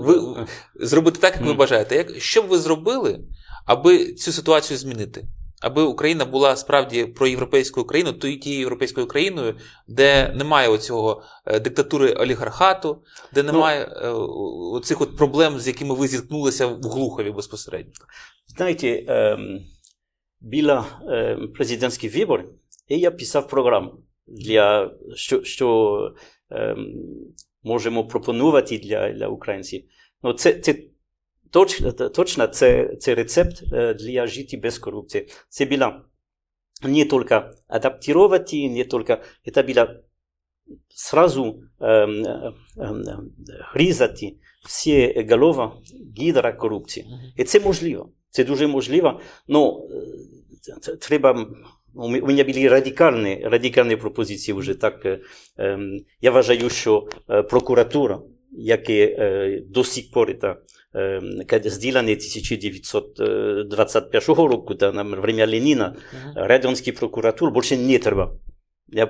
ви 0.00 0.46
зробити 0.80 1.18
так, 1.20 1.34
як 1.34 1.44
ви 1.44 1.52
бажаєте, 1.52 1.96
як, 1.96 2.20
що 2.20 2.42
б 2.42 2.46
ви 2.46 2.58
зробили, 2.58 3.20
аби 3.66 4.12
цю 4.12 4.32
ситуацію 4.32 4.78
змінити? 4.78 5.24
Аби 5.60 5.82
Україна 5.82 6.24
була 6.24 6.56
справді 6.56 7.04
проєвропейською 7.04 7.86
країною, 7.86 8.18
то 8.18 8.28
і 8.28 8.36
тією 8.36 8.60
європейською 8.60 9.06
країною, 9.06 9.54
де 9.88 10.32
немає 10.36 10.68
оцього 10.68 11.22
е, 11.46 11.60
диктатури 11.60 12.12
олігархату, 12.12 13.02
де 13.32 13.42
ну, 13.42 13.52
немає 13.52 14.00
ну, 14.02 14.28
оцих 14.72 15.00
от 15.00 15.16
проблем, 15.16 15.60
з 15.60 15.66
якими 15.66 15.94
ви 15.94 16.08
зіткнулися 16.08 16.66
в 16.66 16.80
Глухові 16.80 17.30
безпосередньо. 17.30 17.92
Знаєте, 18.56 19.04
ем 20.43 20.47
біля 20.49 20.85
е, 21.09 21.37
президентських 21.55 22.15
виборів, 22.15 22.49
і 22.87 22.99
я 22.99 23.11
писав 23.11 23.47
програму, 23.47 23.93
для, 24.27 24.91
що, 25.15 25.43
що 25.43 25.99
е, 26.51 26.75
можемо 27.63 28.07
пропонувати 28.07 28.77
для, 28.77 29.11
для 29.11 29.27
українців. 29.27 29.83
Ну, 30.23 30.33
це, 30.33 30.53
це 30.53 30.75
точно, 31.49 31.91
точно 31.91 32.47
це, 32.47 32.95
це 32.99 33.15
рецепт 33.15 33.63
для 33.99 34.27
життя 34.27 34.57
без 34.57 34.79
корупції. 34.79 35.27
Це 35.49 35.65
була 35.65 36.01
не 36.83 37.05
тільки 37.05 37.41
адаптувати, 37.67 38.69
не 38.69 38.85
тільки, 38.85 39.17
це 39.53 39.63
було 39.63 39.87
сразу 40.89 41.63
ем, 41.81 42.25
ем, 42.77 43.31
різати 43.75 44.35
всі 44.65 45.27
голови 45.29 45.71
гідра 46.17 46.53
корупції. 46.53 47.05
І 47.37 47.43
це 47.43 47.59
можливо. 47.59 48.09
Це 48.34 48.44
дуже 48.44 48.66
можливо, 48.66 49.20
ну 49.48 49.88
треба. 51.00 51.46
У 51.94 52.08
мене 52.08 52.44
були 52.44 52.68
радикальні, 52.68 53.40
радикальні 53.44 53.96
пропозиції 53.96 54.58
вже 54.58 54.74
так. 54.74 55.06
Я 56.20 56.30
вважаю, 56.30 56.70
що 56.70 57.08
прокуратура, 57.50 58.20
яка 58.52 59.08
до 59.68 59.84
сих 59.84 60.10
пор 60.10 60.38
це 60.40 60.56
зділена 61.64 62.12
1921 62.12 64.34
року, 64.34 64.74
та, 64.74 64.92
на 64.92 65.02
время 65.02 65.46
Леніна, 65.46 65.96
радянський 66.36 66.92
прокуратур 66.92 67.52
більше 67.52 67.76
не 67.76 67.98
треба. 67.98 68.36
Я, 68.88 69.06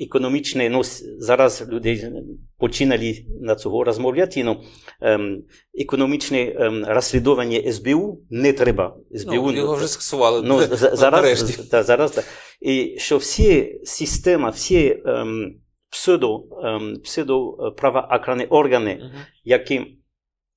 економічне, 0.00 0.70
ну, 0.70 0.82
зараз 1.18 1.68
люди 1.68 2.12
починали 2.58 3.26
на 3.40 3.54
цього 3.54 3.84
розмовляти, 3.84 4.44
ну, 4.44 4.62
економічне 5.74 6.52
розслідування 6.88 7.72
СБУ 7.72 8.20
не 8.30 8.52
треба. 8.52 8.96
СБУ, 9.14 9.32
ну, 9.34 9.52
його 9.52 9.74
вже 9.74 9.88
скасували. 9.88 10.42
Ну, 10.44 10.60
зараз, 10.76 11.68
та, 11.70 11.82
зараз, 11.82 12.12
та. 12.12 12.22
І 12.60 12.94
що 12.98 13.16
всі 13.16 13.80
системи, 13.84 14.50
всі 14.50 15.02
ем, 15.06 15.54
псевдо, 15.90 16.44
ем, 16.64 16.96
псевдо 17.04 17.52
правоохоронні 17.76 18.44
органи, 18.44 18.90
uh-huh. 18.90 19.26
які 19.44 19.98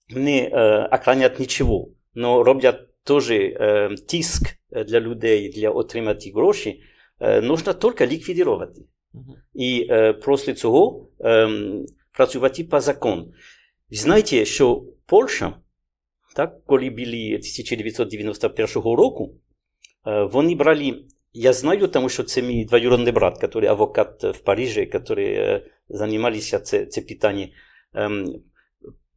не 0.09 0.37
е, 0.37 0.89
охранять 0.91 1.39
нічого, 1.39 1.87
но 2.15 2.43
роблять 2.43 2.79
теж 3.03 3.31
е, 3.31 3.89
тиск 4.09 4.47
для 4.87 4.99
людей, 4.99 5.49
для 5.49 5.69
отримати 5.69 6.31
гроші, 6.35 6.81
нужно 7.42 7.72
тільки 7.72 8.06
ліквідувати. 8.06 8.80
І 9.54 9.88
після 10.26 10.54
цього 10.54 11.08
працювати 12.12 12.64
по 12.64 12.80
закону. 12.80 13.32
Ви 13.90 13.96
знаєте, 13.96 14.44
що 14.44 14.84
Польща, 15.06 15.54
так, 16.36 16.64
коли 16.66 16.90
були 16.90 17.34
1991 17.34 18.82
року, 18.82 19.34
вони 20.04 20.54
брали, 20.54 21.04
я 21.32 21.52
знаю, 21.52 21.88
тому 21.88 22.08
що 22.08 22.22
це 22.22 22.42
мій 22.42 22.64
двоюродний 22.64 23.12
брат, 23.12 23.38
який 23.42 23.66
адвокат 23.66 24.24
в 24.24 24.38
Парижі, 24.38 24.80
який 24.80 25.60
займалися 25.88 26.58
це, 26.58 26.86
це 26.86 27.00
питання. 27.00 27.48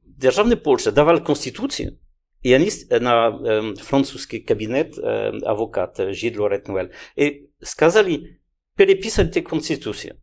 Державна 0.05 0.55
Польща 0.55 0.91
давала 0.91 1.19
Конституцію, 1.19 1.97
И 2.45 2.53
они 2.53 2.69
на 2.91 3.39
э, 3.43 3.73
французский 3.75 4.39
кабинет 4.39 4.99
э, 4.99 5.29
адвокат 5.43 5.97
Жид 6.13 6.37
Лорет 6.37 6.67
Нуэль 6.67 6.91
и 7.15 7.48
сказали 7.62 8.40
переписать 8.76 9.44
конституцию. 9.44 10.22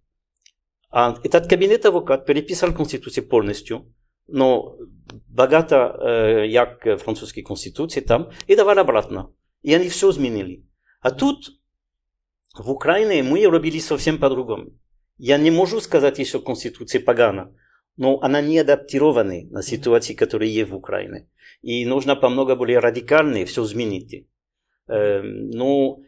А 0.89 1.17
этот 1.23 1.47
кабинет 1.47 1.85
адвокат 1.85 2.25
переписал 2.25 2.73
конституцию 2.73 3.27
полностью, 3.27 3.93
но 4.27 4.77
богато, 5.27 5.95
э, 5.99 6.47
як 6.47 6.99
французской 6.99 7.41
конституции 7.41 8.01
там, 8.01 8.31
и 8.47 8.55
давал 8.55 8.79
обратно. 8.79 9.33
И 9.61 9.73
они 9.73 9.89
все 9.89 10.09
изменили. 10.09 10.65
А 11.01 11.11
тут 11.11 11.59
в 12.57 12.71
Украине 12.71 13.23
мы 13.23 13.45
робили 13.45 13.79
совсем 13.79 14.17
по-другому. 14.17 14.71
Я 15.17 15.38
не 15.38 15.51
могу 15.51 15.79
сказать 15.81 16.19
еще 16.19 16.39
конституция 16.39 17.01
погана, 17.01 17.55
но 17.97 18.19
она 18.21 18.41
не 18.41 18.59
адаптирована 18.59 19.41
на 19.49 19.61
ситуации, 19.61 20.13
которые 20.13 20.53
есть 20.53 20.69
в 20.69 20.75
Украине. 20.75 21.29
И 21.61 21.85
нужно 21.85 22.15
помного 22.15 22.55
более 22.55 22.79
радикально 22.79 23.45
все 23.45 23.63
изменить. 23.63 24.27
Э, 24.88 25.21
но 25.21 25.99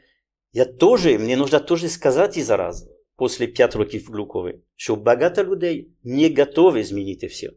я 0.53 0.65
тоже, 0.65 1.19
мне 1.19 1.37
нужно 1.37 1.61
тоже 1.61 1.89
сказать 1.89 2.37
и 2.37 2.43
зараз, 2.43 2.91
после 3.17 3.47
5 3.47 3.77
років 3.77 4.05
в 4.09 4.13
Глукові, 4.13 4.59
що 4.77 4.97
багато 4.97 5.45
людей 5.45 5.89
не 6.05 6.35
готові 6.39 6.83
змінити 6.83 7.27
все. 7.27 7.51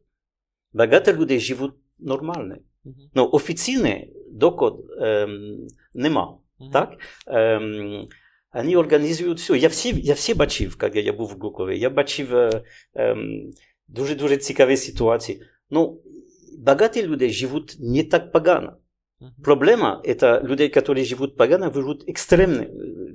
Багато 0.73 1.13
людей 1.13 1.39
живуть 1.39 1.73
нормально. 1.99 2.55
Ну, 3.13 3.29
офіційний 3.31 4.13
докод 4.31 4.85
ем, 5.01 5.67
нема. 5.93 6.37
Так? 6.73 6.97
Ем, 7.27 8.07
вони 8.53 8.75
організують 8.75 9.39
все. 9.39 9.57
Я 9.57 9.67
всі, 9.67 10.01
я 10.01 10.13
всі 10.13 10.33
бачив, 10.33 10.77
коли 10.77 10.99
я 11.01 11.13
був 11.13 11.27
в 11.27 11.39
Глукові. 11.39 11.79
Я 11.79 11.89
бачив 11.89 12.29
ем, 12.93 13.51
дуже-дуже 13.87 14.37
цікаві 14.37 14.77
ситуації. 14.77 15.41
Ну, 15.69 16.01
багаті 16.57 17.03
люди 17.03 17.29
живуть 17.29 17.75
не 17.79 18.03
так 18.03 18.31
погано. 18.31 18.77
Uh-huh. 19.21 19.43
Проблема – 19.43 20.03
это 20.03 20.39
людей, 20.43 20.69
которые 20.69 21.03
живут 21.05 21.37
погано, 21.37 21.71
живут 21.73 22.07
экстремно, 22.07 22.67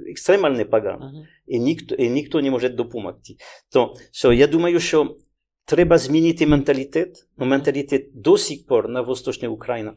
экстремально 0.07 0.65
погано. 0.65 1.05
Uh-huh. 1.05 1.27
І, 1.47 1.59
ніхто, 1.59 1.95
і 1.95 2.11
ніхто 2.11 2.41
не 2.41 2.51
може 2.51 2.69
допомогти. 2.69 3.37
То, 3.73 3.95
so, 4.13 4.33
я 4.33 4.47
думаю, 4.47 4.81
що 4.81 5.17
треба 5.65 5.99
змінити 5.99 6.47
менталітет. 6.47 7.27
Но 7.39 7.47
менталітет 7.47 8.11
до 8.15 8.39
сих 8.39 8.67
пор 8.67 8.89
на 8.89 9.01
Восточній 9.01 9.49
Україні, 9.49 9.91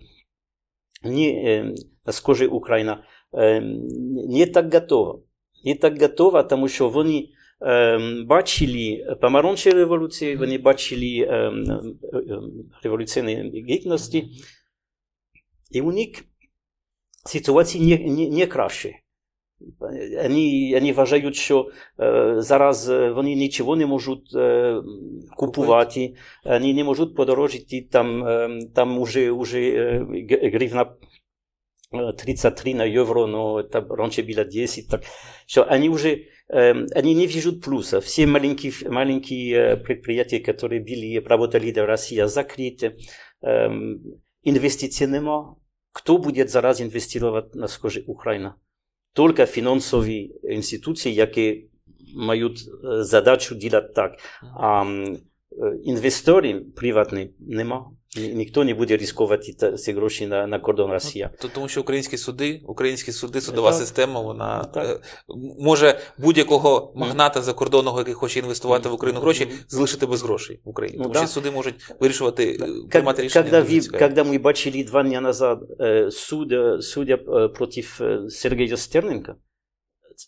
не, 1.03 1.28
е, 1.28 1.76
на 2.05 2.13
схожій 2.13 2.47
Україна, 2.47 3.03
е, 3.34 3.61
не 4.30 4.45
так 4.45 4.74
готова. 4.74 5.20
Не 5.66 5.76
так 5.76 6.01
готова, 6.01 6.43
тому 6.43 6.68
що 6.68 6.89
вони 6.89 7.30
е, 7.61 7.99
бачили 8.26 9.18
помаранчеві 9.22 9.74
революції, 9.74 10.36
вони 10.36 10.57
бачили 10.57 11.28
е, 11.30 11.34
е, 11.34 12.41
революційні 12.84 13.63
гідності, 13.70 14.28
і 15.72 15.82
у 15.82 15.91
них 15.91 16.09
ситуації 17.26 17.97
не, 17.97 18.11
не, 18.11 18.30
не 18.30 18.47
краще. 18.47 18.95
Вони, 19.80 20.72
вони 20.74 20.93
вважають, 20.93 21.36
що 21.36 21.70
е, 21.99 22.36
зараз 22.38 22.89
вони 22.89 23.36
нічого 23.36 23.76
не 23.76 23.86
можуть 23.86 24.36
е, 24.36 24.76
купувати, 25.38 26.13
вони 26.45 26.74
не 26.74 26.84
можуть 26.84 27.16
подорожити, 27.16 27.88
там, 27.91 28.28
е, 28.28 28.59
там 28.76 28.97
уже, 28.97 29.32
уже 29.32 29.61
е, 29.61 30.05
гривна 30.53 30.95
33 32.18 32.74
на 32.74 32.86
євро, 32.86 33.28
но 33.28 33.63
там 33.63 33.91
раніше 33.91 34.24
було 34.24 34.43
10, 34.43 34.89
так, 34.89 35.01
що 35.45 35.68
вони 35.70 35.89
вже 35.89 36.18
они 36.95 37.16
не 37.16 37.26
видят 37.26 37.61
плюса. 37.61 37.99
Все 37.99 38.28
маленькие, 38.28 38.72
маленькие 38.88 39.78
предприятия, 39.78 40.39
которые 40.39 40.80
были, 40.80 41.18
работали 41.18 41.72
до 41.72 41.88
России, 41.88 42.24
закрыты. 42.28 42.97
Инвестиций 44.43 45.07
нема. 45.07 45.55
Кто 45.91 46.18
будет 46.18 46.49
зараз 46.49 46.82
инвестировать 46.82 47.55
на 47.55 47.68
скажи 47.68 48.03
Украина? 48.07 48.55
Только 49.13 49.45
финансовые 49.45 50.30
институции, 50.43 51.11
які 51.11 51.70
мають 52.16 52.70
задачу 52.84 53.55
делать 53.55 53.93
так. 53.93 54.20
А 54.41 54.86
інвестори 55.84 56.59
приватні 56.59 57.34
нема. 57.39 57.91
Ніхто 58.16 58.64
не 58.64 58.74
буде 58.74 58.96
ризикувати 58.96 59.76
ці 59.76 59.92
гроші 59.92 60.26
на, 60.26 60.46
на 60.46 60.58
кордон 60.58 60.90
Росія. 60.90 61.30
Ну, 61.42 61.50
тому 61.54 61.68
що 61.68 61.80
українські 61.80 62.18
суди, 62.18 62.61
українські 62.66 63.12
суди, 63.12 63.40
судова 63.40 63.70
так. 63.70 63.80
система, 63.80 64.20
вона 64.20 64.64
так. 64.64 65.02
може 65.58 66.00
будь-якого 66.18 66.92
магната 66.96 67.42
закордонного, 67.42 67.98
який 67.98 68.14
хоче 68.14 68.38
інвестувати 68.38 68.88
в 68.88 68.92
Україну 68.92 69.20
гроші, 69.20 69.48
залишити 69.68 70.06
без 70.06 70.22
грошей 70.22 70.61
в 70.64 70.68
Україні. 70.68 70.98
Ну, 70.98 71.02
тому 71.02 71.14
да. 71.14 71.20
що 71.20 71.28
суди 71.28 71.50
можуть 71.50 71.74
вирішувати, 72.00 72.58
приймати 72.90 73.22
рішення. 73.22 73.66
Когда 73.98 74.24
ми 74.24 74.38
бачили 74.38 74.84
два 74.84 75.02
дня 75.02 75.20
назад 75.20 75.61
суд, 76.11 76.54
суддя 76.84 77.16
проти 77.54 77.84
Сергія 78.28 78.76
Стерненка, 78.76 79.36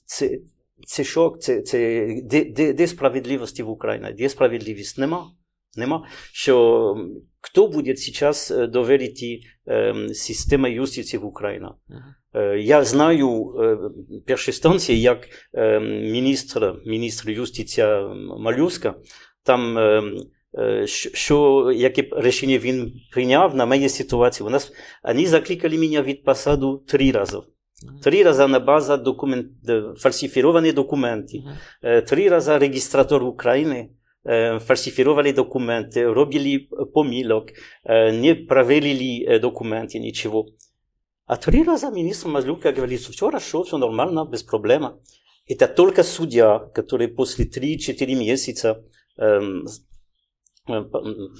це, 0.06 0.38
це 0.86 1.04
шок, 1.04 1.40
це, 1.40 1.62
це 1.62 2.06
де, 2.22 2.44
де, 2.44 2.72
де 2.72 2.86
справедливості 2.86 3.62
в 3.62 3.68
Україні? 3.70 4.12
Де 4.18 4.28
справедливість? 4.28 4.98
Нема. 4.98 5.30
Нема. 5.76 6.06
Що 6.32 6.96
хто 7.42 7.68
буде 7.68 7.94
зараз 7.96 8.54
довірити 8.68 9.40
е, 9.68 9.94
систему 10.14 10.66
юстиції 10.68 11.22
в? 11.22 11.74
Uh-huh. 12.34 12.56
Я 12.56 12.84
знаю 12.84 13.54
е, 13.60 13.78
перші 14.26 14.52
станції, 14.52 15.00
як 15.00 15.28
е, 15.54 15.80
міністр, 15.80 16.74
міністр 16.86 17.30
юстиції 17.30 17.86
Малюска, 18.38 18.94
там 19.44 19.78
що, 21.14 21.70
яке 21.76 22.08
рішення 22.12 22.58
він 22.58 22.92
прийняв 23.12 23.56
на 23.56 23.66
моїй 23.66 23.88
ситуації. 23.88 24.46
У 24.46 24.50
нас, 24.50 24.72
вони 25.04 25.26
закликали 25.26 25.78
мене 25.78 26.02
від 26.02 26.24
посаду 26.24 26.84
три 26.86 27.10
рази. 27.10 27.38
Три 28.02 28.22
рази 28.22 28.46
на 28.46 28.60
база 28.60 28.96
документ, 28.96 29.46
фальсифіковані 29.98 30.72
документи, 30.72 31.42
три 32.06 32.28
рази 32.28 32.58
реєстратор 32.58 33.24
України 33.24 33.88
фальсифицировали 34.23 35.31
документы, 35.31 36.03
робили 36.03 36.69
помилок, 36.93 37.51
не 37.85 38.35
проверили 38.35 39.37
документы, 39.39 39.99
ничего. 39.99 40.47
А 41.27 41.35
три 41.35 41.63
раза 41.63 41.91
министр 41.91 42.29
Мазлюка 42.29 42.71
говорит, 42.71 43.01
что 43.01 43.11
все 43.11 43.25
хорошо, 43.25 43.63
все 43.63 43.77
нормально, 43.77 44.25
без 44.25 44.43
проблем. 44.43 44.99
Это 45.45 45.67
только 45.67 46.03
судья, 46.03 46.59
который 46.73 47.09
после 47.09 47.45
3-4 47.45 48.15
месяца 48.15 48.83
эм, 49.17 49.65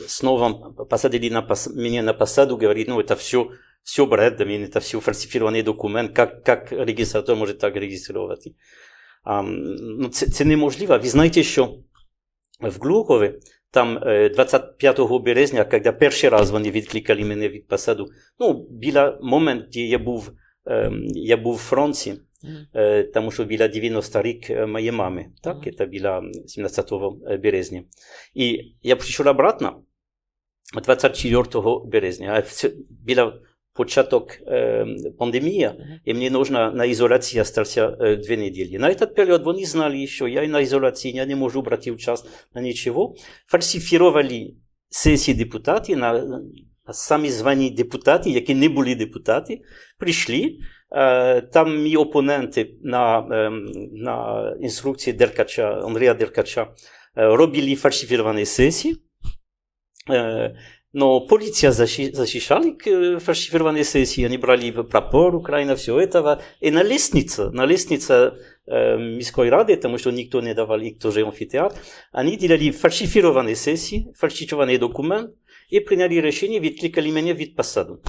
снова 0.08 0.72
посадили 0.86 1.30
на, 1.30 1.48
меня 1.74 2.04
на 2.04 2.14
посаду, 2.14 2.58
говорит, 2.58 2.88
ну 2.88 3.00
это 3.00 3.16
все, 3.16 3.52
все 3.84 4.06
бред, 4.06 4.42
это 4.42 4.80
все 4.80 5.00
фальсифицированный 5.00 5.62
документ, 5.62 6.14
как, 6.14 6.44
как 6.44 6.72
регистратор 6.72 7.36
может 7.36 7.60
так 7.60 7.76
регистрировать. 7.76 8.48
Um, 9.26 9.76
ну, 9.80 10.10
це, 10.10 10.26
це 10.26 10.46
неможливо. 10.46 10.98
Ви 10.98 11.10
знаєте, 11.10 11.44
що 11.44 11.80
в 12.69 12.79
Глухові, 12.81 13.35
там 13.71 14.01
25 14.35 15.01
березня, 15.01 15.65
коли 15.65 15.93
перший 15.93 16.31
раз 16.31 16.51
вони 16.51 16.71
відкликали 16.71 17.25
мене 17.25 17.49
від 17.49 17.69
посаду, 17.69 18.07
ну, 18.39 18.67
біля 18.71 19.19
момент, 19.23 19.65
де 19.73 19.81
я 19.81 19.99
був, 19.99 20.33
я 21.15 21.37
був 21.37 21.55
в 21.55 21.59
Франції, 21.59 22.21
тому 23.15 23.31
що 23.31 23.45
біля 23.45 23.69
90 23.69 24.23
рік 24.23 24.51
моєї 24.69 24.93
мами, 24.93 25.27
так, 25.43 25.57
це 25.79 25.87
біля 25.87 26.23
17 26.47 26.91
березня. 27.43 27.83
І 28.35 28.75
я 28.83 28.97
прийшов 28.97 29.27
обратно 29.27 29.83
24 30.83 31.45
березня, 31.85 32.33
а 32.37 32.69
біля 32.91 33.41
початок 33.75 34.39
е, 34.47 34.87
пандемії, 35.19 35.67
uh-huh. 35.67 36.01
і 36.05 36.15
мені 36.15 36.31
нужно 36.31 36.73
на 36.73 36.85
ізоляції 36.85 37.45
залишитися 37.45 37.97
е, 38.01 38.17
дві 38.17 38.37
неділі. 38.37 38.79
На 38.79 38.95
цей 38.95 39.09
період 39.09 39.45
вони 39.45 39.65
знали, 39.65 40.07
що 40.07 40.29
я 40.29 40.47
на 40.47 40.61
ізоляції, 40.61 41.15
я 41.15 41.27
не 41.27 41.37
можу 41.37 41.63
брати 41.63 41.91
участь 41.91 42.29
на 42.55 42.61
нічого. 42.61 43.15
Фальсифікували 43.47 44.55
сесії 44.91 45.37
депутатів, 45.37 45.99
на, 45.99 46.13
на 46.87 46.93
самі 46.93 47.31
звані 47.31 47.71
депутати, 47.71 48.31
які 48.31 48.55
не 48.55 48.69
були 48.69 48.95
депутати, 48.95 49.63
прийшли. 49.99 50.59
Е, 50.95 51.41
там 51.41 51.83
мій 51.83 51.97
опоненти 51.97 52.75
на, 52.83 53.19
е, 53.19 53.51
на 53.93 54.49
інструкції 54.61 55.17
Деркача, 55.17 55.81
Андрія 60.92 60.92
Деркача 60.92 60.92
робили 60.92 60.92
фальсифіковані 60.92 60.92
сесії. 60.92 60.92
Но 60.94 61.20
полиция 61.20 61.72
защищали 61.72 63.20
фальсифицированные 63.20 63.84
сессии, 63.84 64.26
они 64.26 64.38
брали 64.38 64.72
прапор 64.72 65.36
Украины, 65.36 65.76
все 65.76 66.00
этого. 66.00 66.42
И 66.62 66.72
на 66.72 66.82
лестнице, 66.82 67.52
на 67.52 67.66
лестнице 67.66 68.34
э, 68.66 68.98
Мирской 68.98 69.50
Рады, 69.50 69.76
потому 69.76 69.98
что 69.98 70.12
никто 70.12 70.42
не 70.42 70.54
давал 70.54 70.80
их 70.80 70.98
тоже 71.00 71.22
амфитеатр, 71.22 71.78
они 72.12 72.38
делали 72.38 72.72
фальсифицированные 72.72 73.56
сессии, 73.56 74.12
фальсифицированные 74.18 74.80
документы, 74.80 75.36
и 75.70 75.80
приняли 75.82 76.22
решение, 76.22 76.60
відкликали 76.60 77.12
меня 77.12 77.34
від 77.34 77.56
посаду. 77.56 78.02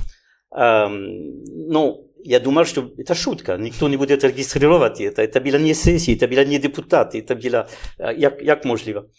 Эм, 0.51 1.43
ну, 1.71 2.11
я 2.25 2.41
думал, 2.41 2.65
что 2.65 2.91
это 2.97 3.15
шутка, 3.15 3.59
никто 3.59 3.89
не 3.89 3.97
будет 3.97 4.25
регистрировать 4.25 5.01
это. 5.01 5.23
Это 5.23 5.41
была 5.41 5.59
не 5.59 5.75
сессия, 5.75 6.17
это 6.17 6.29
была 6.29 6.45
не 6.45 6.59
депутаты, 6.59 7.19
это 7.19 7.35
было, 7.35 7.69
як, 7.99 8.43
як 8.43 8.65
можливо. 8.65 9.11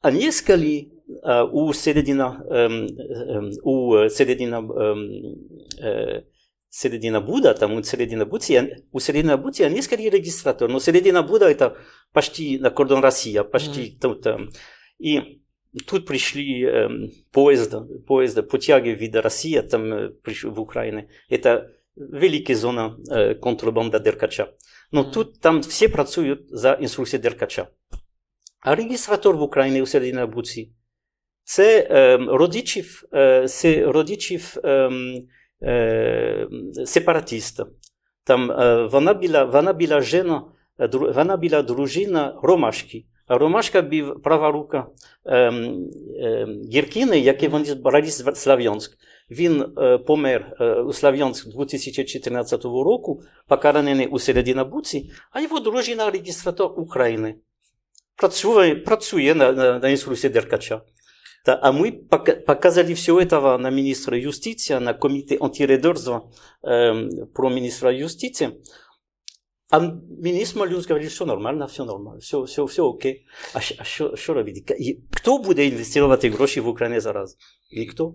Они 0.00 0.32
сказали, 0.32 0.88
у 1.51 1.73
середина, 1.73 2.43
у 3.63 4.09
середина, 4.09 4.61
середина 6.69 7.21
Буда, 7.21 7.53
там 7.53 7.73
у 7.73 7.83
середина 7.83 8.25
Бути, 8.25 8.83
у 8.91 8.99
середина 8.99 9.33
они 9.59 9.81
скорее 9.81 10.09
регистратор, 10.09 10.69
но 10.69 10.79
середина 10.79 11.21
Буда 11.23 11.49
это 11.49 11.77
почти 12.13 12.57
на 12.57 12.69
кордон 12.71 13.01
Россия, 13.01 13.43
почти 13.43 13.81
mm. 13.81 13.99
тут. 13.99 14.27
И 14.99 15.43
тут 15.85 16.05
пришли 16.05 16.63
э, 16.63 16.89
поезда, 17.31 17.81
поезда, 18.07 18.43
потяги 18.43 18.89
вида 18.89 19.21
Россия 19.21 19.61
там 19.61 19.93
э, 19.93 20.13
в 20.43 20.59
Украине. 20.59 21.09
Это 21.29 21.71
велика 21.95 22.55
зона 22.55 22.97
э, 23.11 23.35
контрабанда 23.35 23.99
Деркача. 23.99 24.53
Но 24.91 25.01
mm. 25.01 25.11
тут 25.11 25.39
там 25.41 25.61
все 25.61 25.89
працюють 25.89 26.45
за 26.49 26.73
інструкцією 26.73 27.23
Деркача. 27.23 27.67
А 28.59 28.75
регістратор 28.75 29.37
в 29.37 29.41
Україні 29.41 29.81
у 29.81 29.85
середині 29.85 30.25
Буці 30.25 30.73
це 31.43 31.87
е, 31.91 32.17
родичів, 32.17 33.03
е, 33.13 33.47
це 33.47 33.85
родичів 33.85 34.55
е, 34.63 34.91
е, 35.63 36.47
сепаратиста. 36.85 37.65
Там 38.23 38.51
е, 38.51 38.83
вона 38.83 39.13
була, 39.13 39.43
вона 39.43 39.73
була 39.73 40.01
жена, 40.01 40.43
вона 40.91 41.37
була 41.37 41.61
дружина 41.61 42.39
Ромашки. 42.43 43.05
А 43.27 43.37
Ромашка 43.37 43.81
був 43.81 44.21
права 44.23 44.51
рука 44.51 44.87
е, 45.25 45.37
е, 45.37 46.47
Гіркіни, 46.71 47.19
який 47.19 47.49
вони 47.49 47.73
брали 47.73 48.07
з 48.07 48.35
Слав'янськ. 48.35 48.97
Він 49.31 49.65
е, 49.77 49.97
помер 49.97 50.57
е, 50.59 50.73
у 50.73 50.93
Слав'янськ 50.93 51.47
2014 51.47 52.65
року, 52.65 53.21
покараний 53.47 54.07
у 54.07 54.19
Серединобуці, 54.19 55.11
а 55.31 55.41
його 55.41 55.59
дружина 55.59 56.11
реєстратор 56.11 56.79
України. 56.79 57.35
Працює, 58.15 58.75
працює 58.75 59.33
на, 59.35 59.51
на, 59.51 59.79
на 59.79 59.89
інструкції 59.89 60.33
Деркача. 60.33 60.81
Та, 61.44 61.58
а 61.62 61.72
мы 61.72 61.92
показали 62.46 62.94
все 62.94 63.18
этого 63.20 63.58
на 63.58 63.70
министра 63.70 64.18
юстиции, 64.18 64.74
на 64.74 64.94
комитет 64.94 65.40
антиредорства 65.40 66.30
э, 66.62 67.26
про 67.34 67.50
министра 67.50 67.90
юстиции. 67.90 68.50
А 69.70 69.80
министр 69.80 70.58
Малюс 70.60 70.86
говорит, 70.86 71.10
все 71.10 71.24
нормально, 71.26 71.66
все 71.66 71.84
нормально, 71.84 72.20
все, 72.20 72.44
все, 72.44 72.64
все 72.66 72.82
окей. 72.82 73.26
А, 73.54 73.58
а 73.78 73.84
що, 73.84 74.16
що 74.16 74.34
робити? 74.34 74.76
Хто 75.12 75.38
буде 75.38 75.66
інвестувати 75.66 76.30
гроші 76.30 76.60
в 76.60 76.68
Україні 76.68 77.00
зараз? 77.00 77.36
Ніхто. 77.72 78.14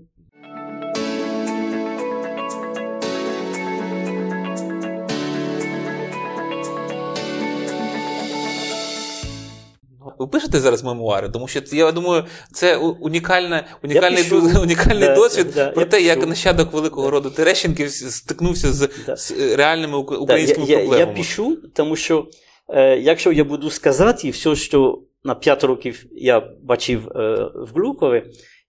Ви 10.18 10.26
пишете 10.26 10.60
зараз 10.60 10.84
мемуари, 10.84 11.28
тому 11.28 11.48
що 11.48 11.60
я 11.72 11.92
думаю, 11.92 12.24
це 12.52 12.76
унікальне, 12.76 13.66
унікальний 13.84 14.22
пишу, 14.22 14.62
унікальний 14.62 15.08
да, 15.08 15.14
досвід 15.14 15.46
да, 15.54 15.70
про 15.70 15.84
те, 15.84 16.00
як 16.00 16.28
нащадок 16.28 16.72
великого 16.72 17.10
роду 17.10 17.30
Терещенків 17.30 17.90
стикнувся 17.90 18.72
з, 18.72 18.88
да. 19.06 19.16
з 19.16 19.56
реальними 19.56 19.98
українськими 19.98 20.66
я, 20.66 20.76
проблемами. 20.76 21.00
Я, 21.00 21.06
я 21.06 21.16
пишу, 21.16 21.56
тому 21.74 21.96
що 21.96 22.26
е, 22.68 22.98
якщо 22.98 23.32
я 23.32 23.44
буду 23.44 23.70
сказати 23.70 24.30
все, 24.30 24.56
що 24.56 25.02
на 25.24 25.34
5 25.34 25.64
років 25.64 26.06
я 26.12 26.42
бачив 26.62 27.08
е, 27.08 27.50
в 27.54 27.72
Глукові, 27.74 28.24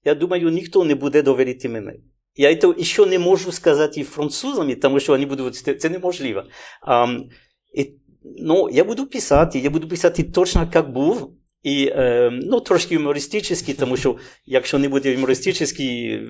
я 0.05 0.15
думаю, 0.15 0.49
ніхто 0.49 0.83
не 0.85 0.95
буде 0.95 1.21
довірити 1.21 1.69
мене. 1.69 1.93
Я 2.35 2.55
це 2.55 2.73
ще 2.79 3.05
не 3.05 3.19
можу 3.19 3.51
сказати 3.51 4.03
французам, 4.03 4.75
тому 4.75 4.99
що 4.99 5.11
вони 5.11 5.25
будуть 5.25 5.81
це 5.81 5.89
неможливо. 5.89 6.43
Um, 6.87 7.19
і, 7.75 7.93
ну, 8.39 8.69
я 8.71 8.83
буду 8.83 9.05
писати, 9.05 9.59
я 9.59 9.69
буду 9.69 9.87
писати 9.87 10.23
точно, 10.23 10.71
як 10.73 10.91
був. 10.91 11.38
І 11.64 11.86
е, 11.86 12.30
ну, 12.42 12.60
трошки 12.60 12.94
юмористичний, 12.94 13.74
тому 13.74 13.96
що 13.96 14.16
якщо 14.46 14.78
не 14.78 14.88
буде 14.88 15.12
юмористичний, 15.12 16.22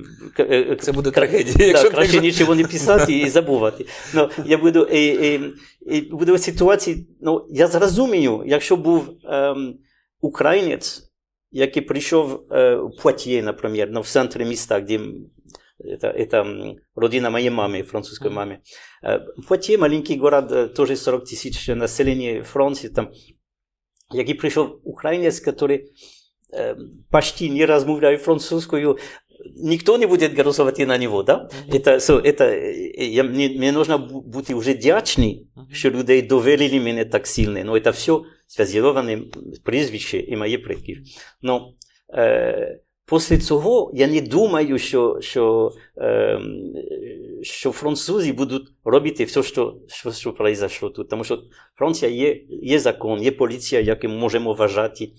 це 0.80 0.92
буде 0.92 1.10
трагедія. 1.10 1.66
Якщо 1.66 1.90
краще 1.90 2.12
так... 2.12 2.22
нічого 2.22 2.54
не 2.54 2.64
писати 2.64 3.12
і 3.12 3.28
забувати. 3.28 3.86
Ну, 4.14 4.30
я 4.46 4.58
буду, 4.58 4.84
і, 4.84 5.06
і, 5.06 5.40
і 5.86 6.00
буду 6.00 6.34
в 6.34 6.40
ситуації, 6.40 7.06
ну, 7.20 7.46
я 7.50 7.66
зрозумію, 7.66 8.42
якщо 8.46 8.76
був 8.76 9.10
е, 9.24 9.54
українець, 10.20 11.02
який 11.50 11.82
прийшов 11.82 12.46
е, 12.52 12.74
в 12.74 12.90
Пуатьє, 13.02 13.42
наприклад, 13.42 13.88
ну, 13.92 14.00
в 14.00 14.08
центрі 14.08 14.44
міста, 14.44 14.80
де 14.80 15.00
это, 15.84 16.08
это 16.08 16.76
родина 16.94 17.30
моей 17.30 17.50
мамы, 17.50 17.82
французской 17.82 18.30
мамы. 18.30 18.60
Пуатье, 19.48 19.76
маленький 19.76 20.16
город, 20.16 20.74
тоже 20.74 20.96
40 20.96 21.24
тысяч 21.24 21.74
населения 21.74 22.42
Франции, 22.42 22.88
там 22.88 23.10
який 24.12 24.34
прийшов 24.34 24.80
українець, 24.84 25.40
який 25.40 25.84
е, 26.54 26.76
почти 27.10 27.50
не 27.50 27.66
розмовляє 27.66 28.18
французькою, 28.18 28.98
никто 29.56 29.98
не 29.98 30.06
будет 30.06 30.36
голосовать 30.36 30.78
на 30.78 30.98
него, 30.98 31.22
да? 31.22 31.48
Mm-hmm. 31.68 31.76
Это, 31.76 31.98
so, 31.98 32.20
это, 32.20 32.54
я, 32.96 33.24
мне, 33.24 33.48
мне 33.48 33.72
нужно 33.72 33.98
бути 33.98 34.54
уже 34.54 34.74
вдячний, 34.74 35.46
mm-hmm. 35.56 35.72
що 35.72 35.90
людей 35.90 36.22
довели 36.22 36.80
мене 36.80 37.04
так 37.04 37.26
сильно. 37.26 37.64
Но 37.64 37.76
это 37.76 37.90
все 37.90 38.20
зв'язковане 38.48 39.22
прізвище 39.64 40.18
і 40.18 40.36
мої 40.36 40.58
предків. 40.58 40.98
Но, 41.42 41.74
е, 42.14 42.80
Після 43.09 43.37
цього 43.37 43.91
я 43.93 44.07
не 44.07 44.21
думаю, 44.21 44.79
що 44.79 45.17
що, 45.21 45.71
е, 45.97 46.39
що 47.41 47.71
французи 47.71 48.31
будуть 48.31 48.67
робити 48.85 49.23
все, 49.23 49.43
що 49.43 49.77
що, 49.87 50.11
що 50.11 50.33
произошло 50.33 50.89
тут. 50.89 51.09
Тому 51.09 51.23
що 51.23 51.39
Франція 51.75 52.11
є 52.11 52.41
є 52.49 52.79
закон, 52.79 53.23
є 53.23 53.31
поліція, 53.31 53.81
яку 53.81 54.07
можемо 54.07 54.53
вважати, 54.53 55.11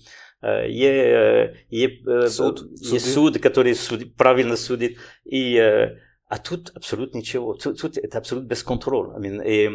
є, 0.69 1.55
є, 1.69 1.89
суд, 2.27 2.69
є 2.93 2.99
суд, 2.99 3.39
який 3.43 3.75
суд, 3.75 4.15
правильно 4.17 4.57
судить. 4.57 4.97
І, 5.25 5.61
а 6.31 6.37
тут 6.37 6.71
абсолютно 6.75 7.19
нічого. 7.19 7.53
Тут, 7.53 7.77
тут 7.77 7.93
це 7.93 8.17
абсолютно 8.17 8.49
без 8.49 8.63
контролю. 8.63 9.13
I 9.17 9.19
mean, 9.19 9.43
і, 9.43 9.69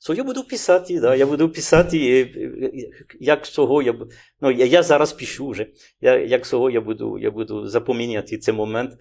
so 0.00 0.16
я 0.16 0.24
буду 0.24 0.44
писати, 0.44 1.00
да, 1.00 1.14
я 1.14 1.26
буду 1.26 1.48
писати, 1.48 1.98
і, 1.98 2.90
як 3.20 3.46
цього 3.46 3.82
я 3.82 3.94
ну, 4.40 4.50
я, 4.50 4.66
я 4.66 4.82
зараз 4.82 5.12
пишу 5.12 5.48
вже. 5.48 5.66
Я, 6.00 6.18
як 6.18 6.46
цього 6.46 6.70
я 6.70 6.80
буду, 6.80 7.18
я 7.18 7.30
буду 7.30 7.68
запам'ятати 7.68 8.38
цей 8.38 8.54
момент 8.54 8.98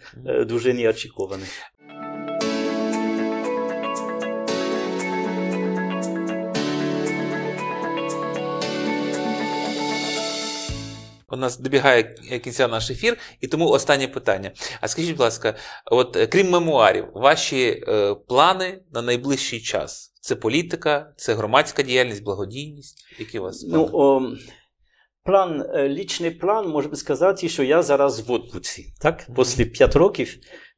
дуже 0.48 0.74
неочікуваний. 0.74 1.46
У 11.32 11.36
нас 11.36 11.60
добігає 11.60 12.04
кінця 12.44 12.68
наш 12.68 12.90
ефір, 12.90 13.18
і 13.42 13.48
тому 13.48 13.70
останнє 13.70 14.08
питання. 14.08 14.52
А 14.82 14.88
скажіть, 14.88 15.12
будь 15.12 15.20
ласка, 15.20 15.56
от 15.86 16.16
е, 16.16 16.28
крім 16.28 16.50
мемуарів, 16.50 17.06
ваші 17.14 17.84
е, 17.88 18.16
плани 18.28 18.82
на 18.94 19.02
найближчий 19.02 19.62
час? 19.62 20.14
Це 20.22 20.36
політика, 20.36 21.14
це 21.18 21.34
громадська 21.34 21.84
діяльність, 21.84 22.24
благодійність? 22.24 23.06
Які 23.20 23.40
у 23.40 23.44
вас 23.44 23.64
плани? 23.64 23.78
Ну, 23.78 23.90
о, 23.94 24.32
план, 25.24 25.66
е, 25.74 25.90
лічний 25.90 26.32
план, 26.32 26.70
можна 26.70 26.96
сказати, 26.96 27.50
що 27.50 27.64
я 27.64 27.82
зараз 27.82 28.20
в 28.20 28.34
відпустці. 28.34 28.86
Так? 29.02 29.28
Після 29.36 29.66
5 29.66 29.96
років 29.96 30.36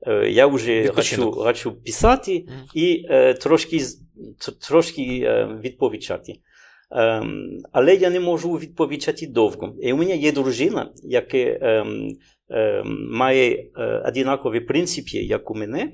е, 0.07 0.29
я 0.29 0.47
вже 0.47 0.87
хочу, 0.87 1.31
хочу 1.31 1.71
писати 1.71 2.31
mm-hmm. 2.31 2.73
і 2.73 3.05
е, 3.09 3.33
трошки, 3.33 3.81
трошки 4.67 5.03
відповідати. 5.63 6.33
Um, 6.91 7.59
але 7.71 7.95
я 7.95 8.09
не 8.09 8.19
можу 8.19 8.53
відповідати 8.53 9.27
довго. 9.27 9.75
І 9.81 9.93
у 9.93 9.97
мене 9.97 10.17
є 10.17 10.31
дружина, 10.31 10.91
яка 11.03 11.37
um, 11.37 12.09
um, 12.49 12.83
має 13.11 13.71
uh, 13.75 14.07
однакові 14.07 14.59
принципи, 14.59 15.17
як 15.17 15.51
у 15.51 15.55
мене. 15.55 15.91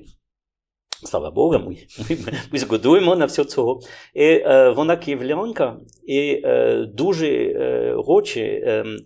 Слава 1.04 1.30
Богу, 1.30 1.58
ми, 1.58 1.76
ми, 2.10 2.16
ми 2.52 2.58
згодуємо 2.58 3.16
на 3.16 3.24
все 3.24 3.44
цього. 3.44 3.80
І 4.14 4.24
uh, 4.24 4.74
вона 4.74 4.96
київлянка 4.96 5.76
і 6.06 6.42
uh, 6.44 6.94
дуже 6.94 7.26
uh, 7.26 8.04
хоче 8.04 8.40
uh, 8.66 8.96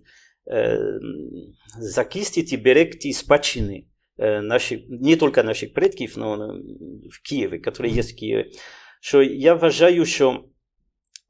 uh, 0.54 1.00
захистити 1.78 2.56
берегти 2.56 3.12
спадщини 3.12 3.84
uh, 4.18 4.40
наших, 4.40 4.80
не 4.88 5.16
тільки 5.16 5.42
наших 5.42 5.74
предків, 5.74 6.16
але 6.20 6.46
в 7.10 7.28
Києві, 7.28 7.62
які 7.66 7.94
є 7.94 8.02
в 8.02 8.16
Києві. 8.16 8.50
Що 9.00 9.22
я 9.22 9.54
вважаю, 9.54 10.04
що 10.04 10.44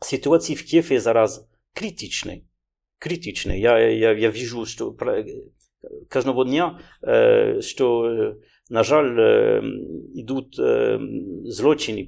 sytuacji 0.03 0.55
w 0.55 0.65
Kiefie 0.65 1.01
zaraz 1.01 1.49
krytycznej. 1.73 2.45
Krytycznej. 2.99 3.61
Ja, 3.61 3.79
ja, 3.79 4.13
ja 4.13 4.31
widzę, 4.31 4.65
że 4.65 5.23
każdego 6.09 6.45
dnia, 6.45 6.79
że 7.59 7.85
na 8.69 8.83
żal 8.83 9.17
idą 10.13 10.41
zloczyny 11.43 12.07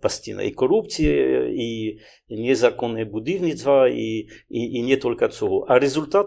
постійно, 0.00 0.42
i 0.42 0.52
korupcja, 0.52 1.10
i 1.48 1.98
niezakonne 2.30 3.06
budownictwa, 3.06 3.88
i, 3.88 4.28
i, 4.50 4.76
i 4.76 4.82
nie 4.82 4.96
tylko 4.96 5.28
цього. 5.28 5.66
А 5.68 5.78
результат, 5.78 6.26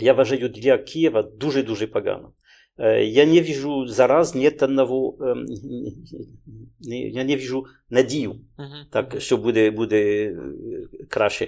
я 0.00 0.12
вважаю, 0.12 0.48
для 0.48 0.78
Києва 0.78 1.22
дуже-дуже 1.22 1.86
погано. 1.86 2.32
Я 3.03 3.25
не 3.25 3.41
вижу 3.41 3.87
зараз 3.87 4.35
нет 4.35 4.63
одного, 4.63 5.17
я 6.81 7.23
не 7.23 7.35
вижу 7.35 7.65
надію, 7.89 8.31
uh-huh. 8.31 8.91
так, 8.91 9.21
що 9.21 9.37
буде, 9.37 9.71
буде 9.71 10.33
краще. 11.09 11.47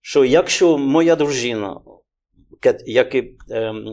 Що 0.00 0.24
якщо 0.24 0.78
моя 0.78 1.16
дружина 1.16 1.80
який 2.86 3.36
ем, 3.50 3.84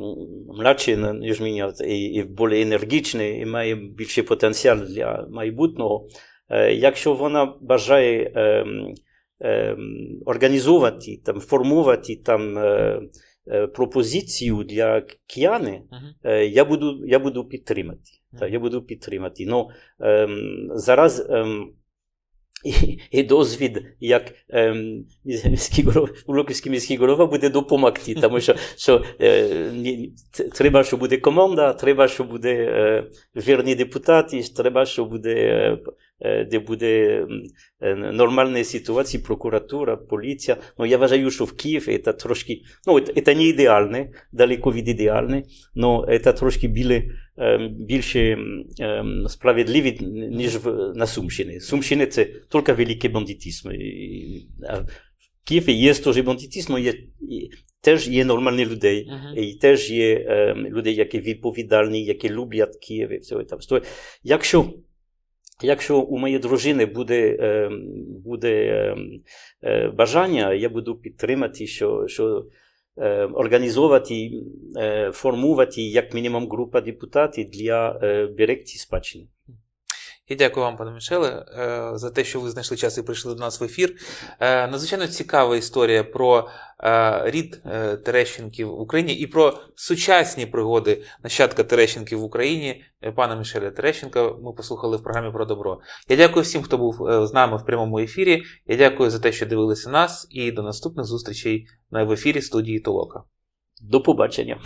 младший, 0.47 0.97
ніж 1.13 1.41
мене, 1.41 1.73
і, 1.87 1.99
і 1.99 2.23
більш 2.23 2.61
енергічний, 2.61 3.41
і 3.41 3.45
має 3.45 3.75
більший 3.75 4.23
потенціал 4.23 4.77
для 4.77 5.27
майбутнього, 5.31 6.07
е, 6.49 6.73
якщо 6.73 7.13
вона 7.13 7.53
бажає 7.61 8.31
ем, 8.35 8.93
ем, 9.39 10.21
організувати, 10.25 11.21
там, 11.25 11.39
формувати 11.39 12.15
там, 12.25 12.57
е, 12.57 12.61
е, 12.61 13.01
пропозицію 13.67 14.63
для 14.63 15.01
кияни, 15.27 15.81
Мгм. 15.91 16.13
е, 16.23 16.45
я, 16.45 16.65
буду, 16.65 17.05
я 17.05 17.19
буду 17.19 17.45
підтримати. 17.45 18.11
Та, 18.39 18.47
я 18.47 18.59
буду 18.59 18.81
підтримати. 18.81 19.45
Ну, 19.47 19.69
ем, 19.99 20.67
зараз 20.73 21.29
ем, 21.29 21.73
і, 22.65 22.99
і 23.11 23.23
досвід, 23.23 23.83
як 23.99 24.33
ем, 24.49 25.05
міський 25.25 25.85
голова, 25.85 26.13
Луківський 26.27 26.71
міський 26.71 26.97
голова 26.97 27.25
буде 27.25 27.49
допомогти, 27.49 28.15
тому 28.15 28.39
що, 28.39 28.55
що 28.77 29.03
е, 29.21 30.09
треба, 30.53 30.83
щоб 30.83 30.99
буде 30.99 31.17
команда, 31.17 31.73
треба, 31.73 32.07
щоб 32.07 32.29
буде 32.29 32.53
е, 32.55 33.03
вірні 33.35 33.75
депутати, 33.75 34.41
треба, 34.57 34.85
щоб 34.85 35.09
буде, 35.09 35.33
е, 35.35 35.71
е, 35.73 35.77
де 36.21 36.59
буде 36.59 37.21
м, 37.21 37.43
е, 37.81 37.95
нормальна 37.95 38.63
ситуація, 38.63 39.23
прокуратура, 39.23 39.97
поліція. 39.97 40.57
Ну, 40.79 40.85
я 40.85 40.97
вважаю, 40.97 41.31
що 41.31 41.43
в 41.43 41.51
Києві 41.51 41.97
це 41.97 42.13
трошки, 42.13 42.61
ну, 42.87 42.99
це 42.99 43.35
не 43.35 43.43
ідеальне, 43.43 44.11
далеко 44.31 44.73
від 44.73 44.87
ідеальне, 44.87 45.43
але 45.75 46.19
це 46.19 46.33
трошки 46.33 46.67
біле, 46.67 47.03
ем, 47.37 47.75
більше 47.79 48.37
ем, 48.79 49.25
справедливі, 49.27 49.97
ніж 50.31 50.55
в, 50.57 50.93
на 50.95 51.07
Сумщині. 51.07 51.59
Сумщина 51.59 52.05
це 52.05 52.27
тільки 52.51 52.73
великий 52.73 53.09
бандитизм. 53.09 53.71
І, 53.71 54.47
а 54.69 54.75
в 54.75 54.87
Києві 55.47 55.73
є 55.73 55.93
теж 55.93 56.19
бандитизм, 56.19 56.73
але 56.73 56.81
є, 56.81 56.93
і, 57.29 57.49
теж 57.81 58.07
є 58.07 58.25
нормальні 58.25 58.65
людей. 58.65 59.07
Мгм. 59.09 59.43
І 59.43 59.53
теж 59.53 59.91
є 59.91 60.25
ем, 60.27 60.67
люди, 60.67 60.91
які 60.91 61.19
відповідальні, 61.19 62.03
які 62.03 62.29
люблять 62.29 62.77
Київ 62.87 63.11
і 63.11 63.17
все 63.17 63.43
там. 63.43 63.61
Сто- 63.61 63.81
Якщо, 65.61 65.99
у 65.99 66.17
моєї 66.17 66.39
дружини 66.39 66.85
буде, 66.85 67.37
ем, 67.39 67.87
буде 68.25 68.85
ем, 68.91 69.11
е, 69.63 69.87
бажання, 69.87 70.53
я 70.53 70.69
буду 70.69 70.95
підтримати, 70.95 71.67
що, 71.67 72.07
що 72.07 72.45
е, 72.97 73.25
організовувати, 73.25 74.31
е, 74.77 75.11
формувати 75.13 75.81
як 75.81 76.13
мінімум 76.13 76.49
група 76.49 76.81
депутатів 76.81 77.49
для 77.49 77.99
е, 78.03 78.25
берегті 78.25 78.77
спадщини. 78.77 79.27
І 80.29 80.35
дякую 80.35 80.65
вам, 80.65 80.77
пане 80.77 80.91
Мішеле, 80.91 81.45
е, 81.57 81.91
за 81.97 82.09
те, 82.09 82.23
що 82.23 82.39
ви 82.39 82.49
знайшли 82.49 82.77
час 82.77 82.97
і 82.97 83.03
прийшли 83.03 83.33
до 83.33 83.39
нас 83.39 83.61
в 83.61 83.63
ефір. 83.63 83.95
Е, 84.39 84.67
Надзвичайно 84.67 85.07
цікава 85.07 85.57
історія 85.57 86.03
про 86.03 86.49
е, 86.83 87.21
рід 87.31 87.63
Терещенків 88.05 88.69
в 88.69 88.79
Україні 88.79 89.13
і 89.13 89.27
про 89.27 89.57
сучасні 89.75 90.45
пригоди 90.45 91.03
нащадка 91.23 91.63
Терещенків 91.63 92.19
в 92.19 92.23
Україні 92.23 92.83
пана 93.15 93.35
Мішеля 93.35 93.71
Терещенка. 93.71 94.23
Ми 94.23 94.53
послухали 94.53 94.97
в 94.97 95.03
програмі 95.03 95.31
про 95.31 95.45
добро. 95.45 95.79
Я 96.09 96.15
дякую 96.17 96.43
всім, 96.43 96.63
хто 96.63 96.77
був 96.77 96.95
з 97.27 97.33
нами 97.33 97.57
в 97.57 97.65
прямому 97.65 97.99
ефірі. 97.99 98.43
Я 98.67 98.77
дякую 98.77 99.09
за 99.09 99.19
те, 99.19 99.31
що 99.31 99.45
дивилися 99.45 99.89
нас, 99.89 100.27
і 100.29 100.51
до 100.51 100.61
наступних 100.61 101.05
зустрічей 101.05 101.67
в 101.91 102.11
ефірі 102.11 102.41
студії 102.41 102.79
Толока. 102.79 103.23
До 103.81 104.01
побачення. 104.01 104.59